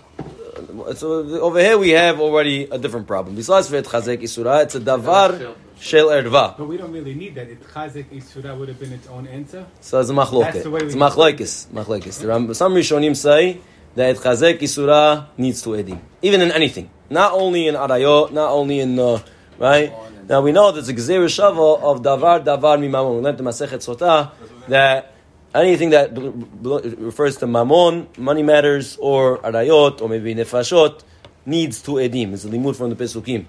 so 0.95 1.41
over 1.41 1.59
here 1.59 1.77
we 1.77 1.91
have 1.91 2.19
already 2.19 2.65
a 2.65 2.77
different 2.77 3.07
problem. 3.07 3.35
Besides 3.35 3.69
for 3.69 3.81
tchazek 3.81 4.21
isura, 4.21 4.63
it's 4.63 4.75
a 4.75 4.79
davar 4.79 5.55
shel 5.81 6.07
erva. 6.07 6.55
But 6.57 6.67
we 6.67 6.77
don't 6.77 6.93
really 6.93 7.15
need 7.15 7.35
that. 7.35 7.49
If 7.49 7.59
Chazek 7.73 8.05
Isura 8.11 8.57
would 8.57 8.69
have 8.69 8.79
been 8.79 8.93
its 8.93 9.07
own 9.07 9.27
answer. 9.27 9.65
So 9.81 9.99
it's 9.99 10.09
a 10.09 10.13
That's 10.13 10.29
machloket. 10.29 10.63
the 10.63 10.69
way 10.69 10.81
It's 10.81 10.95
machlokes. 10.95 11.67
Machlokes. 11.67 12.55
Some 12.55 12.73
Rishonim 12.75 13.15
say 13.15 13.59
that 13.95 14.15
chazek 14.17 14.59
isura 14.59 15.27
needs 15.37 15.61
to 15.63 15.69
edim, 15.71 15.99
even 16.21 16.41
in 16.41 16.51
anything, 16.51 16.89
not 17.09 17.33
only 17.33 17.67
in 17.67 17.75
arayot, 17.75 18.31
not 18.31 18.51
only 18.51 18.79
in 18.79 18.97
uh, 18.99 19.19
right. 19.59 19.91
Now 20.29 20.41
we 20.41 20.51
know 20.53 20.71
there's 20.71 20.87
a 20.87 20.93
gzeir 20.93 21.25
shava 21.25 21.81
of 21.81 22.01
davar 22.01 22.43
davar 22.43 22.77
mimamon. 22.79 23.17
We 23.17 23.21
learned 23.21 23.37
the 23.39 23.43
Masechet 23.43 23.83
Sotah 23.83 24.31
that 24.69 25.13
anything 25.53 25.89
that 25.89 26.11
refers 26.15 27.37
to 27.37 27.47
mamon, 27.47 28.17
money 28.17 28.43
matters, 28.43 28.95
or 29.01 29.39
arayot, 29.39 30.01
or 30.01 30.07
maybe 30.07 30.33
nefashot, 30.35 31.01
needs 31.45 31.81
to 31.81 31.91
edim. 31.93 32.33
It's 32.33 32.45
a 32.45 32.49
limud 32.49 32.77
from 32.77 32.91
the 32.91 32.95
Pesukim. 32.95 33.45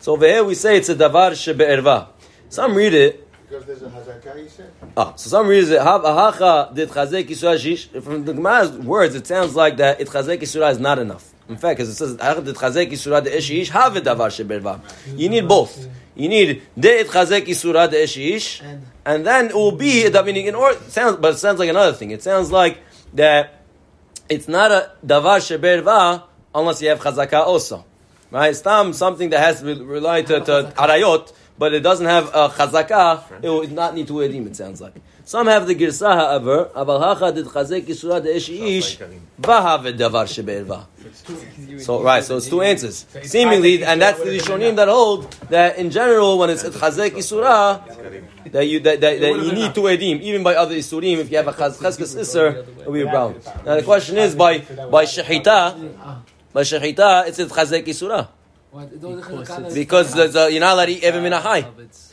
So 0.00 0.12
over 0.12 0.26
here 0.26 0.42
we 0.42 0.54
say 0.54 0.78
it's 0.78 0.88
a 0.88 0.94
davar 0.94 1.32
shebe'erva. 1.32 2.08
Some 2.48 2.74
read 2.74 2.94
it 2.94 3.28
Because 3.48 3.64
there's 3.66 3.82
a 3.82 3.90
hazakah, 3.90 4.42
you 4.42 4.48
said? 4.48 4.72
Ah, 4.96 5.14
so 5.14 5.28
some 5.28 5.46
reason 5.46 5.80
Hav 5.82 6.02
Ahacha 6.02 6.74
did 6.74 6.88
Chazek 6.88 7.28
Yisura 7.28 7.58
Shish. 7.58 7.88
From 8.02 8.24
the 8.24 8.32
Gemara's 8.32 8.72
words, 8.72 9.14
it 9.14 9.26
sounds 9.26 9.54
like 9.54 9.76
that 9.76 10.00
it 10.00 10.08
Chazek 10.08 10.40
Yisura 10.40 10.70
is 10.72 10.78
not 10.80 10.98
enough. 10.98 11.32
In 11.50 11.56
fact, 11.56 11.78
because 11.78 11.90
it 11.90 11.96
says 11.96 12.16
Ahacha 12.16 12.44
did 12.44 12.56
Chazek 12.56 12.90
Yisura 12.90 13.22
de 13.22 13.30
Eshish 13.30 13.68
Have 13.68 13.92
Davar 13.94 14.30
Sheberva. 14.30 14.80
You 15.18 15.28
need 15.28 15.46
both. 15.46 15.86
You 16.14 16.28
need 16.28 16.62
de 16.78 17.00
it 17.00 17.08
Chazek 17.08 17.44
Yisura 17.46 17.90
de 17.90 18.02
Eshish, 18.02 18.62
And- 18.62 18.86
and 19.04 19.26
then 19.26 19.46
it 19.46 19.54
will 19.54 19.72
be. 19.72 20.06
I 20.14 20.22
mean, 20.22 20.36
in 20.36 20.54
or 20.54 20.72
sounds, 20.88 21.16
but 21.16 21.34
it 21.34 21.38
sounds 21.38 21.58
like 21.58 21.68
another 21.68 21.92
thing. 21.92 22.10
It 22.10 22.22
sounds 22.22 22.50
like 22.50 22.78
that 23.14 23.62
it's 24.30 24.48
not 24.48 24.70
a 24.70 24.92
Davar 25.04 25.40
Sheberva 25.40 26.22
unless 26.54 26.80
you 26.80 26.88
have 26.88 27.00
Chazaka 27.00 27.40
also. 27.44 27.84
Right? 28.30 28.50
It's 28.50 28.60
tam 28.60 28.92
something 28.92 29.30
that 29.30 29.40
has 29.40 29.60
to 29.60 29.84
rely 29.84 30.22
to, 30.22 30.40
to 30.40 30.72
Arayot. 30.76 31.32
but 31.60 31.74
it 31.74 31.80
doesn't 31.80 32.06
have 32.06 32.28
a 32.28 32.48
chazaka, 32.48 33.22
it 33.42 33.50
would 33.50 33.70
not 33.72 33.94
need 33.94 34.06
two 34.08 34.14
edim. 34.14 34.46
It 34.46 34.56
sounds 34.56 34.80
like. 34.80 34.94
Some 35.24 35.46
have 35.46 35.66
the 35.66 35.74
girsa 35.74 36.12
however. 36.14 36.70
Aval 36.74 37.00
hacha 37.00 37.32
did 37.32 37.46
chazek 37.46 37.82
yisura 37.82 38.22
de 38.22 38.34
ish 38.34 38.48
ish 38.48 38.98
vahav 39.40 39.82
davar 39.96 40.26
shebe'erva. 40.26 40.86
So 41.82 42.02
right, 42.02 42.24
so 42.24 42.38
it's 42.38 42.48
two 42.48 42.62
answers. 42.62 43.04
Seemingly, 43.24 43.84
and 43.84 44.00
that's 44.00 44.18
the 44.22 44.30
Rishonim 44.30 44.74
that 44.76 44.88
hold 44.88 45.30
that 45.50 45.76
in 45.76 45.90
general, 45.90 46.38
when 46.38 46.48
it's 46.50 46.62
chazek 46.64 47.10
isura, 47.10 47.84
that 48.50 48.66
you 48.66 48.80
that, 48.80 49.00
that, 49.02 49.20
that 49.20 49.34
you 49.44 49.52
need 49.52 49.74
two 49.74 49.82
edim, 49.82 50.20
even 50.22 50.42
by 50.42 50.54
other 50.54 50.74
isurim. 50.74 51.18
If 51.18 51.30
you 51.30 51.36
have 51.36 51.48
a 51.48 51.52
chaz- 51.52 51.78
chazkas 51.78 52.18
iser, 52.18 52.64
it'll 52.80 52.92
be 52.92 53.02
a 53.02 53.10
problem. 53.10 53.40
Now 53.66 53.74
the 53.76 53.82
question 53.82 54.16
is 54.16 54.34
by 54.34 54.60
by 54.90 55.04
shechita, 55.04 56.22
by 56.52 56.62
shechita, 56.62 57.28
it's 57.28 57.38
a 57.38 57.46
chazek 57.46 57.86
isura 57.86 58.28
because 59.74 60.14
there's 60.14 60.36
a, 60.36 60.50
you're 60.50 60.60
not 60.60 60.74
allowed 60.74 60.86
to 60.86 60.92
eat 60.92 61.04
even 61.04 61.24
minahai. 61.24 61.66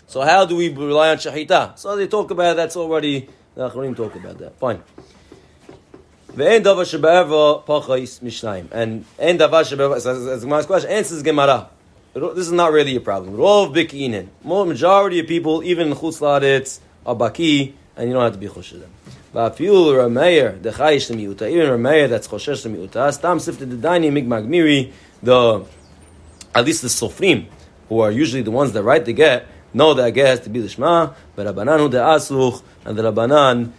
So 0.08 0.22
how 0.22 0.46
do 0.46 0.56
we 0.56 0.70
rely 0.70 1.12
on 1.12 1.18
shahita? 1.18 1.78
So 1.78 1.96
they 1.96 2.08
talk 2.08 2.32
about 2.32 2.56
that's 2.56 2.76
already 2.76 3.30
the 3.54 3.70
Acharim 3.70 3.96
talk 3.96 4.16
about 4.16 4.40
that. 4.40 4.58
Fine. 4.58 4.82
Ve'en 6.34 6.64
davar 6.64 6.86
shebe'eva 6.86 7.64
pachais 7.66 8.22
mishnayim. 8.22 8.72
And 8.72 9.06
en 9.20 9.38
davar 9.38 9.64
shebe'eva, 9.64 9.98
as 9.98 10.08
as 10.08 10.44
Gemara's 10.44 10.66
question, 10.66 10.90
answers 10.90 11.22
Gemara. 11.22 11.70
This 12.14 12.48
is 12.48 12.52
not 12.52 12.72
really 12.72 12.96
a 12.96 13.02
problem. 13.02 13.36
Rov 13.36 13.76
bikinin. 13.76 14.30
More 14.44 14.66
majority 14.66 15.20
of 15.20 15.28
people, 15.28 15.64
even 15.64 15.90
in 15.90 15.94
chutz 15.94 16.20
la'aretz, 16.20 16.80
are 17.06 17.16
baki, 17.16 17.74
and 17.96 18.08
you 18.08 18.14
don't 18.14 18.24
have 18.24 18.34
to 18.34 18.40
be 18.40 18.48
chosh 18.48 18.70
to 18.70 18.78
them. 18.78 18.92
Va'afiul 19.38 19.94
rameir, 19.94 20.60
the 20.64 20.72
chayish 20.72 21.16
miuta, 21.16 21.48
even 21.48 21.70
rameir 21.70 22.10
that's 22.10 22.28
choshesh 22.28 22.68
miuta, 22.68 23.14
stam 23.14 23.40
sifted 23.40 23.70
the 23.70 23.76
daini 23.76 24.12
migmag 24.12 24.48
miri, 24.48 24.92
the, 25.22 25.64
at 26.56 26.66
least 26.66 26.82
the 26.82 26.88
sofrim, 26.88 27.46
who 27.88 28.00
are 28.00 28.10
usually 28.10 28.42
the 28.42 28.50
ones 28.50 28.72
that 28.72 28.82
write 28.82 29.06
the 29.06 29.14
get, 29.14 29.46
know 29.76 29.94
that 29.94 30.10
get 30.16 30.26
has 30.26 30.40
to 30.40 30.50
be 30.50 30.60
the 30.60 30.68
lishma, 30.68 31.14
but 31.36 31.46
Rabbanan 31.46 31.78
hu 31.78 31.88
de'asluch, 31.88 32.64
and 32.84 32.98
the 32.98 33.04
Rabbanan 33.04 33.72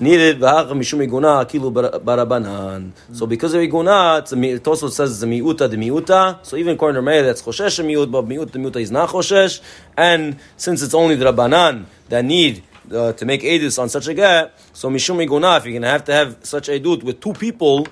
needed 0.00 0.40
v'hacha 0.40 0.72
mishum 0.72 1.06
iguna 1.06 1.46
akilu 1.46 1.72
barabanan. 2.00 2.90
So 3.12 3.26
because 3.26 3.54
of 3.54 3.60
iguna, 3.60 4.32
it 4.52 4.66
also 4.66 4.88
says 4.88 5.22
a 5.22 5.26
miuta 5.26 5.70
the 5.70 5.76
miuta. 5.76 6.44
So 6.44 6.56
even 6.56 6.74
according 6.74 7.04
to 7.04 7.22
that's 7.22 7.42
choshesh 7.42 7.78
a 7.78 7.82
miut, 7.82 8.10
but 8.10 8.26
miut 8.26 8.50
de 8.50 8.58
miuta 8.58 8.80
is 8.80 8.90
not 8.90 9.10
choshesh. 9.10 9.60
And 9.96 10.38
since 10.56 10.82
it's 10.82 10.94
only 10.94 11.14
the 11.14 11.26
Rabbanan 11.26 11.84
that 12.08 12.24
need 12.24 12.64
uh, 12.92 13.12
to 13.12 13.24
make 13.26 13.42
edus 13.42 13.78
on 13.78 13.88
such 13.88 14.08
a 14.08 14.14
get, 14.14 14.58
so 14.72 14.88
mishum 14.90 15.24
iguna, 15.24 15.58
if 15.58 15.64
you're 15.64 15.74
gonna 15.74 15.90
have 15.90 16.04
to 16.04 16.12
have 16.12 16.38
such 16.42 16.68
a 16.68 16.72
edut 16.72 17.02
with 17.02 17.20
two 17.20 17.32
people, 17.32 17.86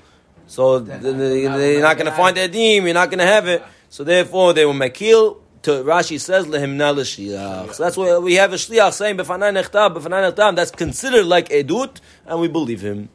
so 0.47 0.81
th- 0.85 1.01
th- 1.01 1.43
you're 1.43 1.83
not 1.83 1.99
gonna 1.99 2.13
find 2.13 2.37
edim, 2.37 2.85
you're 2.85 2.95
not 2.95 3.11
gonna 3.11 3.27
have 3.27 3.49
it. 3.49 3.63
So 3.89 4.05
therefore, 4.05 4.53
they 4.53 4.65
will 4.65 4.75
makil. 4.75 5.39
To 5.63 5.71
Rashi 5.83 6.21
says 6.21 6.47
lehimna 6.47 6.95
l'shliach. 6.95 7.75
So 7.75 7.83
that's 7.83 7.97
why 7.97 8.19
we 8.19 8.35
have 8.35 8.53
a 8.53 8.57
shliach 8.57 8.93
saying 8.93 9.17
befanai 9.17 9.53
nechtab, 9.61 9.97
befanai 9.97 10.33
nechtab. 10.33 10.55
That's 10.55 10.71
considered 10.71 11.27
like 11.27 11.49
edut, 11.49 12.01
and 12.25 12.41
we 12.41 12.47
believe 12.47 12.83
him. 12.83 13.09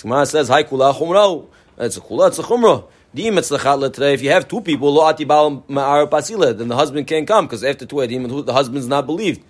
Gemara 0.00 0.26
says 0.26 0.48
hay 0.48 0.62
kula 0.62 0.94
chumra. 0.94 1.46
It's 1.78 1.96
a 1.96 2.00
kula, 2.00 2.28
it's 2.28 2.38
a 2.38 2.44
chumra. 2.44 2.84
Dim 3.12 3.34
etzlechat 3.34 3.80
letrei. 3.80 4.14
If 4.14 4.22
you 4.22 4.30
have 4.30 4.46
two 4.46 4.60
people, 4.60 4.94
lo 4.94 5.04
ati 5.08 5.24
bal 5.24 5.64
ma'ar 5.68 6.08
pasila, 6.08 6.56
then 6.56 6.68
the 6.68 6.76
husband 6.76 7.08
can't 7.08 7.26
come 7.26 7.46
because 7.46 7.64
after 7.64 7.84
two 7.86 7.96
edim, 7.96 8.46
the 8.46 8.52
husband's 8.52 8.86
not 8.86 9.04
believed. 9.06 9.42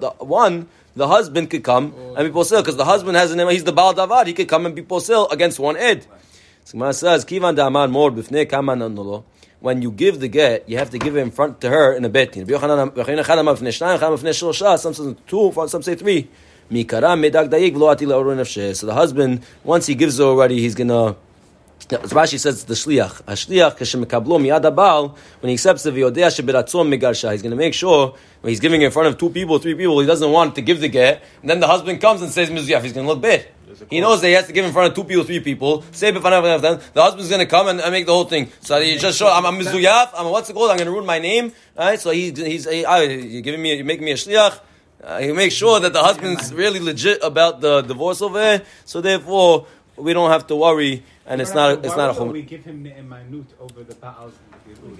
The, 0.00 0.10
one. 0.18 0.68
The 0.94 1.08
husband 1.08 1.48
could 1.48 1.64
come 1.64 1.94
and 2.18 2.18
be 2.18 2.38
posil, 2.38 2.60
because 2.60 2.76
the 2.76 2.84
husband 2.84 3.16
has 3.16 3.32
a 3.32 3.36
name. 3.36 3.48
He's 3.48 3.64
the 3.64 3.72
bal 3.72 3.94
davad. 3.94 4.26
He 4.26 4.34
could 4.34 4.48
come 4.48 4.66
and 4.66 4.74
be 4.74 4.82
posel 4.82 5.32
against 5.32 5.58
one. 5.58 5.76
So 5.76 6.72
Gemara 6.72 6.92
says 6.92 7.24
kivan 7.24 7.56
da'amar 7.56 7.90
mor 7.90 8.10
b'fnei 8.10 8.46
kaman 8.46 8.82
when 9.62 9.80
you 9.80 9.90
give 9.92 10.20
the 10.20 10.28
get, 10.28 10.68
you 10.68 10.76
have 10.76 10.90
to 10.90 10.98
give 10.98 11.16
it 11.16 11.20
in 11.20 11.30
front 11.30 11.60
to 11.60 11.70
her 11.70 11.94
in 11.94 12.04
a 12.04 12.08
bet. 12.08 12.34
Some 12.34 12.44
say 14.94 15.14
two, 15.28 15.52
some 15.68 15.82
say 15.82 15.94
three. 15.94 16.28
So 16.68 16.76
the 16.76 18.92
husband, 18.94 19.42
once 19.62 19.86
he 19.86 19.94
gives 19.94 20.18
her 20.18 20.24
already, 20.24 20.58
he's 20.60 20.74
gonna. 20.74 21.14
As 21.90 22.12
Rashi 22.12 22.38
says 22.38 22.64
the 22.64 22.74
shliach. 22.74 23.20
A 23.20 23.32
shliach 23.32 23.76
kashemekablo 23.76 24.40
miyad 24.40 24.62
abal 24.62 25.16
when 25.40 25.48
he 25.48 25.54
accepts 25.54 25.82
the 25.82 25.90
v'yodea 25.90 26.28
sheberatzon 26.28 26.88
megarsha. 26.88 27.32
He's 27.32 27.42
going 27.42 27.50
to 27.50 27.56
make 27.56 27.74
sure 27.74 28.14
when 28.40 28.50
he's 28.50 28.60
giving 28.60 28.82
in 28.82 28.90
front 28.90 29.08
of 29.08 29.18
two 29.18 29.30
people, 29.30 29.58
three 29.58 29.74
people, 29.74 29.98
he 30.00 30.06
doesn't 30.06 30.30
want 30.30 30.54
to 30.54 30.62
give 30.62 30.80
the 30.80 30.88
get. 30.88 31.22
And 31.40 31.50
then 31.50 31.60
the 31.60 31.66
husband 31.66 32.00
comes 32.00 32.22
and 32.22 32.30
says 32.30 32.50
mizuyaf. 32.50 32.82
He's 32.82 32.92
going 32.92 33.06
to 33.06 33.12
look 33.12 33.20
bad. 33.20 33.48
He 33.90 34.00
knows 34.00 34.20
that 34.20 34.28
he 34.28 34.34
has 34.34 34.46
to 34.46 34.52
give 34.52 34.64
in 34.64 34.72
front 34.72 34.90
of 34.90 34.94
two 34.94 35.04
people, 35.04 35.24
three 35.24 35.40
people. 35.40 35.82
Say. 35.92 36.10
The 36.10 36.20
husband's 36.96 37.28
going 37.28 37.40
to 37.40 37.46
come 37.46 37.68
and, 37.68 37.80
and 37.80 37.90
make 37.90 38.06
the 38.06 38.12
whole 38.12 38.24
thing. 38.24 38.50
So 38.60 38.80
he 38.80 38.96
just 38.98 39.18
show 39.18 39.28
I'm, 39.28 39.46
I'm 39.46 39.58
mizuyaf. 39.58 40.10
I'm 40.14 40.30
what's 40.30 40.50
it 40.50 40.52
called? 40.52 40.70
I'm 40.70 40.76
going 40.76 40.86
to 40.86 40.92
ruin 40.92 41.06
my 41.06 41.18
name. 41.18 41.52
Right? 41.76 41.98
So 41.98 42.10
he, 42.10 42.30
he's 42.32 42.68
he, 42.68 42.84
ah, 42.84 42.98
you're 42.98 43.42
giving 43.42 43.62
me 43.62 43.74
you're 43.74 43.84
making 43.84 44.04
me 44.04 44.12
a 44.12 44.16
shliach. 44.16 44.60
Uh, 45.02 45.18
he 45.18 45.32
makes 45.32 45.54
sure 45.54 45.80
that 45.80 45.92
the 45.92 46.02
husband's 46.02 46.54
really 46.54 46.78
legit 46.78 47.24
about 47.24 47.60
the 47.60 47.80
divorce 47.82 48.22
over 48.22 48.38
there. 48.38 48.62
So 48.84 49.00
therefore, 49.00 49.66
we 49.96 50.12
don't 50.12 50.30
have 50.30 50.46
to 50.46 50.56
worry, 50.56 51.02
and 51.26 51.40
it's 51.40 51.54
not 51.54 51.84
it's 51.84 51.96
not 51.96 52.10
a 52.10 52.14
chum. 52.14 52.30
We 52.30 52.42
give 52.42 52.64
him 52.64 52.84
ne'emanut 52.84 53.46
over 53.60 53.82
the 53.84 53.94
Baal's. 53.94 54.34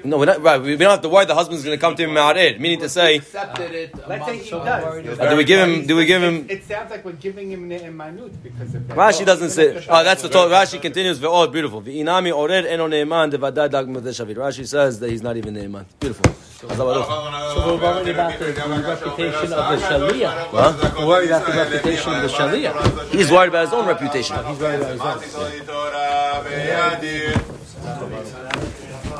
No, 0.04 0.18
we're 0.18 0.26
not 0.26 0.42
right. 0.42 0.60
We 0.60 0.76
don't 0.76 0.90
have 0.90 1.02
to 1.02 1.08
worry. 1.08 1.24
The 1.24 1.34
husband's 1.34 1.64
going 1.64 1.76
to 1.76 1.80
come 1.80 1.94
to 1.96 2.04
him 2.04 2.10
ma'arid, 2.10 2.60
meaning 2.60 2.80
to 2.80 2.88
say. 2.88 3.16
accepted 3.16 3.72
it. 3.72 4.08
Let's 4.08 4.26
say 4.26 4.38
he 4.38 4.50
does. 4.50 5.18
Do 5.18 5.36
we 5.36 5.44
give 5.44 5.68
him? 5.68 5.86
Do 5.86 5.96
we 5.96 6.04
give 6.04 6.22
him? 6.22 6.46
It 6.48 6.64
sounds 6.64 6.90
like 6.90 7.04
we're 7.04 7.12
giving 7.12 7.50
him 7.50 7.68
ne'emanut 7.68 8.42
because 8.42 8.74
of 8.74 8.86
that. 8.88 8.96
Rashi 8.96 9.24
doesn't 9.24 9.50
say. 9.50 9.84
Oh, 9.88 10.04
that's 10.04 10.22
the 10.22 10.28
thought. 10.28 10.50
Rashi 10.50 10.80
continues. 10.80 11.22
Oh, 11.22 11.46
beautiful. 11.48 11.82
V'inami 11.82 12.32
ored 12.32 12.66
eno 12.66 12.86
ne'eman 12.86 13.30
devadad 13.30 13.70
dag 13.70 13.86
shavit. 13.86 14.36
Rashi 14.36 14.66
says 14.66 15.00
that 15.00 15.10
he's 15.10 15.22
not 15.22 15.36
even 15.36 15.54
ne'eman. 15.54 15.86
Beautiful. 16.00 16.51
So 16.62 16.68
we're 16.78 17.82
worried 17.82 18.08
about 18.10 18.38
the, 18.38 18.46
reputation 18.46 19.52
of 19.52 19.66
the 19.68 19.78
Shaliach. 19.84 20.46
Huh? 20.52 20.94
We're 20.96 21.06
worried 21.08 21.30
about 21.30 21.44
the 21.44 21.54
reputation 21.54 22.14
of 22.14 22.22
the 22.22 22.28
Shaliach. 22.28 23.10
He's 23.10 23.32
worried 23.32 23.48
about 23.48 23.64
his 23.64 23.72
own 23.72 23.84
reputation. 23.84 24.36
He's 24.46 24.60
worried 24.60 24.80
about 24.80 25.20
his 25.20 25.34
own. 25.34 25.48